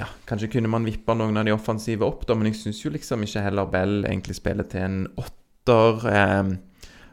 ja, 0.00 0.08
Kanskje 0.26 0.50
kunne 0.56 0.70
man 0.70 0.86
vippa 0.86 1.14
noen 1.14 1.38
av 1.38 1.46
de 1.46 1.54
offensive 1.54 2.06
opp, 2.06 2.24
da, 2.26 2.34
men 2.34 2.50
jeg 2.50 2.60
syns 2.60 2.82
jo 2.84 2.90
liksom 2.94 3.22
ikke 3.26 3.44
heller 3.44 3.68
Bell 3.70 4.00
egentlig 4.04 4.38
spiller 4.38 4.66
til 4.70 4.82
en 4.86 4.96
åtter. 5.22 6.08
ehm, 6.10 6.50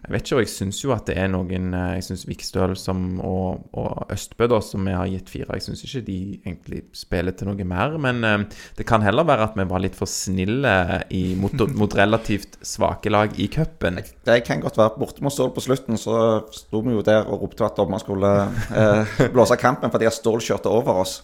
jeg 0.03 0.11
vet 0.11 0.25
ikke, 0.25 0.35
og 0.35 0.41
jeg 0.43 0.51
syns 0.51 0.81
jo 0.83 0.91
at 0.91 1.05
det 1.07 1.13
er 1.15 1.29
noen 1.31 1.69
eh, 1.77 1.91
Jeg 1.95 2.03
syns 2.09 2.25
Vikstøl 2.27 2.73
som, 2.75 3.03
og, 3.23 3.69
og 3.79 4.11
Østbø, 4.11 4.49
da, 4.51 4.59
som 4.59 4.83
vi 4.83 4.95
har 4.95 5.07
gitt 5.07 5.31
fire 5.31 5.55
Jeg 5.55 5.63
syns 5.67 5.83
ikke 5.87 6.01
de 6.09 6.17
egentlig 6.41 6.81
spiller 6.97 7.35
til 7.39 7.47
noe 7.47 7.67
mer. 7.67 7.95
Men 8.03 8.19
eh, 8.27 8.43
det 8.75 8.87
kan 8.89 9.05
heller 9.05 9.23
være 9.27 9.47
at 9.47 9.55
vi 9.55 9.65
var 9.69 9.83
litt 9.83 9.95
for 9.95 10.09
snille 10.11 10.73
i, 11.15 11.23
mot, 11.39 11.55
mot 11.79 11.95
relativt 11.95 12.59
svake 12.67 13.13
lag 13.13 13.39
i 13.39 13.47
cupen. 13.53 14.01
Det 14.27 14.41
kan 14.43 14.63
godt 14.63 14.81
være. 14.81 14.95
Borte 14.99 15.23
mot 15.23 15.33
Stål 15.33 15.53
på 15.55 15.63
slutten 15.63 15.99
så 15.99 16.17
sto 16.51 16.83
vi 16.83 16.97
jo 16.97 17.05
der 17.05 17.23
og 17.23 17.45
ropte 17.45 17.63
at 17.65 17.79
dommeren 17.79 18.03
skulle 18.03 18.33
eh, 18.75 19.15
blåse 19.35 19.55
kampen 19.61 19.93
fordi 19.93 20.11
Stål 20.11 20.43
kjørte 20.43 20.73
over 20.73 20.99
oss. 21.05 21.21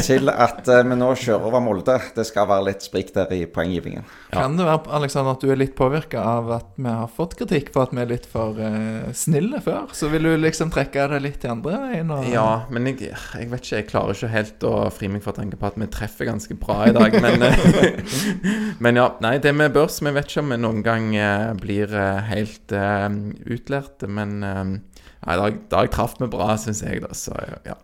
Til 0.00 0.32
at 0.32 0.64
eh, 0.64 0.84
vi 0.88 0.96
nå 0.96 1.10
kjører 1.12 1.44
over 1.50 1.62
Molde. 1.64 1.98
Det 2.16 2.24
skal 2.26 2.48
være 2.48 2.70
litt 2.70 2.88
sprik 2.88 3.12
der 3.12 3.36
i 3.36 3.44
poenggivingen. 3.52 4.08
Kan 4.32 4.56
det 4.56 4.64
være 4.64 4.96
Alexander, 4.96 5.36
at 5.36 5.44
du 5.44 5.52
er 5.52 5.60
litt 5.60 5.76
påvirka 5.76 6.24
av 6.24 6.52
at 6.56 6.72
vi 6.80 6.88
har 6.88 7.12
fått 7.12 7.36
kritikk 7.38 7.72
for 7.74 7.84
at 7.84 7.94
vi 7.94 7.97
er 8.00 8.08
litt 8.10 8.26
for 8.28 8.58
uh, 8.58 9.08
snille 9.16 9.60
før. 9.64 9.90
Så 9.96 10.10
vil 10.12 10.26
du 10.26 10.32
liksom 10.38 10.72
trekke 10.74 11.06
det 11.12 11.20
litt 11.24 11.38
til 11.42 11.52
andre 11.52 11.80
veien. 11.82 12.12
Og... 12.14 12.26
Ja, 12.32 12.64
men 12.72 12.88
jeg, 12.90 13.10
jeg, 13.10 13.50
vet 13.50 13.64
ikke. 13.64 13.80
Jeg 13.80 13.88
klarer 13.90 14.16
ikke 14.16 14.32
helt 14.32 14.66
å 14.68 14.72
fri 14.94 15.10
meg 15.12 15.24
for 15.24 15.34
å 15.34 15.38
tenke 15.40 15.60
på 15.60 15.68
at 15.68 15.78
vi 15.80 15.90
treffer 15.92 16.30
ganske 16.30 16.58
bra 16.60 16.80
i 16.88 16.94
dag. 16.96 17.18
Men, 17.24 17.46
men 18.84 19.02
ja. 19.02 19.08
Nei, 19.24 19.36
det 19.42 19.54
med 19.56 19.72
børs 19.74 19.98
Vi 20.04 20.12
vet 20.14 20.28
ikke 20.30 20.44
om 20.44 20.52
vi 20.54 20.60
noen 20.62 20.82
gang 20.86 21.08
uh, 21.16 21.54
blir 21.58 21.94
uh, 21.94 22.20
helt 22.30 22.72
utlærte. 22.72 24.08
Men 24.08 24.38
nei, 24.42 25.38
da 25.38 25.48
har 25.48 25.88
jeg 25.88 25.94
traff 25.94 26.18
meg 26.22 26.30
bra, 26.32 26.52
syns 26.60 26.84
jeg, 26.84 27.02
da. 27.04 27.14
Så 27.16 27.34
ja. 27.66 27.78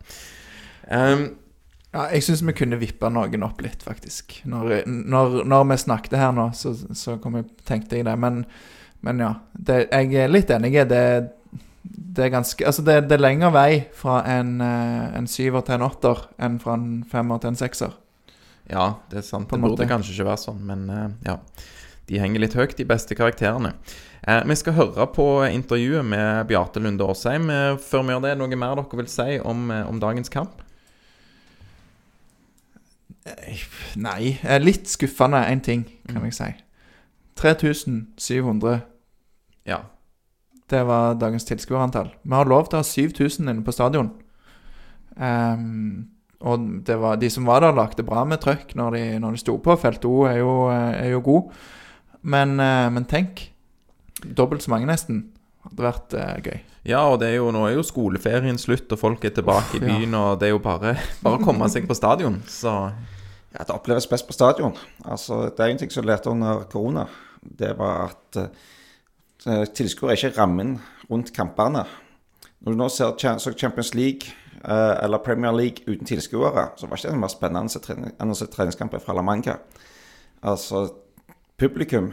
Um, 0.91 1.33
ja, 1.95 2.09
jeg 2.11 2.25
syns 2.27 2.43
vi 2.43 2.55
kunne 2.59 2.79
vippa 2.81 3.07
noen 3.13 3.45
opp 3.47 3.61
litt, 3.63 3.85
faktisk. 3.87 4.41
Når, 4.51 4.81
når, 4.91 5.45
når 5.47 5.67
vi 5.71 5.77
snakket 5.85 6.17
her 6.19 6.33
nå, 6.35 6.49
så, 6.59 6.73
så 6.75 7.15
jeg, 7.21 7.45
tenkte 7.69 8.01
jeg 8.01 8.09
det. 8.09 8.17
Men, 8.19 8.43
men 9.05 9.21
ja, 9.21 9.33
det, 9.53 9.83
jeg 9.91 10.15
er 10.25 10.33
litt 10.33 10.51
enig. 10.55 10.73
Det, 10.89 11.03
det 11.85 12.25
er 12.27 12.33
ganske 12.33 12.67
Altså, 12.67 12.85
det, 12.87 13.03
det, 13.11 13.19
er 13.19 13.25
lengre 13.25 13.51
vei 13.55 13.69
fra 13.97 14.23
en, 14.39 14.57
eh, 14.65 15.19
en 15.19 15.29
syver 15.29 15.65
til 15.67 15.77
en 15.77 15.87
åtter 15.89 16.25
enn 16.43 16.57
fra 16.63 16.79
en 16.79 17.05
femmer 17.11 17.43
til 17.43 17.53
en 17.53 17.61
sekser. 17.61 17.93
Ja, 18.71 18.95
det 19.11 19.21
er 19.21 19.27
sant. 19.27 19.51
Det 19.51 19.61
burde 19.61 19.77
måte. 19.77 19.89
kanskje 19.91 20.15
ikke 20.15 20.31
være 20.31 20.45
sånn, 20.47 20.65
men 20.69 20.89
eh, 20.91 21.09
ja. 21.29 21.39
De 22.05 22.19
henger 22.21 22.43
litt 22.43 22.57
høyt, 22.57 22.75
de 22.77 22.85
beste 22.85 23.17
karakterene. 23.17 23.73
Eh, 24.29 24.43
vi 24.45 24.57
skal 24.61 24.77
høre 24.77 25.07
på 25.13 25.29
intervjuet 25.49 26.05
med 26.05 26.45
Bjarte 26.49 26.81
Lunde 26.81 27.05
Årsheim. 27.05 27.49
Eh, 27.53 27.77
før 27.81 28.05
vi 28.05 28.17
gjør 28.17 28.25
det, 28.25 28.35
noe 28.41 28.61
mer 28.61 28.77
dere 28.81 29.01
vil 29.01 29.09
si 29.13 29.39
om, 29.41 29.71
om 29.73 30.01
dagens 30.01 30.33
kamp? 30.33 30.61
Nei. 33.97 34.35
Litt 34.61 34.89
skuffende 34.93 35.41
én 35.49 35.65
ting, 35.65 35.87
kan 36.09 36.21
mm. 36.21 36.29
jeg 36.29 36.37
si. 36.41 36.51
3700. 37.41 38.83
Ja. 39.69 39.83
Det 40.71 40.81
var 40.89 41.19
dagens 41.21 41.45
tilskuerantall. 41.45 42.11
Vi 42.23 42.35
har 42.35 42.49
lov 42.49 42.69
til 42.69 42.79
å 42.79 42.83
ha 42.83 42.89
7000 42.89 43.51
inne 43.51 43.65
på 43.65 43.75
stadion. 43.75 44.11
Um, 45.17 46.11
og 46.45 46.65
det 46.85 46.97
var, 47.01 47.19
de 47.21 47.31
som 47.33 47.47
var 47.49 47.63
der, 47.65 47.77
lagde 47.77 48.05
bra 48.05 48.25
med 48.29 48.43
trøkk 48.43 48.75
når 48.77 48.97
de, 48.97 49.05
når 49.23 49.37
de 49.37 49.43
sto 49.45 49.57
på. 49.63 49.77
Felt 49.81 50.05
O 50.09 50.25
er 50.29 50.41
jo, 50.41 50.55
er 50.73 51.11
jo 51.13 51.23
god. 51.25 51.57
Men, 52.25 52.57
uh, 52.61 52.89
men, 52.93 53.09
tenk. 53.09 53.47
Dobbelt 54.25 54.65
så 54.65 54.73
mange, 54.73 54.89
nesten. 54.89 55.27
Hadde 55.65 55.87
vært 55.87 56.17
uh, 56.17 56.37
gøy. 56.45 56.61
Ja, 56.85 57.01
og 57.09 57.23
er 57.25 57.39
jo, 57.39 57.49
nå 57.53 57.65
er 57.65 57.79
jo 57.79 57.87
skoleferien 57.87 58.61
slutt, 58.61 58.91
og 58.93 59.01
folk 59.01 59.25
er 59.25 59.33
tilbake 59.37 59.79
i 59.79 59.85
byen. 59.85 60.13
Ja. 60.13 60.21
Og 60.21 60.41
det 60.41 60.51
er 60.51 60.57
jo 60.57 60.63
bare, 60.65 60.97
bare 61.25 61.41
å 61.41 61.45
komme 61.45 61.69
seg 61.73 61.89
på 61.89 61.97
stadion. 61.97 62.43
Så 62.51 62.73
ja, 63.55 63.63
Det 63.63 63.73
oppleves 63.73 64.09
best 64.11 64.29
på 64.29 64.37
stadion. 64.37 64.77
Altså, 65.05 65.47
det 65.49 65.65
er 65.65 65.73
en 65.73 65.81
ting 65.81 65.93
som 65.93 66.09
lærte 66.09 66.33
under 66.33 66.65
korona. 66.73 67.07
Det 67.41 67.73
var 67.79 68.11
at 68.11 68.41
uh, 68.41 68.73
tilskuere 69.45 70.15
er 70.15 70.21
ikke 70.21 70.41
rammen 70.41 70.79
rundt 71.11 71.33
kampene. 71.37 71.85
Når 72.65 72.73
du 72.73 72.81
nå 72.81 72.89
ser 72.89 73.17
Champions 73.59 73.95
League 73.95 74.33
uh, 74.65 74.97
eller 75.05 75.19
Premier 75.25 75.53
League 75.53 75.85
uten 75.87 76.07
tilskuere, 76.07 76.71
så 76.77 76.87
var 76.87 76.97
det 76.97 77.05
ikke 77.05 77.13
det 77.13 77.21
mer 77.21 77.33
spennende 77.33 78.13
enn 78.17 78.33
å 78.33 78.39
se 78.39 78.49
treningskamper 78.49 79.03
fra 79.05 79.17
La 79.17 79.25
Manga. 79.25 79.59
Altså, 80.45 80.87
publikum 81.61 82.13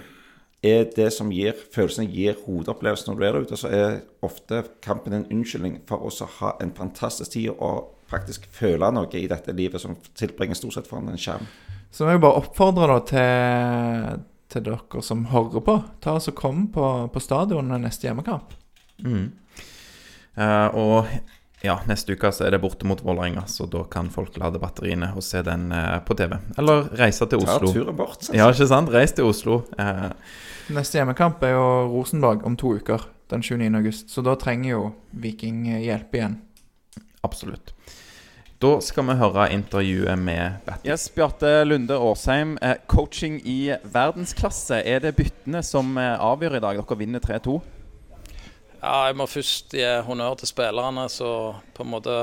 er 0.63 0.85
det 0.95 1.07
som 1.15 1.31
gir 1.33 1.55
følelsene, 1.73 2.09
gir 2.11 2.37
hodeopplevelsen 2.45 3.09
når 3.09 3.17
du 3.17 3.25
er 3.25 3.33
der 3.33 3.47
ute. 3.47 3.57
Så 3.57 3.71
er 3.73 4.01
ofte 4.21 4.63
kampen 4.83 5.15
en 5.15 5.27
unnskyldning 5.31 5.79
for 5.89 6.03
å 6.05 6.29
ha 6.39 6.55
en 6.61 6.73
fantastisk 6.77 7.33
tid 7.33 7.49
og 7.55 7.95
faktisk 8.11 8.45
føle 8.53 8.91
noe 8.91 9.09
i 9.17 9.27
dette 9.31 9.55
livet 9.55 9.81
som 9.81 9.95
tilbringer 10.19 10.59
stort 10.59 10.75
sett 10.75 10.89
foran 10.89 11.09
en 11.09 11.21
skjerm. 11.21 11.47
Så 11.91 12.05
jeg 12.05 12.15
vil 12.15 12.23
bare 12.23 12.39
oppfordre 12.39 12.87
da 12.87 12.99
til, 13.07 14.21
til 14.51 14.65
dere 14.65 15.03
som 15.05 15.25
hører 15.31 15.63
på, 15.65 15.77
ta 16.03 16.17
oss 16.19 16.29
og 16.31 16.37
kom 16.37 16.65
på, 16.73 16.87
på 17.13 17.23
stadion 17.23 17.71
neste 17.81 18.09
hjemmekamp. 18.09 18.55
Mm. 19.01 19.29
Uh, 20.37 20.67
og 20.77 21.11
ja, 21.61 21.75
neste 21.85 22.15
uke 22.17 22.31
så 22.33 22.47
er 22.47 22.55
det 22.55 22.61
borte 22.63 22.87
mot 22.89 23.01
Vålerenga, 23.05 23.43
så 23.51 23.67
da 23.69 23.83
kan 23.91 24.09
folk 24.13 24.37
lade 24.41 24.59
batteriene 24.61 25.11
og 25.15 25.25
se 25.25 25.43
den 25.45 25.69
uh, 25.73 25.99
på 26.05 26.17
TV. 26.17 26.37
Eller 26.57 26.87
reise 26.97 27.27
til 27.29 27.43
Oslo. 27.43 27.71
Ta 27.71 27.73
turen 27.75 27.97
bort, 27.97 28.29
Ja, 28.33 28.49
ikke 28.49 28.69
sant? 28.69 28.91
Reis 28.93 29.13
til 29.17 29.29
Oslo. 29.29 29.61
Uh, 29.77 30.09
neste 30.73 30.99
hjemmekamp 30.99 31.43
er 31.45 31.53
jo 31.55 31.67
Rosenborg 31.93 32.47
om 32.47 32.57
to 32.57 32.75
uker, 32.81 33.05
den 33.31 33.45
29. 33.45 33.69
august. 33.77 34.09
Så 34.13 34.25
da 34.25 34.35
trenger 34.39 34.73
jo 34.73 34.85
Viking 35.23 35.67
hjelp 35.69 36.17
igjen. 36.17 36.39
Absolutt. 37.21 37.75
Da 38.61 38.75
skal 38.77 39.07
vi 39.07 39.13
høre 39.17 39.47
intervjuet 39.55 40.19
med 40.21 40.59
Batty. 40.67 40.85
Yes, 40.85 41.07
Bjarte 41.09 41.63
Lunde 41.65 41.95
Årsheim. 41.97 42.59
Eh, 42.61 42.75
coaching 42.85 43.39
i 43.41 43.71
verdensklasse. 43.81 44.83
Er 44.85 45.01
det 45.01 45.15
byttene 45.17 45.63
som 45.65 45.95
eh, 45.97 46.13
avgjør 46.21 46.59
i 46.59 46.61
dag? 46.61 46.77
Dere 46.77 46.97
vinner 46.99 47.23
3-2. 47.23 47.55
Ja, 48.83 49.07
jeg 49.07 49.17
må 49.17 49.25
først 49.25 49.73
gi 49.73 49.87
honnør 50.05 50.37
til 50.37 50.51
spillerne 50.51 51.07
som 51.09 51.57
på 51.73 51.81
en 51.81 51.89
måte 51.89 52.19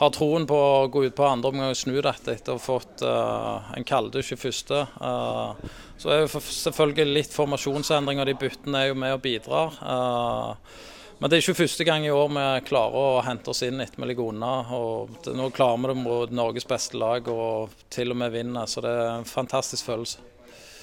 har 0.00 0.14
troen 0.16 0.48
på 0.48 0.56
å 0.56 0.88
gå 0.88 1.04
ut 1.04 1.18
på 1.20 1.28
andre 1.28 1.52
omgang 1.52 1.74
og 1.74 1.76
snu 1.76 1.98
dette 2.00 2.32
etter 2.32 2.54
å 2.54 2.56
ha 2.56 2.64
fått 2.64 3.04
uh, 3.04 3.68
en 3.76 3.84
kalddusj 3.84 4.32
i 4.32 4.40
første. 4.40 4.86
Uh, 5.04 5.52
så 6.00 6.14
er 6.14 6.24
det 6.24 6.32
selvfølgelig 6.32 7.18
litt 7.20 7.36
formasjonsendringer. 7.36 8.32
De 8.32 8.38
byttene 8.40 8.86
er 8.86 8.90
jo 8.94 8.98
med 9.04 9.18
og 9.18 9.22
bidrar. 9.28 9.76
Uh, 9.84 10.88
men 11.22 11.30
det 11.30 11.36
er 11.36 11.44
ikke 11.44 11.60
første 11.60 11.84
gang 11.86 12.02
i 12.02 12.10
år 12.10 12.32
vi 12.34 12.44
klarer 12.66 12.98
å 12.98 13.20
hente 13.22 13.52
oss 13.52 13.60
inn 13.62 13.78
etter 13.78 14.18
unna. 14.18 14.50
og 14.74 15.28
Nå 15.30 15.44
klarer 15.54 15.78
vi 15.78 15.92
det 15.92 16.02
mot 16.02 16.32
Norges 16.34 16.66
beste 16.66 16.98
lag 16.98 17.28
og 17.30 17.70
til 17.94 18.10
og 18.10 18.18
med 18.18 18.32
vinner. 18.34 18.66
Så 18.66 18.82
det 18.82 18.90
er 18.90 19.20
en 19.20 19.28
fantastisk 19.28 19.86
følelse. 19.86 20.18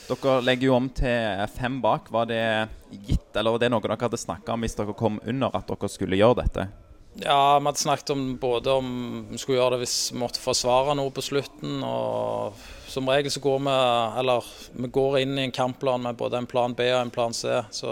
Dere 0.08 0.38
legger 0.42 0.70
jo 0.70 0.78
om 0.78 0.88
til 0.96 1.44
fem 1.58 1.82
bak. 1.84 2.08
Var 2.08 2.30
det 2.32 2.46
gitt, 3.10 3.36
eller 3.36 3.58
var 3.58 3.60
det 3.66 3.70
noe 3.74 3.84
dere 3.84 4.00
hadde 4.00 4.22
snakka 4.22 4.56
om 4.56 4.64
hvis 4.64 4.80
dere 4.80 4.96
kom 4.96 5.20
under, 5.28 5.52
at 5.52 5.68
dere 5.68 5.92
skulle 5.92 6.22
gjøre 6.22 6.40
dette? 6.40 6.70
Ja, 7.20 7.60
vi 7.60 7.68
hadde 7.68 7.84
snakket 7.84 8.16
om 8.16 8.24
både 8.40 8.80
om 8.80 8.90
vi 9.34 9.42
skulle 9.42 9.60
gjøre 9.60 9.76
det 9.76 9.84
hvis 9.84 9.98
vi 10.14 10.22
måtte 10.24 10.40
forsvare 10.40 10.96
noe 10.96 11.12
på 11.12 11.26
slutten. 11.26 11.84
og 11.84 12.56
Som 12.88 13.12
regel 13.12 13.36
så 13.36 13.44
går 13.44 13.60
vi 13.68 13.76
eller 14.24 14.48
vi 14.72 14.94
går 15.02 15.20
inn 15.26 15.36
i 15.36 15.50
en 15.50 15.58
kampplan 15.60 16.08
med 16.08 16.16
både 16.16 16.40
en 16.40 16.48
plan 16.48 16.72
B 16.72 16.88
og 16.94 17.02
en 17.02 17.12
plan 17.12 17.36
C. 17.36 17.60
Så 17.76 17.92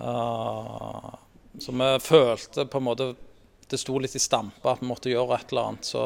Uh, 0.00 1.14
så 1.58 1.72
vi 1.72 1.88
følte 2.00 2.64
på 2.66 2.78
en 2.78 2.86
måte 2.86 3.14
Det 3.68 3.78
sto 3.78 3.98
litt 4.00 4.16
i 4.16 4.22
stampe 4.22 4.70
at 4.70 4.80
vi 4.80 4.88
måtte 4.88 5.12
gjøre 5.12 5.36
et 5.36 5.52
eller 5.52 5.68
annet. 5.70 5.86
Så 5.86 6.00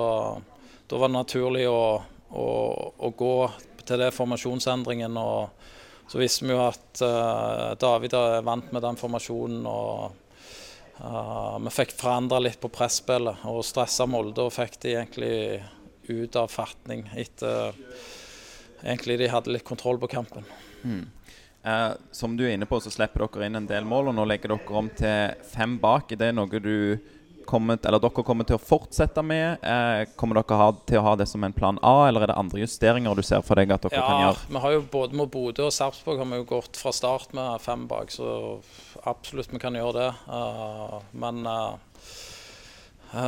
da 0.87 0.99
var 1.01 1.09
det 1.09 1.17
naturlig 1.17 1.69
å, 1.71 2.03
å, 2.29 2.49
å 2.99 3.11
gå 3.17 3.37
til 3.89 4.03
det 4.03 4.11
formasjonsendringen. 4.13 5.17
Og 5.17 6.11
så 6.11 6.21
visste 6.21 6.45
vi 6.45 6.53
jo 6.53 6.61
at 6.67 7.01
uh, 7.01 7.73
David 7.81 8.17
er 8.19 8.45
vant 8.45 8.69
med 8.75 8.85
den 8.85 9.01
formasjonen. 9.01 9.65
og 9.65 10.13
uh, 11.01 11.57
Vi 11.65 11.73
fikk 11.73 11.97
forandra 11.97 12.43
litt 12.45 12.61
på 12.61 12.73
presspillet 12.73 13.47
og 13.49 13.65
stressa 13.65 14.05
Molde 14.05 14.45
og 14.45 14.53
fikk 14.53 14.77
de 14.85 14.99
egentlig 14.99 15.39
ut 16.05 16.37
av 16.37 16.53
fatning 16.53 17.07
etter 17.17 17.73
egentlig 18.85 19.17
de 19.23 19.31
hadde 19.33 19.53
litt 19.55 19.65
kontroll 19.65 19.99
på 20.01 20.11
kampen. 20.13 20.45
Mm. 20.85 21.07
Eh, 21.65 21.91
som 22.13 22.37
du 22.37 22.45
er 22.45 22.55
inne 22.55 22.69
på, 22.69 22.81
så 22.81 22.93
slipper 22.93 23.25
dere 23.25 23.49
inn 23.49 23.63
en 23.63 23.69
del 23.69 23.87
mål, 23.89 24.11
og 24.11 24.19
nå 24.19 24.27
legger 24.29 24.53
dere 24.53 24.81
om 24.81 24.91
til 24.93 25.45
fem 25.49 25.79
bak. 25.81 26.13
Er 26.13 26.21
det 26.21 26.33
noe 26.37 26.61
du 26.61 26.99
kommer, 27.49 27.79
eller 27.81 28.03
dere 28.03 28.25
kommer 28.27 28.49
til 28.49 28.59
å 28.59 28.61
fortsette 28.61 29.25
med? 29.25 29.65
Eh, 29.65 30.05
kommer 30.21 30.41
dere 30.41 30.59
ha, 30.61 30.69
til 30.89 31.01
å 31.01 31.07
ha 31.09 31.15
det 31.21 31.29
som 31.31 31.45
en 31.47 31.57
plan 31.57 31.81
A, 31.81 31.95
eller 32.09 32.27
er 32.27 32.33
det 32.33 32.39
andre 32.41 32.65
justeringer 32.65 33.17
du 33.17 33.25
ser 33.25 33.45
for 33.47 33.61
deg 33.61 33.73
at 33.73 33.87
dere 33.87 33.97
ja, 33.97 34.05
kan 34.05 34.23
gjøre? 34.27 34.45
Vi 34.51 34.65
har 34.67 34.77
jo 34.77 34.85
både 34.93 35.21
med 35.21 35.33
Bodø 35.33 35.69
og 35.71 35.75
Sarpsborg 35.77 36.21
har 36.21 36.31
vi 36.33 36.43
jo 36.43 36.51
gått 36.53 36.81
fra 36.81 36.93
start 36.93 37.33
med 37.37 37.65
fem 37.65 37.89
bak, 37.89 38.13
så 38.13 38.59
absolutt 39.09 39.53
vi 39.53 39.63
kan 39.63 39.77
gjøre 39.79 39.97
det. 39.99 40.11
Uh, 40.29 41.01
men 41.25 41.45
uh, 41.49 41.81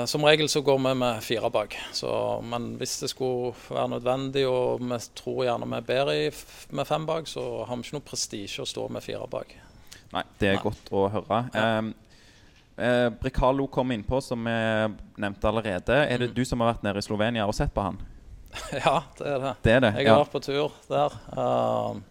som 0.09 0.25
regel 0.25 0.49
så 0.49 0.61
går 0.67 0.79
vi 0.83 0.95
med 0.99 1.23
fire 1.23 1.51
bak. 1.53 1.77
Så, 1.95 2.11
men 2.43 2.73
hvis 2.81 2.97
det 3.03 3.11
skulle 3.13 3.53
være 3.69 3.93
nødvendig, 3.97 4.47
og 4.49 4.83
vi 4.83 4.99
tror 5.19 5.45
gjerne 5.47 5.69
vi 5.71 5.79
er 5.79 5.87
bedre 5.91 6.17
med 6.77 6.89
fem 6.89 7.07
bak, 7.07 7.29
så 7.31 7.45
har 7.69 7.77
vi 7.77 7.87
ikke 7.87 7.99
noe 7.99 8.09
prestisje 8.09 8.65
å 8.65 8.69
stå 8.69 8.89
med 8.93 9.05
fire 9.05 9.29
bak. 9.31 9.55
Nei, 10.15 10.25
det 10.41 10.51
er 10.51 10.59
Nei. 10.59 10.65
godt 10.65 10.91
å 10.95 11.07
høre. 11.13 11.45
Ja. 11.55 11.71
Eh, 12.77 13.11
Bricalo 13.11 13.67
kom 13.67 13.93
innpå, 13.93 14.21
som 14.21 14.45
vi 14.45 14.57
nevnte 15.17 15.49
allerede. 15.49 15.97
Er 16.07 16.19
det 16.19 16.33
mm. 16.33 16.35
du 16.37 16.45
som 16.45 16.61
har 16.61 16.75
vært 16.75 16.85
nede 16.85 17.01
i 17.01 17.07
Slovenia 17.07 17.47
og 17.49 17.57
sett 17.57 17.73
på 17.75 17.87
han? 17.87 17.97
ja, 18.85 18.99
det 19.19 19.31
er 19.31 19.41
det. 19.41 19.55
det, 19.63 19.73
er 19.73 19.81
det. 19.87 19.93
Jeg 19.97 20.11
har 20.11 20.13
ja. 20.13 20.19
vært 20.25 20.35
på 20.35 20.43
tur 20.45 20.77
der. 20.91 21.17
Uh, 21.33 22.03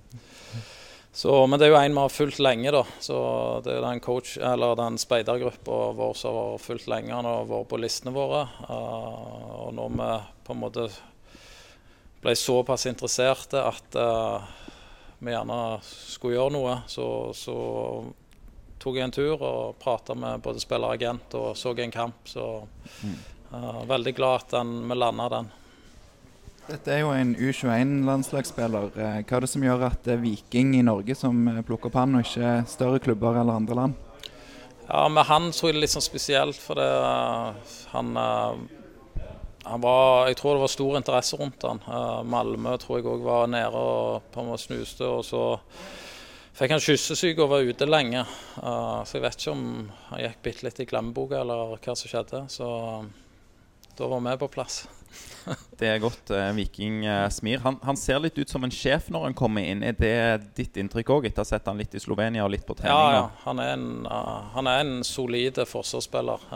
så, 1.16 1.48
men 1.48 1.56
det 1.56 1.70
er 1.70 1.72
jo 1.72 1.78
en 1.80 1.94
vi 1.96 2.02
har 2.04 2.12
fulgt 2.12 2.42
lenge, 2.44 2.72
da. 2.76 2.82
Så 3.00 3.18
det 3.64 3.78
er 3.78 3.86
den 3.86 4.02
coach, 4.04 4.34
eller 4.36 4.76
den 4.76 4.98
speidergruppa 5.00 5.78
vår 5.96 6.12
som 6.20 6.36
har 6.36 6.58
fulgt 6.60 6.90
lenge. 6.92 7.14
Han 7.16 7.24
har 7.30 7.48
vært 7.48 7.70
på 7.72 7.80
listene 7.80 8.12
våre. 8.12 8.42
Uh, 8.68 9.46
og 9.64 9.70
når 9.78 9.94
vi 9.96 10.10
på 10.44 10.52
en 10.52 10.60
måte 10.60 10.90
ble 12.20 12.36
såpass 12.36 12.84
interesserte 12.92 13.64
at 13.64 13.96
uh, 13.96 14.44
vi 15.24 15.32
gjerne 15.32 15.60
skulle 15.88 16.36
gjøre 16.36 16.56
noe, 16.58 16.78
så, 16.92 17.08
så 17.32 17.56
tok 18.84 19.00
jeg 19.00 19.08
en 19.08 19.16
tur 19.16 19.40
og 19.40 19.80
prata 19.80 20.20
med 20.20 20.44
både 20.44 20.60
spiller 20.60 20.92
og 20.92 21.00
agent 21.00 21.40
og 21.40 21.54
så 21.56 21.72
en 21.80 21.96
kamp. 21.96 22.28
Så 22.28 22.50
uh, 22.60 23.86
veldig 23.88 24.18
glad 24.20 24.50
at 24.50 24.58
den, 24.60 24.82
vi 24.84 25.00
landa 25.00 25.32
den. 25.38 25.56
Dette 26.66 26.90
er 26.96 27.04
jo 27.04 27.12
en 27.14 27.36
U21-landslagsspiller. 27.38 28.88
Eh, 28.98 29.18
Hva 29.28 29.38
er 29.38 29.44
det 29.46 29.50
som 29.52 29.64
gjør 29.66 29.84
at 29.86 30.00
det 30.08 30.16
er 30.16 30.24
Viking 30.24 30.72
i 30.80 30.86
Norge 30.86 31.14
som 31.18 31.44
eh, 31.52 31.60
plukker 31.66 31.92
opp 31.92 32.00
han, 32.00 32.16
og 32.18 32.26
ikke 32.26 32.54
større 32.72 33.02
klubber 33.06 33.38
eller 33.38 33.60
andre 33.60 33.78
land? 33.78 34.00
Ja, 34.88 35.04
Med 35.10 35.28
han 35.30 35.52
tror 35.54 35.70
jeg 35.70 35.78
det 35.78 35.84
litt 35.86 35.94
sånn 35.94 36.06
spesielt, 36.06 36.58
for 36.62 36.82
det, 36.82 36.88
han, 37.94 38.10
eh, 38.18 39.28
han 39.70 39.84
var, 39.86 40.28
Jeg 40.32 40.40
tror 40.42 40.58
det 40.58 40.64
var 40.66 40.74
stor 40.74 40.98
interesse 40.98 41.38
rundt 41.38 41.68
han. 41.70 41.84
Malmø 42.34 42.74
tror 42.82 42.98
jeg 43.00 43.08
òg 43.14 43.24
var 43.26 43.46
nede 43.54 43.70
og 43.78 44.26
på 44.34 44.42
en 44.42 44.50
måte 44.50 44.66
snuste. 44.66 45.06
og 45.06 45.22
så 45.26 45.44
fikk 46.56 46.72
han 46.72 46.82
kyssesyke 46.82 47.46
og 47.46 47.50
var 47.54 47.66
ute 47.70 47.86
lenge. 47.90 48.26
Eh, 48.58 49.00
Så 49.06 49.20
jeg 49.20 49.28
vet 49.28 49.38
ikke 49.38 49.54
om 49.54 49.92
han 50.10 50.26
gikk 50.26 50.42
bitte 50.50 50.66
litt 50.66 50.80
i 50.82 50.90
glemmeboka 50.90 51.42
eller 51.46 51.78
hva 51.78 51.94
som 51.96 52.10
skjedde. 52.10 52.46
Så 52.50 52.74
da 53.98 54.08
var 54.10 54.20
vi 54.26 54.38
på 54.42 54.50
plass. 54.58 54.88
Det 55.80 55.90
er 55.90 56.02
godt. 56.04 56.32
uh, 56.32 56.50
Viking 56.56 57.04
uh, 57.06 57.28
smir. 57.34 57.62
Han, 57.66 57.78
han 57.86 58.00
ser 58.00 58.22
litt 58.24 58.38
ut 58.40 58.52
som 58.52 58.64
en 58.66 58.74
sjef 58.74 59.10
når 59.14 59.30
han 59.30 59.38
kommer 59.38 59.66
inn. 59.66 59.84
Er 59.86 59.98
det 59.98 60.16
ditt 60.58 60.80
inntrykk 60.82 61.12
òg, 61.18 61.30
etter 61.30 61.44
å 61.44 61.46
ha 61.46 61.52
sett 61.54 61.70
han 61.70 61.80
litt 61.82 61.96
i 61.96 62.02
Slovenia 62.02 62.46
og 62.46 62.54
litt 62.56 62.66
på 62.68 62.78
Ja, 62.84 63.04
ja. 63.14 63.24
Han 63.46 63.62
er 63.62 63.76
en, 63.76 63.88
uh, 64.08 64.52
han 64.56 64.72
er 64.72 64.84
en 64.84 64.98
solid 65.08 65.62
forsvarsspiller. 65.70 66.50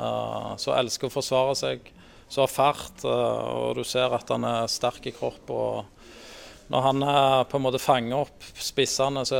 Som 0.59 0.75
elsker 0.77 1.09
å 1.09 1.13
forsvare 1.13 1.55
seg. 1.59 1.93
Som 2.29 2.45
har 2.45 2.51
fart, 2.53 3.01
og 3.09 3.79
du 3.79 3.81
ser 3.87 4.13
at 4.13 4.29
han 4.29 4.43
er 4.45 4.67
sterk 4.69 5.07
i 5.09 5.13
kropp. 5.15 5.49
og 5.49 6.67
Når 6.69 6.83
han 6.85 7.05
på 7.49 7.57
en 7.57 7.63
måte 7.63 7.81
fanger 7.81 8.19
opp 8.19 8.45
spissene, 8.53 9.23
så, 9.25 9.39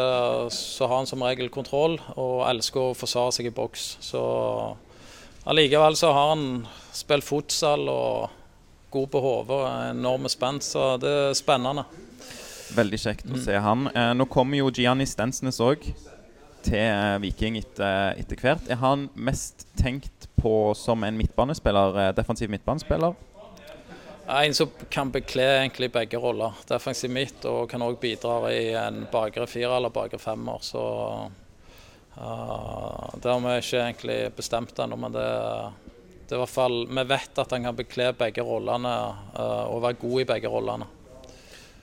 så 0.50 0.88
har 0.88 0.96
han 1.04 1.10
som 1.10 1.22
regel 1.22 1.52
kontroll 1.54 2.00
og 2.16 2.48
elsker 2.50 2.90
å 2.90 2.98
forsvare 2.98 3.36
seg 3.38 3.52
i 3.52 3.54
boks. 3.54 3.92
Så 4.02 4.24
allikevel 5.46 6.00
så 6.02 6.10
har 6.18 6.34
han 6.34 6.66
spilt 6.98 7.30
futsal 7.30 7.86
og 7.94 8.39
god 8.92 9.10
på 9.14 9.22
hodet 9.24 9.56
og 9.56 9.66
enorme 9.96 10.30
spenn, 10.32 10.60
så 10.62 10.96
det 11.02 11.10
er 11.10 11.34
spennende. 11.38 11.86
Veldig 12.76 13.00
kjekt 13.02 13.26
Mm. 13.26 13.36
å 13.36 13.44
se 13.44 13.58
han. 13.58 13.88
Eh, 13.96 14.14
nå 14.14 14.26
kommer 14.30 14.58
jo 14.58 14.70
Gianni 14.72 15.06
Stensnes 15.06 15.60
òg 15.60 15.82
til 16.62 16.76
eh, 16.78 17.18
Viking 17.24 17.58
etter, 17.58 18.14
etter 18.20 18.36
hvert. 18.38 18.70
Er 18.70 18.76
han 18.82 19.10
mest 19.16 19.66
tenkt 19.80 20.28
på 20.40 20.76
som 20.76 21.04
en 21.04 21.18
midtbanespiller, 21.18 21.98
eh, 21.98 22.12
defensiv 22.14 22.50
midtbanespiller? 22.50 23.16
En 24.30 24.54
som 24.54 24.70
kan 24.94 25.10
bekle 25.12 25.42
egentlig 25.42 25.92
begge 25.92 26.20
roller. 26.22 26.54
Defensiv 26.70 27.10
midt 27.10 27.46
og 27.50 27.68
kan 27.72 27.82
òg 27.82 27.98
bidra 28.00 28.52
i 28.54 28.74
en 28.78 29.08
bakre 29.12 29.48
fire 29.50 29.76
eller 29.80 29.90
bakre 29.90 30.20
femmer. 30.22 30.60
Så 30.62 30.84
uh, 32.20 33.10
det 33.18 33.32
har 33.32 33.40
vi 33.40 33.56
ikke 33.58 33.82
egentlig 33.82 34.18
bestemt 34.38 34.78
ennå, 34.80 35.00
men 35.02 35.12
det, 35.16 35.26
det 36.30 36.36
er 36.36 36.38
i 36.38 36.44
hvert 36.44 36.54
fall 36.54 36.76
Vi 36.94 37.04
vet 37.10 37.40
at 37.42 37.54
han 37.56 37.64
kan 37.66 37.76
bekle 37.78 38.12
begge 38.20 38.44
rollene 38.46 38.96
uh, 39.34 39.66
og 39.74 39.82
være 39.88 39.98
god 40.04 40.22
i 40.22 40.28
begge 40.30 40.52
rollene. 40.54 40.86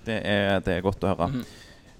Det 0.06 0.20
er, 0.22 0.60
det 0.62 0.76
er 0.76 0.84
godt 0.86 1.02
å 1.02 1.10
høre. 1.10 1.26
Mm. 1.34 1.46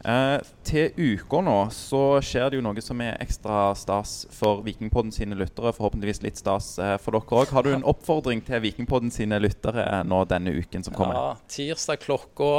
Eh, 0.06 0.36
til 0.62 0.92
uka 1.16 1.40
nå 1.42 1.54
så 1.74 2.00
skjer 2.22 2.52
det 2.52 2.60
jo 2.60 2.62
noe 2.62 2.82
som 2.84 3.00
er 3.02 3.16
ekstra 3.24 3.72
stas 3.74 4.12
for 4.30 4.60
Vikingpodden 4.62 5.10
sine 5.10 5.34
lyttere. 5.34 5.72
Forhåpentligvis 5.74 6.22
litt 6.22 6.38
stas 6.38 6.76
eh, 6.78 6.94
for 7.02 7.16
dere 7.16 7.40
òg. 7.40 7.50
Har 7.56 7.66
du 7.66 7.72
en 7.74 7.82
oppfordring 7.92 8.44
til 8.46 8.62
Vikingpodden 8.62 9.10
sine 9.10 9.40
lyttere 9.42 10.04
nå 10.06 10.22
denne 10.30 10.54
uken 10.54 10.86
som 10.86 10.94
kommer? 10.94 11.18
Ja, 11.18 11.34
tirsdag 11.50 12.04
klokka 12.06 12.52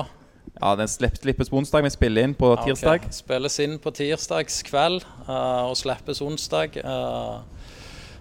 Ja, 0.57 0.73
Den 0.75 0.88
slipp- 0.91 1.21
slippes 1.21 1.47
på 1.53 1.61
onsdag. 1.61 1.85
Vi 1.88 1.93
spiller 1.95 2.27
inn 2.27 2.35
på 2.35 2.51
Ja, 2.51 2.59
Okay. 2.59 2.73
tirsdag. 2.73 3.07
Spilles 3.15 3.59
inn 3.63 3.79
på 3.79 3.91
tirsdagskveld 3.95 5.05
uh, 5.29 5.69
og 5.69 5.77
slippes 5.79 6.19
onsdag. 6.25 6.75
Uh, 6.83 7.45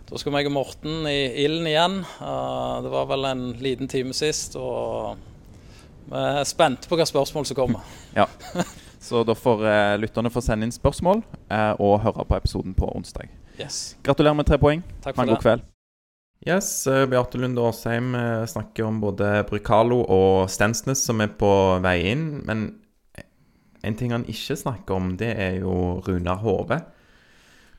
da 0.07 0.21
skal 0.21 0.35
meg 0.35 0.47
og 0.47 0.55
Morten 0.55 1.07
i 1.11 1.45
ilden 1.45 1.67
igjen. 1.67 1.97
Uh, 2.21 2.83
det 2.85 2.93
var 2.93 3.09
vel 3.11 3.27
en 3.27 3.47
liten 3.63 3.91
time 3.91 4.15
sist. 4.15 4.55
og 4.57 5.17
vi 6.07 6.19
er 6.23 6.45
spente 6.47 6.87
på 6.87 6.99
hva 6.99 7.07
spørsmål 7.09 7.47
som 7.49 7.59
kommer. 7.59 7.95
Ja. 8.21 8.29
Så 9.07 9.23
da 9.27 9.35
får 9.39 9.61
eh, 9.69 9.95
lytterne 10.01 10.31
få 10.35 10.41
sende 10.43 10.67
inn 10.67 10.75
spørsmål 10.75 11.21
eh, 11.53 11.73
og 11.79 12.01
høre 12.03 12.25
på 12.27 12.39
episoden 12.39 12.75
på 12.75 12.89
onsdag. 12.91 13.29
Yes. 13.61 13.97
Gratulerer 14.03 14.35
med 14.35 14.49
tre 14.49 14.59
poeng. 14.59 14.83
Takk 15.05 15.15
for 15.15 15.23
Ha 15.23 15.27
en 15.27 15.35
god 15.35 15.43
kveld. 15.45 15.67
Yes, 16.47 16.71
eh, 16.91 17.05
Beate 17.11 17.39
Lunde 17.39 17.63
Aasheim 17.63 18.15
eh, 18.19 18.47
snakker 18.51 18.89
om 18.89 18.99
både 19.03 19.45
Brucalo 19.47 20.01
og 20.03 20.51
Stensnes 20.51 21.05
som 21.07 21.23
er 21.23 21.31
på 21.39 21.53
vei 21.85 22.01
inn. 22.11 22.27
Men 22.49 22.67
en 23.87 23.99
ting 23.99 24.15
han 24.17 24.27
ikke 24.27 24.59
snakker 24.59 24.99
om, 24.99 25.15
det 25.21 25.31
er 25.35 25.61
jo 25.61 26.01
Runar 26.07 26.43
Hove. 26.43 26.81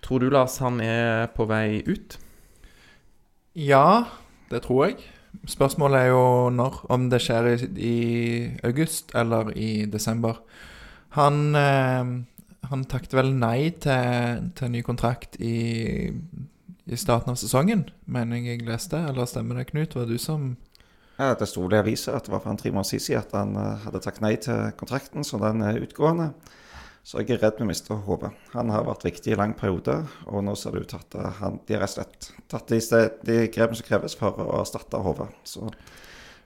Tror 0.08 0.20
du, 0.24 0.30
Lars, 0.32 0.53
han 0.64 0.80
er 0.80 1.26
på 1.36 1.43
vei 1.49 1.82
ut? 1.84 2.14
Ja, 3.60 4.08
det 4.47 4.62
tror 4.64 4.86
jeg. 4.86 5.01
Spørsmålet 5.51 6.05
er 6.05 6.14
jo 6.14 6.47
når. 6.55 6.78
Om 6.95 7.10
det 7.12 7.20
skjer 7.26 7.49
i, 7.51 7.58
i 7.76 7.97
august 8.64 9.12
eller 9.20 9.51
i 9.51 9.84
desember. 9.91 10.39
Han, 11.18 11.41
eh, 11.60 12.14
han 12.72 12.86
takket 12.88 13.18
vel 13.20 13.34
nei 13.36 13.74
til, 13.84 14.47
til 14.55 14.72
ny 14.72 14.86
kontrakt 14.88 15.36
i, 15.43 16.08
i 16.88 16.99
starten 17.01 17.34
av 17.34 17.41
sesongen, 17.41 17.84
mener 18.05 18.39
jeg 18.39 18.62
jeg 18.62 18.70
leste. 18.70 19.01
Eller 19.10 19.28
stemmer 19.28 19.60
det, 19.60 19.68
Knut? 19.74 19.97
Var 19.97 20.08
det 20.08 20.16
du 20.16 20.24
som 20.24 20.53
Ja, 21.20 21.34
Det 21.36 21.49
sto 21.51 21.68
i 21.68 21.82
avisa 21.82 22.16
at 22.16 22.30
det 22.30 22.32
var 22.32 22.45
for 22.45 22.55
en 22.55 22.64
tre 22.64 22.72
måneder 22.72 22.95
siden 22.95 23.26
at 23.26 23.36
han 23.36 23.60
eh, 23.60 23.84
hadde 23.84 24.05
takket 24.08 24.24
nei 24.24 24.38
til 24.39 24.72
kontrakten, 24.80 25.28
så 25.28 25.41
den 25.43 25.68
er 25.68 25.84
utgående. 25.84 26.32
Så 27.08 27.22
jeg 27.22 27.38
er 27.38 27.39
redd 27.45 27.62
vi 27.62 27.70
mister 27.70 28.01
hodet. 28.03 28.34
Han 28.51 28.68
har 28.74 28.84
vært 28.84 29.05
viktig 29.08 29.32
i 29.32 29.38
lang 29.39 29.53
periode, 29.55 29.93
og 30.28 30.41
nå 30.43 30.58
ser 30.60 30.76
det 30.76 30.82
ut 30.84 30.89
til 30.91 30.99
at 30.99 31.38
han, 31.38 31.62
de 31.64 31.78
har 31.78 31.86
rett 31.86 31.93
og 31.93 32.01
slett 32.01 32.26
tatt 32.51 32.74
de, 32.74 32.80
de 33.30 33.38
grepene 33.47 33.80
som 33.80 33.88
kreves 33.88 34.18
for 34.20 34.36
å 34.43 34.58
erstatte 34.60 34.99
hodet. 35.05 35.30
Så 35.47 35.70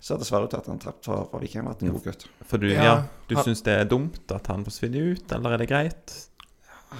ser 0.01 0.21
dessverre 0.21 0.45
ut 0.45 0.53
til 0.53 0.61
at 0.61 0.69
han 0.69 0.77
har 0.77 0.83
tapt 0.91 1.09
for, 1.09 1.23
for 1.31 1.41
Viking. 1.41 1.63
Har 1.65 1.73
vært 1.73 1.81
en 1.87 1.95
god 1.95 2.05
gutt. 2.11 2.27
For 2.49 2.61
du, 2.61 2.67
Ja, 2.69 2.83
ja, 2.85 2.93
du 3.29 3.33
han- 3.39 3.47
syns 3.47 3.63
det 3.65 3.73
er 3.73 3.89
dumt 3.89 4.35
at 4.37 4.51
han 4.53 4.67
forsvinner 4.67 5.15
ut, 5.15 5.33
eller 5.33 5.55
er 5.57 5.63
det 5.63 5.69
greit? 5.73 6.13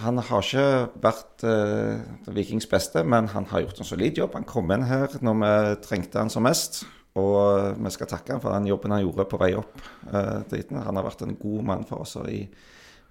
Han 0.02 0.18
har 0.24 0.42
ikke 0.42 0.66
vært 1.04 1.44
eh, 1.44 2.02
Vikings 2.34 2.66
beste, 2.72 3.04
men 3.04 3.28
han 3.34 3.46
har 3.52 3.66
gjort 3.66 3.82
en 3.84 3.90
solid 3.90 4.18
jobb. 4.18 4.38
Han 4.40 4.48
kom 4.48 4.72
inn 4.72 4.88
her 4.88 5.18
når 5.22 5.40
vi 5.42 5.54
trengte 5.86 6.18
han 6.22 6.32
som 6.34 6.48
mest. 6.48 6.82
Og 7.20 7.76
vi 7.76 7.92
skal 7.92 8.08
takke 8.08 8.32
han 8.32 8.42
for 8.42 8.56
den 8.56 8.70
jobben 8.70 8.94
han 8.96 9.04
gjorde 9.04 9.26
på 9.28 9.38
vei 9.42 9.50
opp 9.60 9.82
eh. 10.08 10.62
Han 10.72 10.96
har 10.96 11.04
vært 11.04 11.26
en 11.26 11.36
god 11.36 11.66
mann 11.68 11.84
for 11.90 12.06
oss 12.06 12.16
i, 12.24 12.46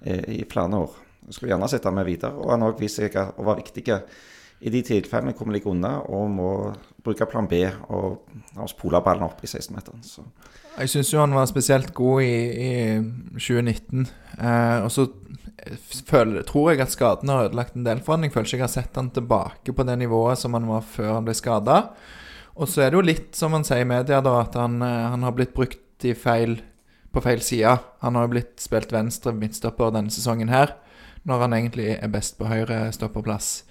i, 0.04 0.44
flere 0.50 0.80
år. 0.80 0.98
Jeg 1.26 1.36
skulle 1.36 1.52
gjerne 1.52 1.68
sett 1.70 1.86
han 1.86 1.96
med 1.96 2.08
videre. 2.08 2.34
Og 2.40 2.52
han 2.52 2.64
har 2.64 2.72
også 2.72 2.84
vist 2.84 3.00
seg 3.00 3.16
å 3.20 3.46
være 3.46 3.62
viktig 3.62 3.86
i 4.60 4.70
de 4.72 4.80
tilfellene 4.84 5.32
vi 5.32 5.54
ligger 5.54 5.72
unna 5.72 5.92
og 6.12 6.30
må 6.34 6.50
bruke 7.00 7.28
plan 7.28 7.48
B 7.48 7.62
og 7.88 8.60
oss 8.60 8.74
pola 8.76 9.00
ballen 9.04 9.24
opp 9.24 9.40
i 9.40 9.48
16-meteren. 9.48 10.02
Jeg 10.80 10.92
syns 10.92 11.12
jo 11.14 11.22
han 11.22 11.36
var 11.36 11.48
spesielt 11.48 11.94
god 11.96 12.22
i, 12.24 12.34
i 12.60 12.72
2019. 13.38 14.04
Eh, 14.36 14.78
og 14.84 14.90
så 14.92 15.06
føler, 16.08 16.44
tror 16.48 16.72
jeg 16.72 16.84
at 16.84 16.92
skaden 16.92 17.32
har 17.32 17.48
ødelagt 17.48 17.76
en 17.76 17.86
del 17.88 18.02
for 18.04 18.16
han. 18.16 18.26
Jeg 18.26 18.34
føler 18.34 18.50
ikke 18.50 18.60
jeg 18.60 18.66
har 18.66 18.74
sett 18.74 19.00
han 19.00 19.12
tilbake 19.16 19.76
på 19.76 19.86
det 19.88 19.96
nivået 20.00 20.40
som 20.40 20.56
han 20.56 20.68
var 20.68 20.84
før 20.84 21.14
han 21.16 21.28
ble 21.28 21.36
skada. 21.36 21.80
Og 22.60 22.68
så 22.68 22.84
er 22.84 22.92
det 22.92 23.00
jo 23.00 23.06
litt 23.06 23.38
som 23.38 23.54
man 23.54 23.64
sier 23.64 23.84
i 23.84 23.88
media, 23.88 24.20
da, 24.24 24.34
at 24.42 24.56
han, 24.60 24.80
eh, 24.84 25.06
han 25.14 25.24
har 25.24 25.36
blitt 25.36 25.56
brukt 25.56 26.04
i 26.04 26.12
feil, 26.16 26.58
på 27.12 27.22
feil 27.24 27.42
side. 27.42 27.76
Han 28.04 28.16
har 28.16 28.26
jo 28.26 28.32
blitt 28.36 28.62
spilt 28.62 28.92
venstre 28.94 29.32
midtstopper 29.36 29.92
denne 29.94 30.12
sesongen 30.14 30.52
her, 30.52 30.76
når 31.28 31.46
han 31.46 31.56
egentlig 31.56 31.88
er 31.98 32.12
best 32.12 32.38
på 32.38 32.48
høyre 32.48 32.86
stopperplass. 32.94 33.64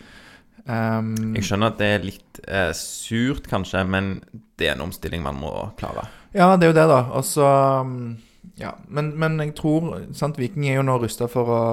Um, 0.70 1.34
Jeg 1.34 1.48
skjønner 1.48 1.72
at 1.72 1.80
det 1.80 1.88
er 1.90 2.04
litt 2.06 2.40
eh, 2.46 2.72
surt, 2.78 3.48
kanskje, 3.50 3.82
men 3.90 4.20
det 4.60 4.68
er 4.70 4.76
en 4.76 4.86
omstilling 4.90 5.24
man 5.26 5.40
må 5.40 5.54
klare. 5.80 6.06
Ja, 6.36 6.52
det 6.60 6.68
er 6.68 6.74
jo 6.74 6.78
det, 6.78 6.88
da. 6.92 7.00
Og 7.18 7.26
så 7.26 7.48
um, 7.82 8.18
Ja. 8.60 8.76
Men, 8.88 9.14
men 9.18 9.40
jeg 9.42 9.56
tror 9.58 9.88
sant, 10.14 10.38
Viking 10.38 10.68
er 10.68 10.78
jo 10.78 10.86
nå 10.86 11.00
rusta 11.02 11.30
for 11.32 11.50
å 11.56 11.64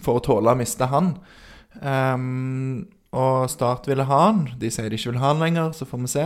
For 0.00 0.16
å 0.16 0.22
tåle 0.24 0.54
å 0.54 0.58
miste 0.58 0.88
han. 0.88 1.12
Um, 1.82 2.86
og 3.16 3.50
Start 3.52 3.86
ville 3.88 4.06
ha 4.08 4.20
han. 4.30 4.46
De 4.58 4.70
sier 4.72 4.88
de 4.90 4.96
ikke 4.96 5.12
vil 5.12 5.20
ha 5.20 5.34
han 5.34 5.42
lenger, 5.44 5.74
så 5.76 5.86
får 5.88 6.02
vi 6.02 6.10
se. 6.10 6.24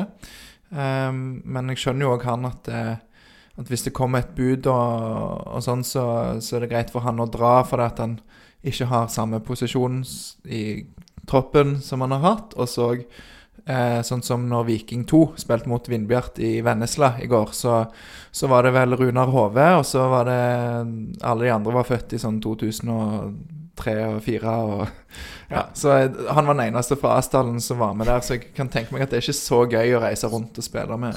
Um, 0.70 1.40
men 1.44 1.72
jeg 1.72 1.82
skjønner 1.82 2.06
jo 2.06 2.12
òg 2.14 2.26
han 2.28 2.46
at, 2.46 2.70
eh, 2.70 2.92
at 3.60 3.68
hvis 3.70 3.84
det 3.86 3.94
kommer 3.96 4.24
et 4.24 4.34
bud 4.36 4.68
og, 4.72 5.46
og 5.46 5.64
sånn, 5.64 5.84
så, 5.86 6.04
så 6.40 6.56
er 6.56 6.64
det 6.64 6.72
greit 6.72 6.92
for 6.92 7.04
han 7.04 7.20
å 7.20 7.28
dra 7.30 7.60
fordi 7.68 7.86
at 7.86 8.00
han 8.02 8.16
ikke 8.66 8.88
har 8.90 9.12
samme 9.12 9.40
posisjon 9.44 10.00
i 10.48 10.64
troppen 11.28 11.78
som 11.84 12.02
han 12.04 12.16
har 12.16 12.24
hatt. 12.24 12.56
Og 12.60 12.68
så 12.68 12.94
Eh, 13.70 14.00
sånn 14.06 14.22
som 14.24 14.46
når 14.48 14.64
Viking 14.66 15.04
2 15.08 15.20
spilte 15.38 15.68
mot 15.70 15.88
Vindbjart 15.88 16.38
i 16.42 16.60
Vennesla 16.64 17.12
i 17.22 17.28
går, 17.30 17.52
så, 17.54 17.84
så 18.32 18.48
var 18.50 18.64
det 18.64 18.72
vel 18.74 18.96
Runar 18.96 19.30
Hove, 19.30 19.66
og 19.78 19.84
så 19.86 20.06
var 20.10 20.26
det 20.26 20.40
Alle 21.20 21.44
de 21.44 21.52
andre 21.52 21.74
var 21.76 21.88
født 21.88 22.16
i 22.16 22.22
sånn 22.22 22.40
2003 22.42 22.86
og 23.20 23.34
2004 23.80 24.54
og 24.64 24.86
Ja. 25.50 25.64
Så 25.74 25.92
jeg, 25.98 26.10
han 26.30 26.46
var 26.46 26.54
den 26.54 26.68
eneste 26.68 26.96
fra 27.00 27.16
Asdalen 27.18 27.60
som 27.60 27.80
var 27.82 27.94
med 27.98 28.06
der, 28.06 28.20
så 28.22 28.36
jeg 28.36 28.52
kan 28.54 28.68
tenke 28.70 28.94
meg 28.94 29.02
at 29.02 29.10
det 29.12 29.18
er 29.18 29.24
ikke 29.24 29.38
så 29.38 29.64
gøy 29.66 29.96
å 29.96 30.02
reise 30.04 30.30
rundt 30.30 30.58
og 30.58 30.66
spille 30.66 30.98
med. 31.00 31.16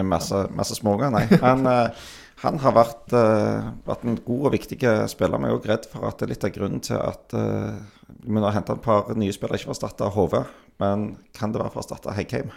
En 0.00 0.08
masse, 0.10 0.44
masse 0.56 0.76
småunger, 0.78 1.12
nei. 1.14 1.24
Han, 1.44 1.66
eh, 1.70 2.04
han 2.44 2.58
har 2.60 2.74
vært, 2.76 3.12
eh, 3.16 3.68
vært 3.86 4.04
en 4.04 4.18
god 4.26 4.48
og 4.48 4.54
viktig 4.56 4.80
spiller. 5.10 5.38
Men 5.38 5.48
jeg 5.48 5.54
er 5.54 5.60
også 5.60 5.72
redd 5.72 5.88
for 5.92 6.08
at 6.08 6.18
det 6.18 6.26
er 6.26 6.32
litt 6.34 6.48
av 6.48 6.52
grunnen 6.56 6.82
til 6.84 6.98
at 6.98 7.36
uh, 7.38 7.78
vi 8.24 8.34
nå 8.36 8.44
har 8.44 8.56
henta 8.58 8.76
et 8.76 8.84
par 8.84 9.14
nye 9.16 9.32
spillere, 9.32 9.60
ikke 9.60 9.70
for 9.70 9.74
å 9.74 9.78
erstatte 9.78 10.10
HV, 10.16 10.36
men 10.82 11.06
kan 11.36 11.54
det 11.54 11.62
være 11.62 11.72
for 11.72 11.80
å 11.80 11.84
erstatte 11.86 12.16
Heggheim? 12.16 12.52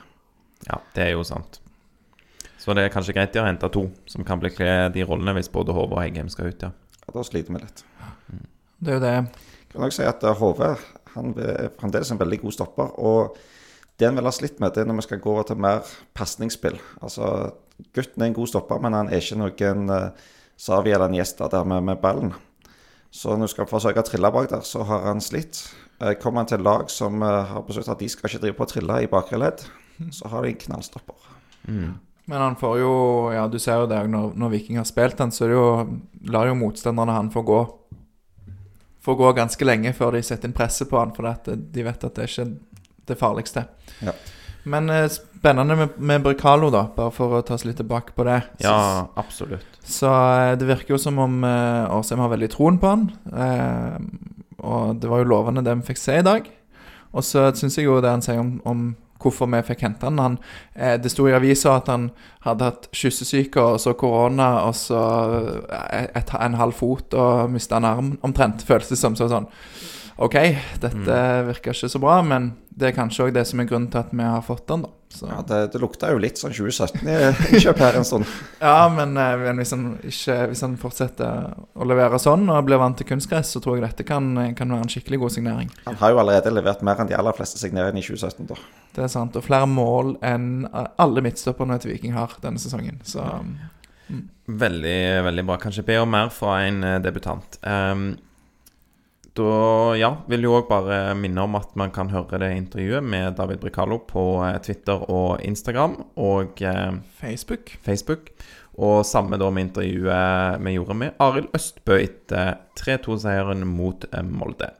Ja, 0.66 0.82
det 0.96 1.06
er 1.06 1.14
jo 1.14 1.24
sant. 1.28 1.62
Så 2.58 2.76
det 2.76 2.84
er 2.84 2.92
kanskje 2.92 3.14
greit 3.16 3.32
de 3.32 3.40
har 3.40 3.48
henta 3.48 3.70
to 3.72 3.86
som 4.10 4.26
kan 4.28 4.42
bekle 4.44 4.90
de 4.92 5.06
rollene 5.08 5.38
hvis 5.38 5.52
både 5.54 5.76
HV 5.78 5.94
og 5.94 6.02
Heggheim 6.02 6.32
skal 6.34 6.52
ut, 6.52 6.68
ja. 6.68 6.74
Ja, 7.06 7.14
da 7.14 7.24
sliter 7.24 7.56
vi 7.56 7.62
litt. 7.62 7.86
Det 8.84 8.92
er 8.92 8.98
jo 8.98 9.04
det. 9.06 9.18
kan 9.72 9.86
også 9.88 10.02
si 10.02 10.10
at 10.10 10.26
HV 10.42 10.64
han 11.18 11.34
er 11.42 11.70
fremdeles 11.80 12.12
en 12.14 12.20
veldig 12.20 12.40
god 12.44 12.56
stopper. 12.56 12.92
Og 13.00 13.38
det 13.98 14.06
han 14.06 14.18
vil 14.18 14.30
ha 14.30 14.34
slitt 14.34 14.60
med, 14.62 14.74
det 14.74 14.84
er 14.84 14.89
når 14.89 15.00
vi 15.00 15.08
skal 15.08 15.22
gå 15.24 15.32
over 15.34 15.48
til 15.50 15.62
mer 15.62 15.86
pasningsspill. 16.18 16.78
Altså, 17.02 17.32
gutten 17.98 18.22
er 18.22 18.30
en 18.30 18.38
god 18.38 18.52
stopper, 18.52 18.82
men 18.84 18.93
han 18.93 19.10
er 19.10 19.24
ikke 19.24 19.39
noen 19.39 19.89
uh, 19.89 20.28
Savi 20.58 20.93
eller 20.93 21.10
Niesta 21.10 21.50
der 21.50 21.66
med, 21.66 21.86
med 21.88 22.02
ballen. 22.02 22.36
Så 23.10 23.34
når 23.34 23.50
du 23.50 23.54
skal 23.56 23.70
forsøke 23.70 24.04
å 24.04 24.06
trille 24.06 24.32
bak 24.34 24.52
der, 24.52 24.62
så 24.68 24.86
har 24.86 25.08
han 25.10 25.24
slitt. 25.24 25.64
Uh, 25.98 26.14
Kommer 26.22 26.43
han 26.43 26.52
til 26.52 26.62
lag 26.66 26.91
som 26.93 27.26
uh, 27.26 27.48
har 27.54 27.66
besluttet 27.66 27.95
at 27.95 28.04
de 28.04 28.12
skal 28.14 28.30
ikke 28.30 28.43
drive 28.45 28.60
på 28.60 28.68
å 28.68 28.74
trille 28.76 29.00
i 29.02 29.10
bakre 29.10 29.41
ledd, 29.41 29.66
så 30.14 30.30
har 30.30 30.45
de 30.45 30.54
en 30.54 30.62
knallstopper. 30.68 31.34
Men 32.28 32.43
han 32.43 32.56
får 32.60 32.78
jo 32.82 32.93
Ja, 33.32 33.48
du 33.48 33.58
ser 33.60 33.82
jo 33.82 33.89
det 33.89 34.02
når, 34.12 34.34
når 34.36 34.54
Viking 34.54 34.78
har 34.78 34.88
spilt 34.88 35.20
han, 35.24 35.32
så 35.32 35.45
er 35.45 35.52
det 35.52 35.58
jo, 35.58 35.68
lar 36.28 36.50
jo 36.50 36.58
motstanderne 36.60 37.16
han 37.16 37.32
få 37.32 37.43
gå 37.48 37.60
Får 39.08 39.16
gå 39.16 39.30
ganske 39.38 39.68
lenge 39.68 39.93
før 39.95 40.18
de 40.18 40.22
setter 40.28 40.50
inn 40.50 40.56
presset 40.56 40.89
på 40.91 41.00
han, 41.00 41.14
for 41.16 41.24
de 41.48 41.84
vet 41.86 42.04
at 42.04 42.18
det 42.18 42.26
er 42.26 42.32
ikke 42.34 42.76
det 43.08 43.18
farligste. 43.20 43.66
Ja. 44.05 44.14
Men 44.68 44.89
eh, 44.91 45.08
spennende 45.14 45.76
med, 45.80 45.95
med 45.97 46.24
Bricalo, 46.26 46.70
da, 46.74 46.86
bare 46.95 47.14
for 47.16 47.38
å 47.38 47.41
ta 47.45 47.55
oss 47.55 47.64
litt 47.68 47.80
tilbake 47.80 48.16
på 48.18 48.26
det. 48.28 48.41
Så, 48.60 48.68
Ja, 48.68 49.08
absolutt. 49.16 49.80
så 49.88 50.12
eh, 50.12 50.53
det 50.60 50.68
virker 50.68 50.95
jo 50.97 51.01
som 51.01 51.20
om 51.24 51.39
eh, 51.47 51.95
Årsheim 51.95 52.20
har 52.24 52.34
veldig 52.34 52.51
troen 52.51 52.80
på 52.82 52.91
han. 52.91 53.08
Eh, 53.32 53.97
og 54.58 54.97
det 54.99 55.10
var 55.12 55.22
jo 55.22 55.32
lovende 55.32 55.64
det 55.64 55.76
vi 55.80 55.91
fikk 55.93 56.01
se 56.01 56.20
i 56.20 56.26
dag. 56.26 56.47
Og 57.16 57.24
så 57.24 57.47
syns 57.55 57.78
jeg 57.80 57.88
jo 57.88 58.01
det 58.03 58.12
han 58.12 58.26
sier 58.26 58.41
om, 58.41 58.58
om 58.68 58.88
hvorfor 59.24 59.49
vi 59.49 59.62
fikk 59.66 59.82
hente 59.86 60.05
han, 60.05 60.20
han 60.22 60.36
eh, 60.76 60.97
Det 61.01 61.10
sto 61.10 61.26
i 61.30 61.34
avisa 61.34 61.78
at 61.80 61.88
han 61.89 62.10
hadde 62.45 62.68
hatt 62.68 62.89
kyssesyke 62.93 63.62
og 63.64 63.80
så 63.82 63.95
korona 63.97 64.49
og 64.68 64.76
så 64.78 64.99
et, 65.72 66.12
et, 66.14 66.34
en 66.38 66.58
halv 66.60 66.76
fot 66.78 67.16
og 67.18 67.49
mista 67.53 67.80
en 67.80 67.88
arm 67.89 68.12
omtrent, 68.28 68.66
føltes 68.68 68.93
det 68.93 68.99
som. 68.99 69.16
Så 69.18 69.30
sånn 69.32 69.47
OK, 70.18 70.36
dette 70.82 71.18
virker 71.45 71.76
ikke 71.76 71.89
så 71.93 71.99
bra, 72.01 72.20
men 72.26 72.51
det 72.74 72.89
er 72.89 72.95
kanskje 72.97 73.28
òg 73.28 73.36
det 73.36 73.43
som 73.49 73.61
er 73.61 73.68
grunnen 73.70 73.89
til 73.93 74.01
at 74.01 74.13
vi 74.13 74.26
har 74.26 74.41
fått 74.45 74.65
den, 74.70 74.86
da. 74.88 74.93
Så, 75.13 75.28
Ja, 75.30 75.38
det, 75.47 75.59
det 75.72 75.80
lukta 75.80 76.09
jo 76.11 76.20
litt 76.20 76.39
sånn 76.41 76.51
2017 76.51 77.05
i 77.55 77.61
kjøp 77.63 77.80
her 77.80 77.95
en 77.95 78.05
stund. 78.05 78.28
ja, 78.59 78.89
men, 78.91 79.13
eh, 79.18 79.36
men 79.39 79.61
hvis, 79.61 79.72
han 79.76 79.86
ikke, 80.01 80.36
hvis 80.51 80.63
han 80.65 80.76
fortsetter 80.82 81.53
å 81.78 81.88
levere 81.88 82.20
sånn 82.20 82.49
og 82.51 82.65
blir 82.68 82.82
vant 82.82 82.97
til 82.99 83.07
kunstgress, 83.07 83.53
så 83.55 83.61
tror 83.63 83.78
jeg 83.78 83.86
dette 83.86 84.07
kan, 84.09 84.28
kan 84.57 84.74
være 84.74 84.88
en 84.89 84.91
skikkelig 84.91 85.22
god 85.22 85.38
signering. 85.38 85.72
Han 85.86 86.01
har 86.01 86.13
jo 86.13 86.22
allerede 86.26 86.53
levert 86.53 86.84
mer 86.86 86.99
enn 86.99 87.13
de 87.13 87.18
aller 87.18 87.38
fleste 87.38 87.61
signeringene 87.61 88.03
i 88.03 88.09
2017. 88.09 88.49
da. 88.51 88.59
Det 88.97 89.05
er 89.07 89.13
sant. 89.13 89.38
Og 89.38 89.45
flere 89.45 89.70
mål 89.70 90.18
enn 90.26 90.68
alle 90.74 91.24
midtstopperne 91.24 91.80
til 91.82 91.93
Viking 91.93 92.18
har 92.18 92.36
denne 92.43 92.61
sesongen. 92.61 92.99
Så 93.07 93.24
Veldig, 94.47 95.24
veldig 95.24 95.43
bra. 95.43 95.57
Kanskje 95.59 95.84
be 95.88 95.97
om 95.99 96.11
mer 96.11 96.30
fra 96.32 96.61
en 96.63 96.84
eh, 96.84 96.99
debutant. 97.03 97.57
Ehm, 97.68 98.13
da 99.38 99.96
ja, 100.00 100.10
vil 100.30 100.48
jo 100.48 100.56
òg 100.58 100.68
bare 100.70 101.16
minne 101.18 101.44
om 101.46 101.58
at 101.60 101.74
man 101.80 101.92
kan 101.94 102.10
høre 102.12 102.40
det 102.42 102.52
intervjuet 102.58 103.06
med 103.06 103.38
David 103.38 103.62
Bricalo 103.62 104.00
på 104.10 104.24
eh, 104.48 104.58
Twitter 104.66 105.04
og 105.08 105.44
Instagram 105.46 106.00
og 106.18 106.62
eh, 106.66 106.98
Facebook 107.20 107.76
Facebook. 107.86 108.32
Og 108.78 109.02
samme 109.10 109.40
da 109.42 109.50
med 109.50 109.70
intervjuet 109.70 110.62
vi 110.62 110.76
gjorde 110.76 110.98
med 110.98 111.22
Arild 111.24 111.50
Østbø 111.58 111.98
etter 111.98 112.58
3-2-seieren 112.78 113.66
mot 113.70 114.06
eh, 114.12 114.26
Molde. 114.26 114.72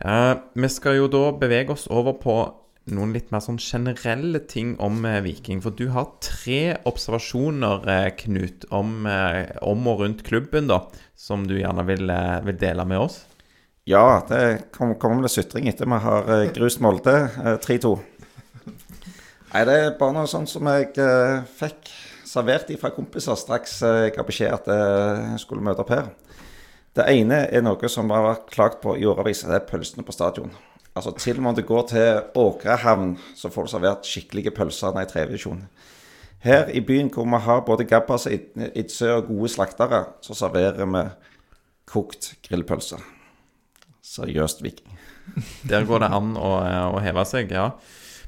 Eh, 0.00 0.34
vi 0.52 0.72
skal 0.72 0.98
jo 0.98 1.08
da 1.12 1.30
bevege 1.40 1.72
oss 1.76 1.86
over 1.88 2.18
på 2.20 2.36
noen 2.90 3.14
litt 3.14 3.30
mer 3.32 3.42
sånn 3.44 3.60
generelle 3.60 4.42
ting 4.50 4.74
om 4.82 5.00
eh, 5.08 5.22
Viking. 5.24 5.64
For 5.64 5.72
du 5.72 5.88
har 5.94 6.12
tre 6.24 6.76
observasjoner, 6.88 7.88
Knut, 8.20 8.68
om, 8.68 9.08
om 9.08 9.90
og 9.92 10.04
rundt 10.04 10.24
klubben, 10.28 10.68
da, 10.68 10.82
som 11.16 11.48
du 11.48 11.56
gjerne 11.60 11.86
vil, 11.88 12.12
vil 12.44 12.60
dele 12.60 12.88
med 12.88 13.08
oss. 13.08 13.22
Ja, 13.90 14.04
det 14.28 14.70
kom- 14.76 14.94
kommer 15.00 15.22
vel 15.24 15.32
sutring 15.32 15.66
etter 15.70 15.88
vi 15.90 15.98
har 16.04 16.28
eh, 16.30 16.46
grust 16.54 16.80
Molde 16.84 17.14
eh, 17.42 17.56
3-2. 17.64 17.92
Nei, 19.50 19.62
det 19.66 19.74
er 19.82 19.96
bare 19.98 20.14
noe 20.14 20.30
sånt 20.30 20.50
som 20.52 20.68
jeg 20.70 20.92
eh, 21.02 21.40
fikk 21.58 21.90
servert 22.30 22.70
fra 22.78 22.92
kompiser 22.94 23.34
straks 23.40 23.80
eh, 23.82 23.96
jeg 24.06 24.14
ga 24.14 24.26
beskjed 24.28 24.54
at 24.54 24.68
eh, 24.70 25.24
jeg 25.32 25.42
skulle 25.42 25.64
møte 25.66 25.82
opp 25.82 25.90
her. 25.96 26.10
Det 26.94 27.06
ene 27.10 27.44
er 27.50 27.62
noe 27.66 27.90
som 27.90 28.10
har 28.14 28.24
vært 28.28 28.48
klagt 28.54 28.80
på 28.84 28.94
i 28.98 29.06
årevis, 29.06 29.42
det 29.46 29.58
er 29.58 29.66
pølsene 29.66 30.06
på 30.06 30.14
stadion. 30.14 30.52
Altså 30.94 31.12
Til 31.18 31.38
og 31.38 31.42
med 31.44 31.52
om 31.52 31.58
du 31.60 31.62
går 31.66 31.84
til 31.90 32.22
Åkrehamn, 32.38 33.12
så 33.38 33.50
får 33.50 33.66
du 33.68 33.72
servert 33.74 34.06
skikkelige 34.10 34.50
pølser 34.54 34.96
i 34.98 35.06
tredjedivisjon. 35.06 35.62
Her 36.42 36.70
i 36.74 36.80
byen 36.82 37.10
hvor 37.14 37.26
vi 37.30 37.38
har 37.44 37.62
både 37.66 37.84
Gabbas, 37.86 38.26
Id- 38.26 38.70
Idsø 38.74 39.10
og 39.20 39.28
gode 39.28 39.50
slaktere, 39.52 40.04
så 40.24 40.34
serverer 40.34 40.86
vi 40.90 41.04
kokt 41.90 42.32
grillpølse. 42.46 42.98
Seriøst, 44.10 44.62
Viking. 44.64 44.98
Der 45.70 45.84
går 45.86 46.02
det 46.02 46.10
an 46.10 46.34
å, 46.34 46.54
eh, 46.66 46.86
å 46.96 47.00
heve 47.02 47.22
seg, 47.28 47.52
ja. 47.54 47.70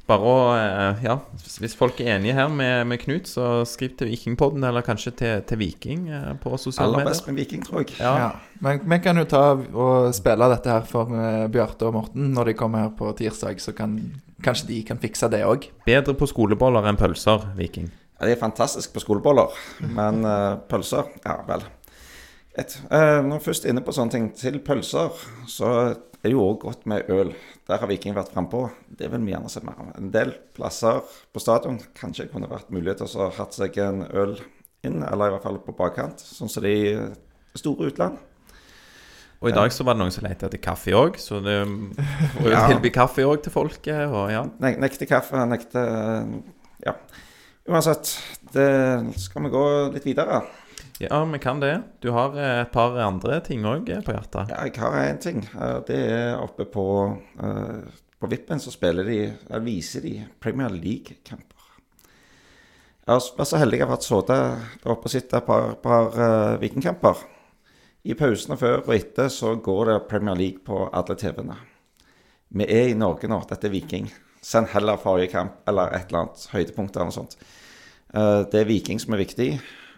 Bare 0.06 0.26
å 0.26 0.36
eh, 0.54 1.02
Ja, 1.06 1.16
hvis 1.58 1.74
folk 1.78 1.98
er 2.02 2.16
enige 2.16 2.36
her 2.36 2.50
med, 2.52 2.86
med 2.90 3.00
Knut, 3.02 3.26
så 3.30 3.64
skriv 3.66 3.96
til 3.98 4.12
Vikingpodden, 4.12 4.62
eller 4.66 4.86
kanskje 4.86 5.14
til, 5.18 5.42
til 5.48 5.58
Viking 5.58 6.06
eh, 6.10 6.28
på 6.42 6.54
sosiale 6.54 7.00
Aller 7.00 7.10
best 7.10 7.26
med 7.26 7.40
Viking, 7.40 7.64
tror 7.66 7.82
jeg. 7.82 7.96
Ja. 7.98 8.14
ja. 8.20 8.30
Men 8.62 8.82
vi 8.86 9.00
kan 9.02 9.18
jo 9.18 9.26
ta 9.30 9.42
og 9.56 10.12
spille 10.14 10.50
dette 10.54 10.70
her 10.70 10.86
for 10.86 11.10
Bjarte 11.50 11.90
og 11.90 11.98
Morten 11.98 12.30
når 12.36 12.52
de 12.52 12.58
kommer 12.62 12.86
her 12.86 12.94
på 12.98 13.10
tirsdag, 13.18 13.58
så 13.62 13.74
kan 13.74 13.98
kanskje 14.42 14.70
de 14.70 14.80
kan 14.86 15.02
fikse 15.02 15.30
det 15.34 15.42
òg. 15.48 15.66
Bedre 15.88 16.14
på 16.18 16.30
skoleboller 16.30 16.86
enn 16.90 17.00
pølser, 17.00 17.50
Viking. 17.58 17.90
Ja, 18.20 18.28
de 18.28 18.36
er 18.36 18.42
fantastisk 18.42 18.94
på 18.94 19.02
skoleboller, 19.02 19.50
men 19.98 20.22
pølser 20.70 21.10
Ja 21.24 21.40
vel. 21.48 21.66
Et, 22.58 22.74
eh, 22.92 23.18
når 23.24 23.38
vi 23.38 23.44
først 23.46 23.64
er 23.64 23.72
inne 23.72 23.84
på 23.84 23.94
sånne 23.96 24.12
ting, 24.12 24.26
til 24.36 24.58
pølser, 24.60 25.14
så 25.48 25.68
er 25.88 25.94
det 26.26 26.34
jo 26.34 26.42
òg 26.44 26.58
godt 26.66 26.82
med 26.90 27.08
øl. 27.10 27.32
Der 27.68 27.80
har 27.80 27.88
Viking 27.88 28.14
vært 28.14 28.32
frampå. 28.34 28.66
Det 28.92 29.08
vil 29.10 29.24
vi 29.24 29.32
gjerne 29.32 29.50
se 29.50 29.62
mer 29.64 29.78
av. 29.80 29.94
En 29.96 30.10
del 30.12 30.34
plasser 30.54 31.00
på 31.32 31.40
stadion 31.40 31.80
kanskje 31.96 32.28
kunne 32.30 32.50
vært 32.50 32.68
mulighet 32.74 33.00
til 33.00 33.08
å 33.08 33.30
ha 33.30 33.30
hatt 33.38 33.56
seg 33.56 33.78
en 33.80 34.04
øl 34.10 34.36
inn, 34.84 35.00
eller 35.00 35.30
i 35.30 35.34
hvert 35.36 35.46
fall 35.46 35.58
på 35.64 35.74
bakkant, 35.78 36.20
sånn 36.20 36.50
som 36.52 36.66
de 36.66 36.76
eh, 36.92 37.08
store 37.56 37.88
utland. 37.92 38.20
Og 39.42 39.50
i 39.50 39.56
dag 39.56 39.72
så 39.74 39.82
var 39.82 39.96
det 39.96 40.04
noen 40.04 40.14
som 40.14 40.22
lette 40.22 40.46
etter 40.46 40.60
kaffe 40.62 40.92
òg, 40.94 41.16
så 41.18 41.40
det 41.42 41.56
må 41.66 42.46
jo 42.46 42.64
tilby 42.68 42.92
kaffe 42.94 43.24
òg 43.26 43.40
til 43.42 43.54
folket. 43.54 44.04
Og 44.12 44.28
ja. 44.30 44.44
Ne 44.62 44.76
nekte 44.82 45.08
kaffe, 45.08 45.40
nekte 45.48 45.82
Ja. 46.84 46.98
Uansett, 47.70 48.08
det 48.52 48.70
skal 49.22 49.44
vi 49.44 49.50
gå 49.54 49.64
litt 49.94 50.06
videre. 50.06 50.40
Ja, 51.08 51.24
vi 51.24 51.38
kan 51.42 51.60
det. 51.60 51.74
Du 52.00 52.10
har 52.14 52.36
eh, 52.38 52.60
et 52.62 52.72
par 52.72 52.96
andre 53.02 53.40
ting 53.44 53.64
òg 53.68 53.88
på 54.06 54.14
hjertet. 54.14 54.52
Ja, 54.52 54.62
jeg 54.68 54.78
har 54.80 54.98
én 55.00 55.20
ting. 55.22 55.42
Eh, 55.54 55.78
Det 55.88 55.98
er 55.98 56.40
oppe 56.42 56.66
på 56.70 56.86
eh, 57.42 58.00
På 58.22 58.30
Vippen 58.30 58.60
så 58.62 58.70
spiller 58.70 59.04
de 59.04 59.18
eller 59.48 59.64
viser 59.66 60.04
de 60.04 60.14
Premier 60.40 60.70
League-kamper. 60.70 61.52
Jeg 63.02 63.10
har 63.16 63.24
vært 63.34 63.50
så 63.50 63.58
heldig 63.58 63.80
jeg 63.80 63.86
har 63.88 63.96
fått 63.96 64.06
sittet 64.06 64.86
oppe 64.86 65.08
og 65.08 65.10
sett 65.10 65.32
et 65.34 65.46
par, 65.46 65.72
par 65.82 66.12
uh, 66.14 66.60
Vikingcamper. 66.62 67.24
I 68.06 68.14
pausene 68.14 68.54
før 68.60 68.84
og 68.84 68.92
etter 68.94 69.26
så 69.26 69.56
går 69.58 69.90
det 69.90 69.96
Premier 70.06 70.38
League 70.38 70.62
på 70.62 70.84
alle 70.86 71.16
TV-ene. 71.18 71.56
Vi 72.54 72.68
er 72.70 72.92
i 72.92 72.94
Norge 72.94 73.26
nå. 73.26 73.40
Dette 73.50 73.66
er 73.66 73.74
Viking. 73.74 74.06
Send 74.38 74.70
heller 74.70 75.02
forrige 75.02 75.32
kamp 75.34 75.66
eller 75.66 75.90
et 75.96 76.12
eller 76.12 76.28
annet 76.28 76.46
høydepunkt 76.54 76.94
eller 76.94 77.10
noe 77.10 77.16
sånt. 77.18 77.34
Uh, 78.14 78.46
det 78.46 78.62
er 78.62 78.70
Viking 78.70 79.02
som 79.02 79.18
er 79.18 79.24
viktig. 79.24 79.50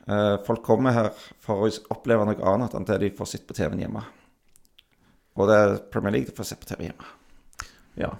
Eh, 0.04 0.36
folk 0.44 0.60
kommer 0.64 0.92
her 0.92 1.10
for 1.40 1.64
å 1.64 1.70
oppleve 1.94 2.26
noe 2.28 2.52
annet 2.52 2.76
enn 2.76 2.86
det 2.88 3.00
de 3.00 3.12
får 3.16 3.30
sett 3.30 3.46
på 3.48 3.56
TV-en 3.56 3.86
hjemme. 3.86 4.04
Og 5.34 5.48
det 5.50 5.56
er 5.58 5.76
Premier 5.90 6.14
League 6.14 6.28
de 6.28 6.36
får 6.36 6.50
se 6.50 6.58
på 6.60 6.68
TV 6.68 6.88
hjemme. 6.88 7.12
Ja. 7.98 8.12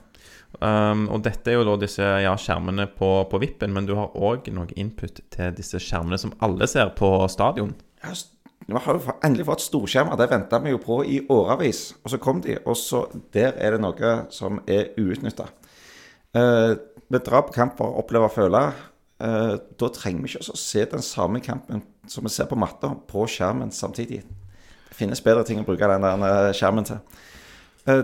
Um, 0.62 1.08
og 1.10 1.24
dette 1.26 1.50
er 1.50 1.58
jo 1.58 1.64
da 1.66 1.74
disse 1.82 2.06
ja, 2.22 2.32
skjermene 2.38 2.86
på, 2.94 3.08
på 3.30 3.40
Vippen, 3.42 3.72
men 3.74 3.88
du 3.88 3.96
har 3.98 4.14
òg 4.14 4.46
noe 4.54 4.70
input 4.78 5.18
til 5.34 5.56
disse 5.56 5.80
skjermene 5.82 6.18
som 6.20 6.34
alle 6.46 6.68
ser 6.70 6.94
på 6.98 7.10
stadion. 7.30 7.74
Ja, 8.04 8.14
Vi 8.64 8.80
har 8.80 8.96
jo 8.96 9.16
endelig 9.26 9.44
fått 9.50 9.66
storskjermer. 9.66 10.16
Det 10.16 10.30
venta 10.30 10.62
vi 10.62 10.72
jo 10.72 10.80
på 10.80 11.02
i 11.04 11.18
årevis. 11.28 11.90
Og 12.02 12.14
så 12.14 12.20
kom 12.22 12.40
de, 12.40 12.56
og 12.64 12.78
så 12.80 13.04
der 13.34 13.58
er 13.58 13.74
det 13.74 13.82
noe 13.84 14.14
som 14.32 14.62
er 14.64 14.94
uutnytta. 14.96 15.50
Uh, 16.34 16.72
vi 17.12 17.20
drar 17.20 17.44
på 17.46 17.54
kamp 17.54 17.76
for 17.78 17.90
å 17.90 18.00
oppleve 18.02 18.30
og 18.30 18.34
føle. 18.34 18.62
Eh, 19.22 19.54
da 19.78 19.90
trenger 19.94 20.24
vi 20.24 20.32
ikke 20.32 20.50
å 20.50 20.58
se 20.58 20.82
den 20.90 21.04
samme 21.04 21.38
kampen 21.42 21.84
som 22.10 22.26
vi 22.26 22.32
ser 22.34 22.48
på 22.50 22.58
matta, 22.58 22.90
på 23.08 23.26
skjermen 23.30 23.70
samtidig. 23.74 24.24
Det 24.88 24.98
finnes 24.98 25.22
bedre 25.22 25.44
ting 25.46 25.60
å 25.62 25.66
bruke 25.66 25.88
den 25.90 26.06
eh, 26.26 26.50
skjermen 26.56 26.88
til. 26.88 26.98
Eh, 27.86 28.02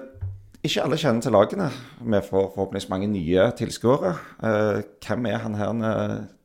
ikke 0.62 0.84
alle 0.84 0.98
kjenner 1.00 1.24
til 1.24 1.34
lagene. 1.34 1.70
Vi 1.98 2.20
får 2.20 2.50
forhåpentligvis 2.54 2.90
mange 2.92 3.08
nye 3.08 3.46
tilskuere. 3.56 4.10
Hvem 5.00 5.28
er 5.30 5.38
han 5.40 5.54
her 5.56 5.70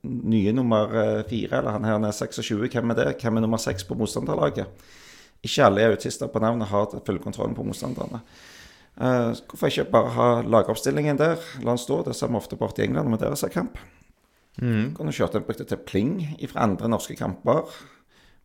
nye 0.07 0.53
nummer 0.55 0.93
fire, 1.28 1.57
eller 1.57 1.76
han 1.76 1.84
her 1.84 1.99
er 1.99 2.16
26? 2.16 2.63
Hvem 2.72 2.93
er 2.93 2.99
det? 3.01 3.07
Hvem 3.20 3.41
er 3.41 3.43
nummer 3.43 3.59
seks 3.59 3.84
på 3.84 3.97
motstanderlaget? 3.99 4.72
Ikke 5.43 5.68
alle 5.68 5.84
er 5.84 5.97
autister 5.97 6.32
på 6.32 6.39
navnet 6.39 6.72
har 6.72 6.95
følgekontrollen 6.95 7.57
på 7.59 7.68
motstanderne. 7.68 8.22
Hvorfor 8.95 9.68
ikke 9.68 9.89
bare 9.91 10.16
ha 10.16 10.30
lagoppstillingen 10.47 11.20
der? 11.20 11.43
La 11.59 11.76
den 11.76 11.84
stå. 11.84 11.99
Det 12.07 12.16
ser 12.16 12.32
vi 12.32 12.39
ofte 12.39 12.55
bort 12.55 12.80
i 12.80 12.88
England 12.88 13.11
når 13.11 13.18
vi 13.18 13.24
der 13.26 13.36
ser 13.43 13.51
kamp. 13.51 13.76
Mm. 14.62 14.93
Kunne 14.95 15.14
kjørt 15.16 15.36
en 15.36 15.45
brukte 15.47 15.68
til 15.68 15.82
pling 15.84 16.20
fra 16.51 16.66
andre 16.68 16.89
norske 16.91 17.18
kamper. 17.20 17.72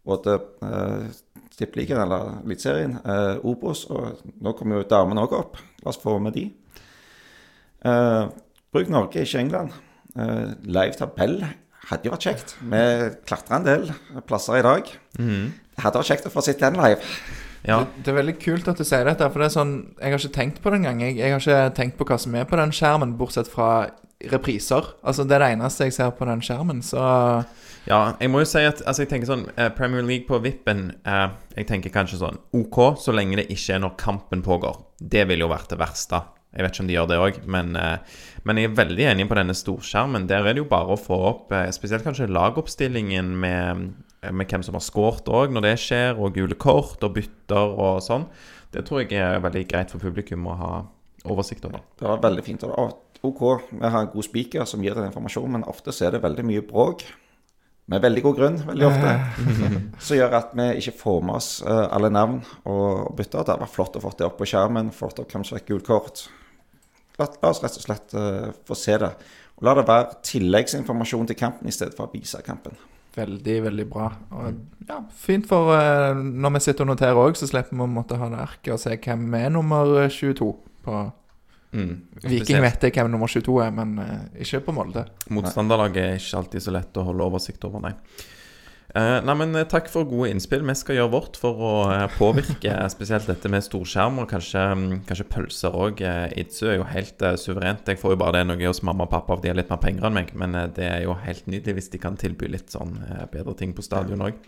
Både 0.06 0.38
eh, 0.64 1.10
Tippeligaen 1.58 2.02
eller 2.06 2.38
Eliteserien, 2.40 2.96
eh, 3.04 3.44
Obos, 3.46 3.84
og 3.92 4.22
nå 4.40 4.54
kommer 4.58 4.80
jo 4.80 4.88
damene 4.90 5.26
òg 5.26 5.36
opp. 5.36 5.60
La 5.84 5.92
oss 5.92 6.00
få 6.00 6.16
med 6.22 6.36
de. 6.38 6.46
Eh, 7.84 8.22
bruk 8.72 8.92
Norge, 8.92 9.24
ikke 9.24 9.42
England. 9.44 9.76
Eh, 10.16 10.54
live 10.66 10.96
tabell 10.98 11.38
hadde 11.90 12.08
jo 12.08 12.14
vært 12.14 12.26
kjekt. 12.28 12.56
Vi 12.60 12.82
klatra 13.28 13.60
en 13.60 13.68
del 13.68 13.86
plasser 14.28 14.60
i 14.60 14.64
dag. 14.66 14.90
Det 15.16 15.84
hadde 15.84 16.02
vært 16.02 16.10
kjekt 16.12 16.28
å 16.28 16.34
få 16.34 16.44
sett 16.44 16.62
den 16.62 16.80
live. 16.80 17.04
Ja. 17.66 17.82
Det, 17.84 18.04
det 18.06 18.12
er 18.12 18.20
veldig 18.22 18.36
kult 18.40 18.68
at 18.72 18.80
du 18.80 18.86
sier 18.88 19.04
dette, 19.04 19.26
for 19.28 19.42
det 19.42 19.50
er 19.50 19.52
sånn 19.52 19.72
Jeg 19.98 20.14
har 20.14 20.22
ikke 20.22 20.36
tenkt 20.36 20.62
på 20.64 20.70
det 20.72 20.78
engang. 20.80 21.02
Jeg, 21.04 21.18
jeg 21.20 21.34
har 21.34 21.42
ikke 21.42 21.74
tenkt 21.76 21.98
på 21.98 22.06
hva 22.08 22.16
som 22.20 22.36
er 22.38 22.46
på 22.48 22.56
den 22.60 22.72
skjermen, 22.72 23.18
bortsett 23.20 23.50
fra 23.52 23.90
repriser. 24.28 24.92
Altså 25.02 25.24
Det 25.24 25.36
er 25.36 25.44
det 25.44 25.52
eneste 25.56 25.88
jeg 25.88 25.96
ser 25.96 26.10
på 26.16 26.28
den 26.28 26.42
skjermen, 26.44 26.82
så 26.84 27.00
Ja, 27.88 28.14
jeg 28.20 28.28
må 28.30 28.42
jo 28.42 28.48
si 28.48 28.60
at 28.60 28.82
altså, 28.84 29.04
jeg 29.04 29.12
tenker 29.12 29.30
sånn 29.30 29.46
eh, 29.56 29.70
Premier 29.72 30.04
League 30.04 30.28
på 30.28 30.40
vippen 30.44 30.90
eh, 31.08 31.28
Jeg 31.56 31.70
tenker 31.70 31.94
kanskje 31.94 32.20
sånn 32.20 32.36
OK, 32.56 33.00
så 33.00 33.14
lenge 33.16 33.40
det 33.40 33.48
ikke 33.48 33.78
er 33.78 33.82
når 33.86 33.96
kampen 34.00 34.44
pågår. 34.44 34.82
Det 35.00 35.24
ville 35.30 35.46
jo 35.46 35.52
vært 35.52 35.72
det 35.72 35.80
verste. 35.80 36.20
Jeg 36.50 36.66
vet 36.66 36.74
ikke 36.74 36.82
om 36.82 36.90
de 36.90 36.94
gjør 36.96 37.08
det 37.08 37.18
òg, 37.22 37.40
men, 37.46 37.74
eh, 37.78 38.20
men 38.44 38.58
jeg 38.58 38.70
er 38.70 38.78
veldig 38.82 39.08
enig 39.12 39.28
på 39.30 39.38
denne 39.38 39.56
storskjermen. 39.56 40.28
Der 40.28 40.44
er 40.44 40.56
det 40.56 40.64
jo 40.64 40.70
bare 40.70 40.96
å 40.96 41.00
få 41.00 41.18
opp 41.30 41.52
eh, 41.56 41.68
spesielt 41.74 42.04
kanskje 42.04 42.28
lagoppstillingen 42.30 43.32
med, 43.40 43.90
med 44.28 44.50
hvem 44.50 44.64
som 44.66 44.76
har 44.76 44.84
skåret 44.84 45.30
òg, 45.30 45.54
når 45.54 45.68
det 45.68 45.76
skjer, 45.84 46.18
og 46.18 46.34
gule 46.34 46.58
kort 46.58 47.06
og 47.06 47.14
bytter 47.16 47.76
og 47.78 48.02
sånn. 48.04 48.26
Det 48.74 48.84
tror 48.86 49.04
jeg 49.04 49.18
er 49.18 49.42
veldig 49.42 49.64
greit 49.70 49.94
for 49.94 50.02
publikum 50.02 50.50
å 50.50 50.58
ha 50.58 50.72
oversikt 51.30 51.64
over. 51.68 51.82
Det 51.98 52.06
var 52.06 52.20
veldig 52.22 52.44
fint. 52.44 52.66
Og 52.66 52.98
OK, 53.26 53.40
vi 53.70 53.88
har 53.88 54.00
en 54.00 54.12
god 54.12 54.24
speaker 54.24 54.64
som 54.68 54.84
gir 54.84 54.96
den 54.96 55.10
informasjonen, 55.10 55.58
men 55.58 55.66
ofte 55.68 55.92
så 55.92 56.06
er 56.06 56.16
det 56.16 56.22
veldig 56.24 56.44
mye 56.48 56.62
bråk. 56.64 57.04
Med 57.90 58.04
veldig 58.04 58.22
god 58.22 58.36
grunn, 58.38 58.58
veldig 58.68 58.86
ofte. 58.86 59.14
Som 60.06 60.16
gjør 60.16 60.36
at 60.38 60.52
vi 60.54 60.66
ikke 60.78 60.94
får 61.00 61.24
med 61.26 61.40
oss 61.40 61.48
eh, 61.66 61.86
alle 61.90 62.10
navn 62.14 62.38
og 62.70 63.10
bytter. 63.18 63.42
Det 63.48 63.56
var 63.64 63.72
flott 63.72 63.98
å 63.98 64.02
få 64.04 64.12
det 64.14 64.28
opp 64.28 64.38
på 64.38 64.46
skjermen, 64.46 64.92
flott 64.94 65.18
opp 65.18 65.34
hvem 65.34 65.44
som 65.44 65.58
fikk 65.58 65.72
gult 65.72 65.88
kort. 65.88 66.22
La, 67.18 67.26
la 67.26 67.50
oss 67.50 67.60
rett 67.64 67.76
og 67.76 67.84
slett 67.84 68.14
uh, 68.16 68.54
få 68.64 68.78
se 68.78 68.94
det. 69.02 69.10
Og 69.58 69.66
la 69.66 69.74
det 69.76 69.84
være 69.90 70.20
tilleggsinformasjon 70.24 71.28
til 71.28 71.36
kampen 71.36 71.68
i 71.68 71.74
stedet 71.74 71.98
for 71.98 72.06
å 72.06 72.14
vise 72.14 72.40
kampen. 72.46 72.78
veldig, 73.16 73.56
veldig 73.66 73.88
bra. 73.90 74.06
Og 74.38 74.86
ja, 74.88 75.02
fint 75.10 75.50
for 75.50 75.74
uh, 75.74 76.14
når 76.14 76.54
vi 76.56 76.62
sitter 76.64 76.86
og 76.86 76.94
noterer 76.94 77.20
òg, 77.20 77.36
så 77.36 77.50
slipper 77.50 77.74
vi 77.74 77.84
å 77.84 77.90
måtte 77.90 78.22
ha 78.22 78.30
det 78.30 78.40
arket 78.46 78.76
og 78.76 78.80
se 78.80 78.94
hvem 78.96 79.26
er 79.34 79.50
nummer 79.52 80.06
22 80.06 80.54
på 80.86 81.02
Mm. 81.70 81.94
Viking 82.24 82.64
vet 82.64 82.82
jeg 82.82 82.96
hvem 82.96 83.12
nummer 83.12 83.30
22 83.30 83.60
er, 83.62 83.70
men 83.74 83.94
eh, 84.02 84.42
ikke 84.42 84.64
på 84.66 84.74
Molde. 84.74 85.06
Motstanderlaget 85.30 86.02
er 86.02 86.18
ikke 86.18 86.42
alltid 86.42 86.66
så 86.66 86.74
lett 86.74 86.98
å 86.98 87.06
holde 87.06 87.26
oversikt 87.30 87.66
over, 87.68 87.84
nei. 87.84 87.94
Uh, 88.90 89.20
nei, 89.22 89.34
men 89.38 89.54
eh, 89.54 89.66
Takk 89.70 89.86
for 89.86 90.08
gode 90.08 90.32
innspill. 90.32 90.64
Vi 90.66 90.74
skal 90.74 90.96
gjøre 90.98 91.12
vårt 91.12 91.36
for 91.38 91.60
å 91.62 91.74
påvirke 92.16 92.74
spesielt 92.90 93.28
dette 93.30 93.52
med 93.52 93.62
storskjerm 93.62 94.18
og 94.24 94.26
kanskje, 94.32 94.64
mm, 94.74 94.96
kanskje 95.06 95.28
pølser 95.30 95.78
òg. 95.78 96.02
Idsu 96.42 96.64
er 96.72 96.80
jo 96.80 96.88
helt 96.90 97.22
uh, 97.22 97.36
suverent. 97.38 97.86
Jeg 97.86 98.02
får 98.02 98.16
jo 98.16 98.20
bare 98.24 98.40
det 98.40 98.48
noe 98.50 98.66
hos 98.66 98.82
mamma 98.86 99.06
og 99.06 99.14
pappa, 99.14 99.36
for 99.36 99.44
de 99.44 99.52
har 99.52 99.60
litt 99.60 99.70
mer 99.70 99.82
penger 99.84 100.10
enn 100.10 100.18
meg. 100.18 100.34
Men 100.42 100.58
uh, 100.58 100.66
det 100.74 100.88
er 100.90 101.04
jo 101.06 101.14
helt 101.22 101.46
nydelig 101.46 101.78
hvis 101.78 101.92
de 101.94 102.02
kan 102.02 102.18
tilby 102.18 102.50
litt 102.50 102.74
sånn 102.74 102.98
bedre 103.30 103.54
ting 103.62 103.76
på 103.76 103.86
stadion 103.86 104.26
òg. 104.26 104.42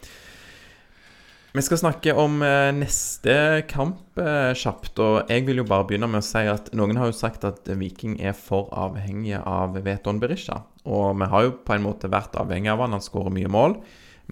Vi 1.53 1.61
skal 1.61 1.77
snakke 1.83 2.15
om 2.17 2.39
eh, 2.41 2.71
neste 2.73 3.33
kamp 3.69 4.17
eh, 4.17 4.55
kjapt. 4.57 4.97
Og 5.05 5.29
jeg 5.29 5.45
vil 5.45 5.59
jo 5.61 5.67
bare 5.69 5.85
begynne 5.85 6.09
med 6.09 6.23
å 6.23 6.25
si 6.25 6.47
at 6.49 6.71
noen 6.73 6.97
har 6.97 7.11
jo 7.11 7.17
sagt 7.17 7.43
at 7.45 7.67
Viking 7.77 8.15
er 8.25 8.33
for 8.33 8.71
avhengige 8.73 9.43
av 9.45 9.77
Veton 9.85 10.21
Berisha. 10.23 10.63
Og 10.89 11.19
vi 11.21 11.27
har 11.29 11.43
jo 11.45 11.51
på 11.61 11.75
en 11.75 11.85
måte 11.85 12.09
vært 12.09 12.39
avhengig 12.41 12.71
av 12.73 12.81
han, 12.81 12.97
han 12.97 13.05
skårer 13.05 13.35
mye 13.37 13.51
mål. 13.53 13.77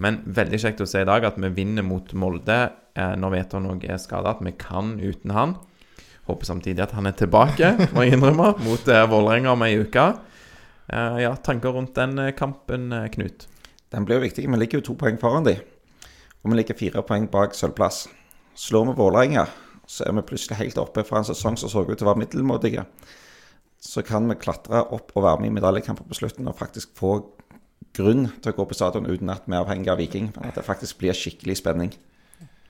Men 0.01 0.17
veldig 0.25 0.59
kjekt 0.63 0.81
å 0.81 0.87
se 0.89 1.03
i 1.03 1.05
dag 1.05 1.27
at 1.27 1.37
vi 1.37 1.51
vinner 1.53 1.85
mot 1.85 2.09
Molde 2.17 2.57
eh, 2.57 3.13
når 3.21 3.35
Veton 3.35 3.67
òg 3.69 3.85
er 3.85 4.01
skada. 4.01 4.33
At 4.33 4.41
vi 4.41 4.55
kan 4.57 4.95
uten 4.97 5.33
han. 5.37 5.53
Håper 6.25 6.49
samtidig 6.49 6.81
at 6.87 6.95
han 6.97 7.09
er 7.09 7.13
tilbake, 7.19 7.69
må 7.93 8.05
jeg 8.05 8.15
innrømme, 8.15 8.55
mot 8.65 8.89
Vålerenga 9.13 9.53
om 9.53 9.65
ei 9.65 9.75
uke. 9.81 10.07
Ja, 10.91 11.31
tanker 11.41 11.73
rundt 11.73 11.95
den 11.97 12.17
kampen, 12.37 12.91
Knut? 13.13 13.45
Den 13.93 14.05
blir 14.05 14.19
jo 14.19 14.25
viktig. 14.25 14.45
Vi 14.45 14.59
ligger 14.61 14.81
jo 14.81 14.85
to 14.89 14.97
poeng 15.01 15.17
foran 15.21 15.45
de. 15.45 15.55
Og 16.41 16.51
vi 16.51 16.57
ligger 16.57 16.77
fire 16.77 17.03
poeng 17.05 17.27
bak 17.31 17.55
sølvplass. 17.57 18.07
Slår 18.57 18.89
vi 18.89 18.97
Vålerenga, 18.97 19.45
så 19.87 20.07
er 20.07 20.15
vi 20.17 20.25
plutselig 20.25 20.59
helt 20.59 20.79
oppe 20.81 21.03
fra 21.07 21.21
en 21.21 21.27
sesong 21.27 21.57
som 21.59 21.71
så 21.71 21.83
ut 21.85 21.93
til 21.93 22.07
å 22.07 22.11
være 22.11 22.23
middelmådige. 22.23 22.85
Så 23.81 24.03
kan 24.05 24.27
vi 24.29 24.37
klatre 24.41 24.83
opp 24.93 25.13
og 25.15 25.25
være 25.25 25.41
med 25.41 25.51
i 25.51 25.55
medaljekamper 25.57 26.05
på 26.07 26.17
slutten 26.17 26.49
og 26.49 26.57
faktisk 26.59 26.93
få 26.97 27.15
grunn 27.97 28.27
til 28.41 28.53
å 28.53 28.57
gå 28.57 28.65
på 28.69 28.77
stadion 28.77 29.09
uten 29.09 29.31
at 29.33 29.47
vi 29.47 29.55
er 29.55 29.63
avhengig 29.63 29.91
av 29.91 29.99
Viking. 30.01 30.31
Men 30.35 30.51
at 30.51 30.59
det 30.59 30.65
faktisk 30.67 31.01
blir 31.01 31.17
skikkelig 31.17 31.59
spenning. 31.61 31.93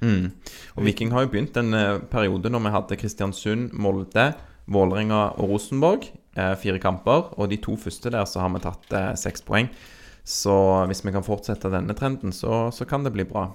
Mm. 0.02 0.32
Og 0.76 0.86
Viking 0.88 1.12
har 1.14 1.26
jo 1.26 1.32
begynt 1.34 1.58
en 1.62 1.76
eh, 1.78 2.00
periode 2.12 2.50
når 2.50 2.64
vi 2.66 2.74
hadde 2.76 3.00
Kristiansund, 3.04 3.70
Molde, 3.78 4.32
Vålerenga 4.72 5.28
og 5.36 5.52
Rosenborg. 5.54 6.08
Eh, 6.36 6.54
fire 6.58 6.80
kamper. 6.82 7.30
Og 7.38 7.52
de 7.52 7.60
to 7.62 7.76
første 7.78 8.14
der 8.14 8.26
så 8.26 8.42
har 8.42 8.54
vi 8.56 8.64
tatt 8.64 8.96
eh, 8.98 9.12
seks 9.20 9.46
poeng. 9.46 9.70
Så 10.24 10.54
hvis 10.90 11.04
vi 11.06 11.14
kan 11.14 11.26
fortsette 11.26 11.72
denne 11.74 11.96
trenden, 11.98 12.34
så, 12.36 12.70
så 12.72 12.86
kan 12.86 13.04
det 13.04 13.14
bli 13.16 13.26
bra. 13.28 13.50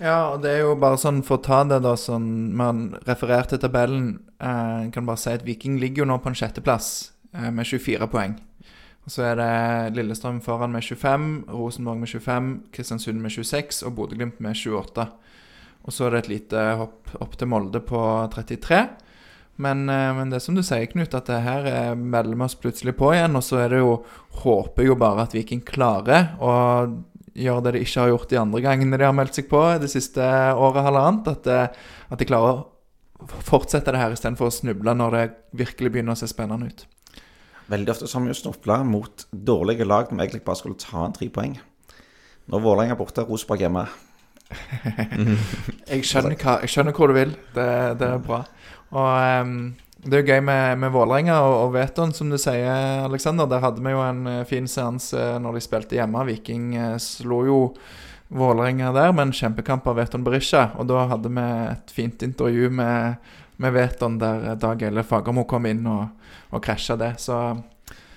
Ja, 0.00 0.32
og 0.32 0.40
det 0.42 0.54
er 0.54 0.62
jo 0.64 0.76
bare 0.80 0.96
sånn 1.00 1.20
for 1.26 1.36
å 1.36 1.44
ta 1.44 1.60
det, 1.68 1.82
da, 1.84 1.92
sånn 1.98 2.54
man 2.56 2.86
refererer 3.04 3.50
til 3.50 3.60
tabellen 3.60 4.14
eh, 4.40 4.86
Kan 4.94 5.04
bare 5.04 5.20
si 5.20 5.34
at 5.34 5.44
Viking 5.44 5.76
ligger 5.82 6.02
jo 6.02 6.06
nå 6.08 6.16
på 6.24 6.30
en 6.30 6.38
sjetteplass 6.40 7.10
eh, 7.36 7.50
med 7.52 7.68
24 7.68 8.08
poeng. 8.08 8.38
Og 9.04 9.12
Så 9.12 9.26
er 9.28 9.36
det 9.36 9.98
Lillestrøm 9.98 10.40
foran 10.44 10.72
med 10.72 10.86
25, 10.86 11.28
Rosenborg 11.52 12.00
med 12.00 12.08
25, 12.08 12.48
Kristiansund 12.72 13.20
med 13.20 13.36
26 13.36 13.82
og 13.88 13.94
Bodø-Glimt 13.98 14.40
med 14.40 14.56
28. 14.56 15.06
Og 15.84 15.94
så 15.96 16.06
er 16.06 16.16
det 16.16 16.24
et 16.24 16.32
lite 16.34 16.64
hopp 16.80 17.12
opp 17.20 17.36
til 17.36 17.48
Molde 17.52 17.80
på 17.84 18.00
33. 18.32 18.80
Men, 19.60 19.84
eh, 19.92 20.08
men 20.16 20.32
det 20.32 20.40
er 20.40 20.44
som 20.46 20.56
du 20.56 20.62
sier, 20.64 20.88
Knut, 20.90 21.14
at 21.16 21.28
det 21.28 21.42
her 21.44 21.68
eh, 21.68 21.92
melder 21.94 22.34
vi 22.34 22.46
oss 22.46 22.58
plutselig 22.58 22.96
på 22.98 23.12
igjen. 23.14 23.36
Og 23.38 23.44
så 23.46 23.62
er 23.64 23.74
det 23.74 23.82
jo 23.82 24.00
Håper 24.40 24.86
jo 24.86 24.96
bare 24.96 25.26
at 25.26 25.34
Viking 25.36 25.60
klarer 25.66 26.36
å 26.40 26.52
gjøre 27.36 27.64
det 27.66 27.72
de 27.76 27.82
ikke 27.84 28.02
har 28.02 28.12
gjort 28.12 28.30
de 28.30 28.38
andre 28.40 28.60
gangene 28.64 28.98
de 28.98 29.06
har 29.06 29.14
meldt 29.16 29.36
seg 29.36 29.48
på 29.50 29.60
det 29.82 29.90
siste 29.92 30.22
året 30.54 30.86
halvannet. 30.86 31.28
At, 31.34 31.76
at 32.10 32.20
de 32.20 32.28
klarer 32.28 32.62
å 32.62 33.28
fortsette 33.44 33.92
det 33.92 34.00
her 34.00 34.14
istedenfor 34.14 34.48
å 34.48 34.54
snuble 34.54 34.94
når 34.96 35.16
det 35.16 35.24
virkelig 35.60 35.92
begynner 35.92 36.16
å 36.16 36.20
se 36.20 36.30
spennende 36.30 36.70
ut. 36.70 36.86
Veldig 37.70 37.92
ofte 37.92 38.08
har 38.10 38.24
vi 38.24 38.32
jo 38.32 38.38
snubla 38.38 38.80
mot 38.86 39.26
dårlige 39.30 39.86
lag 39.86 40.08
når 40.08 40.16
vi 40.16 40.24
egentlig 40.24 40.46
bare 40.46 40.58
skulle 40.58 40.80
ta 40.80 41.04
en 41.04 41.14
tre 41.14 41.28
poeng. 41.30 41.58
Når 42.50 42.64
Vålerenga 42.64 42.96
er 42.96 42.98
borte, 42.98 43.22
Rosenborg 43.28 43.62
hjemme. 43.62 43.84
Jeg 45.90 46.02
skjønner, 46.06 46.34
hva, 46.34 46.56
jeg 46.64 46.72
skjønner 46.72 46.94
hvor 46.96 47.10
du 47.10 47.14
vil. 47.14 47.36
Det, 47.54 47.66
det 48.00 48.08
er 48.08 48.22
bra. 48.24 48.40
Og 48.90 49.46
um, 49.46 49.54
det 50.00 50.16
er 50.16 50.22
jo 50.22 50.32
gøy 50.32 50.44
med, 50.44 50.78
med 50.80 50.92
Vålerenga 50.94 51.36
og, 51.44 51.54
og 51.66 51.72
Veton, 51.74 52.14
som 52.16 52.30
du 52.32 52.38
sier, 52.40 53.04
Aleksander. 53.04 53.48
Der 53.50 53.60
hadde 53.60 53.82
vi 53.84 53.92
jo 53.92 54.00
en 54.00 54.22
eh, 54.30 54.46
fin 54.48 54.68
seanse 54.70 55.34
når 55.44 55.58
de 55.58 55.64
spilte 55.64 55.98
hjemme. 55.98 56.24
Viking 56.24 56.70
eh, 56.78 56.94
slo 57.02 57.42
jo 57.44 57.58
Vålerenga 58.30 58.92
der 58.94 59.12
med 59.12 59.28
en 59.28 59.34
kjempekamp 59.36 59.88
av 59.90 59.98
Veton 60.00 60.24
Berisha. 60.24 60.70
Og 60.80 60.88
da 60.88 61.04
hadde 61.10 61.32
vi 61.34 61.44
et 61.74 61.92
fint 61.92 62.24
intervju 62.24 62.70
med, 62.80 63.20
med 63.60 63.76
Veton 63.76 64.16
der 64.22 64.54
Dag 64.62 64.82
Eile 64.86 65.04
Fagermo 65.04 65.44
kom 65.50 65.68
inn 65.68 65.84
og, 65.90 66.08
og 66.54 66.64
krasja 66.64 66.96
det. 67.00 67.16
Så 67.20 67.36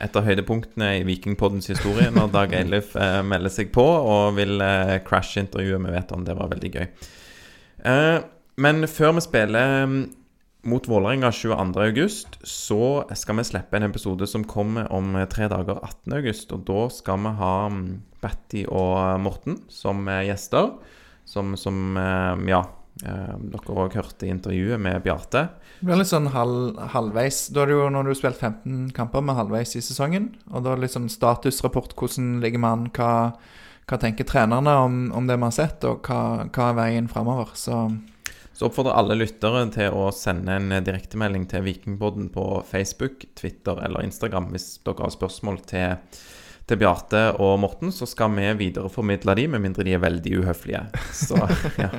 Et 0.04 0.16
av 0.16 0.24
høydepunktene 0.24 0.94
i 1.02 1.06
Vikingpoddens 1.08 1.68
historie 1.74 2.08
når 2.16 2.32
Dag 2.32 2.56
Eilif 2.62 2.96
eh, 2.96 3.20
melder 3.28 3.52
seg 3.52 3.76
på 3.76 3.84
og 3.84 4.38
vil 4.40 4.56
eh, 4.64 5.02
crashe 5.04 5.44
intervjuet 5.44 5.84
med 5.84 5.98
Veton. 5.98 6.24
Det 6.24 6.40
var 6.40 6.56
veldig 6.56 6.76
gøy. 6.78 6.92
Eh, 7.92 8.18
men 8.64 8.88
før 8.88 9.18
vi 9.18 9.28
spiller 9.28 9.88
mm, 9.90 10.04
mot 10.64 10.88
Vålerenga 10.88 11.32
22.8, 11.32 12.38
så 12.44 12.84
skal 13.16 13.38
vi 13.38 13.44
slippe 13.44 13.78
en 13.78 13.84
episode 13.90 14.28
som 14.28 14.46
kommer 14.48 14.88
om 14.96 15.16
eh, 15.16 15.28
tre 15.28 15.50
dager 15.52 15.82
18.8. 15.84 16.54
Og 16.56 16.64
da 16.68 16.86
skal 16.94 17.20
vi 17.26 17.34
ha 17.42 17.56
mm, 17.74 17.90
Batty 18.24 18.64
og 18.72 19.20
Morten 19.24 19.60
som 19.72 20.08
eh, 20.08 20.24
gjester. 20.30 20.72
Som, 21.28 21.58
som 21.60 21.98
eh, 22.00 22.48
ja, 22.52 22.62
dere 23.04 23.76
òg 23.76 23.98
hørte 23.98 24.28
i 24.28 24.32
intervjuet 24.32 24.80
med 24.80 25.02
Bjarte. 25.04 25.48
det 25.80 25.88
blir 25.88 26.00
litt 26.00 26.12
sånn 26.12 26.32
halv, 26.32 26.80
halvveis. 26.94 27.48
Da 27.52 27.64
er 27.64 27.72
det 27.72 27.78
jo 27.80 27.90
når 27.92 28.08
du 28.08 28.14
har 28.14 28.22
spilt 28.22 28.40
15 28.40 28.94
kamper 28.96 29.26
med 29.26 29.40
halvveis 29.40 29.76
i 29.76 29.84
sesongen. 29.84 30.32
Og 30.54 30.64
da 30.64 30.72
er 30.72 30.80
det 30.80 30.88
litt 30.88 30.96
sånn 30.96 31.12
statusrapport. 31.12 31.98
Hvordan 32.00 32.38
ligger 32.44 32.64
man? 32.64 32.88
Hva, 32.96 33.34
hva 33.90 34.00
tenker 34.00 34.28
trenerne 34.30 34.80
om, 34.86 35.00
om 35.12 35.28
det 35.28 35.40
vi 35.42 35.48
har 35.50 35.56
sett, 35.60 35.84
og 35.90 36.08
hva, 36.08 36.48
hva 36.48 36.72
er 36.72 36.80
veien 36.80 37.12
framover? 37.12 37.52
Så 37.60 37.84
Så 38.54 38.68
oppfordrer 38.68 38.94
alle 38.94 39.18
lyttere 39.18 39.64
til 39.74 39.96
å 39.98 40.12
sende 40.14 40.60
en 40.60 40.70
direktemelding 40.86 41.48
til 41.50 41.66
Vikingpodden 41.66 42.30
på 42.34 42.46
Facebook, 42.70 43.26
Twitter 43.40 43.82
eller 43.82 44.06
Instagram 44.06 44.52
hvis 44.54 44.76
dere 44.86 45.08
har 45.08 45.16
spørsmål 45.16 45.58
til, 45.70 46.20
til 46.70 46.82
Bjarte 46.84 47.24
og 47.42 47.58
Morten. 47.64 47.90
Så 47.96 48.06
skal 48.10 48.34
vi 48.38 48.52
videreformidle 48.62 49.36
de, 49.40 49.48
med 49.56 49.66
mindre 49.66 49.88
de 49.88 49.98
er 49.98 50.06
veldig 50.06 50.38
uhøflige. 50.44 50.86
Så, 51.24 51.40
ja. 51.82 51.90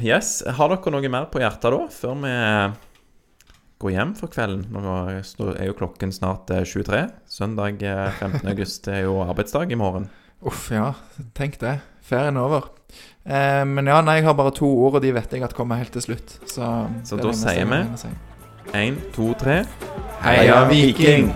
Yes. 0.00 0.40
Har 0.56 0.72
dere 0.72 0.92
noe 0.92 1.12
mer 1.12 1.28
på 1.28 1.40
hjertet 1.42 1.72
da, 1.72 1.86
før 1.92 2.16
vi 2.24 2.34
går 3.82 3.92
hjem 3.92 4.14
for 4.16 4.32
kvelden. 4.32 4.64
Nå 4.72 4.94
er 5.52 5.68
jo 5.68 5.76
klokken 5.76 6.14
snart 6.14 6.50
eh, 6.54 6.64
23. 6.64 7.02
Søndag 7.28 7.84
eh, 7.84 8.06
15. 8.22 8.40
august 8.48 8.88
er 8.88 9.04
jo 9.04 9.20
arbeidsdag 9.26 9.72
i 9.72 9.78
morgen. 9.80 10.08
Uff, 10.46 10.70
ja. 10.72 10.94
Tenk 11.36 11.60
det. 11.60 11.78
Ferien 12.06 12.38
er 12.38 12.48
over. 12.48 12.70
Eh, 13.26 13.64
men 13.66 13.86
ja, 13.90 14.00
nei, 14.06 14.20
jeg 14.20 14.28
har 14.28 14.36
bare 14.38 14.54
to 14.54 14.68
ord, 14.70 15.00
og 15.00 15.02
de 15.02 15.10
vet 15.16 15.32
jeg 15.34 15.42
at 15.42 15.54
kommer 15.56 15.80
helt 15.80 15.92
til 15.92 16.04
slutt. 16.04 16.38
Så, 16.46 16.70
Så 17.04 17.18
da 17.18 17.32
sier 17.34 17.66
vi. 17.66 17.82
Én, 18.74 18.98
to, 19.14 19.32
tre. 19.38 19.64
Heia 20.22 20.64
Viking! 20.70 21.32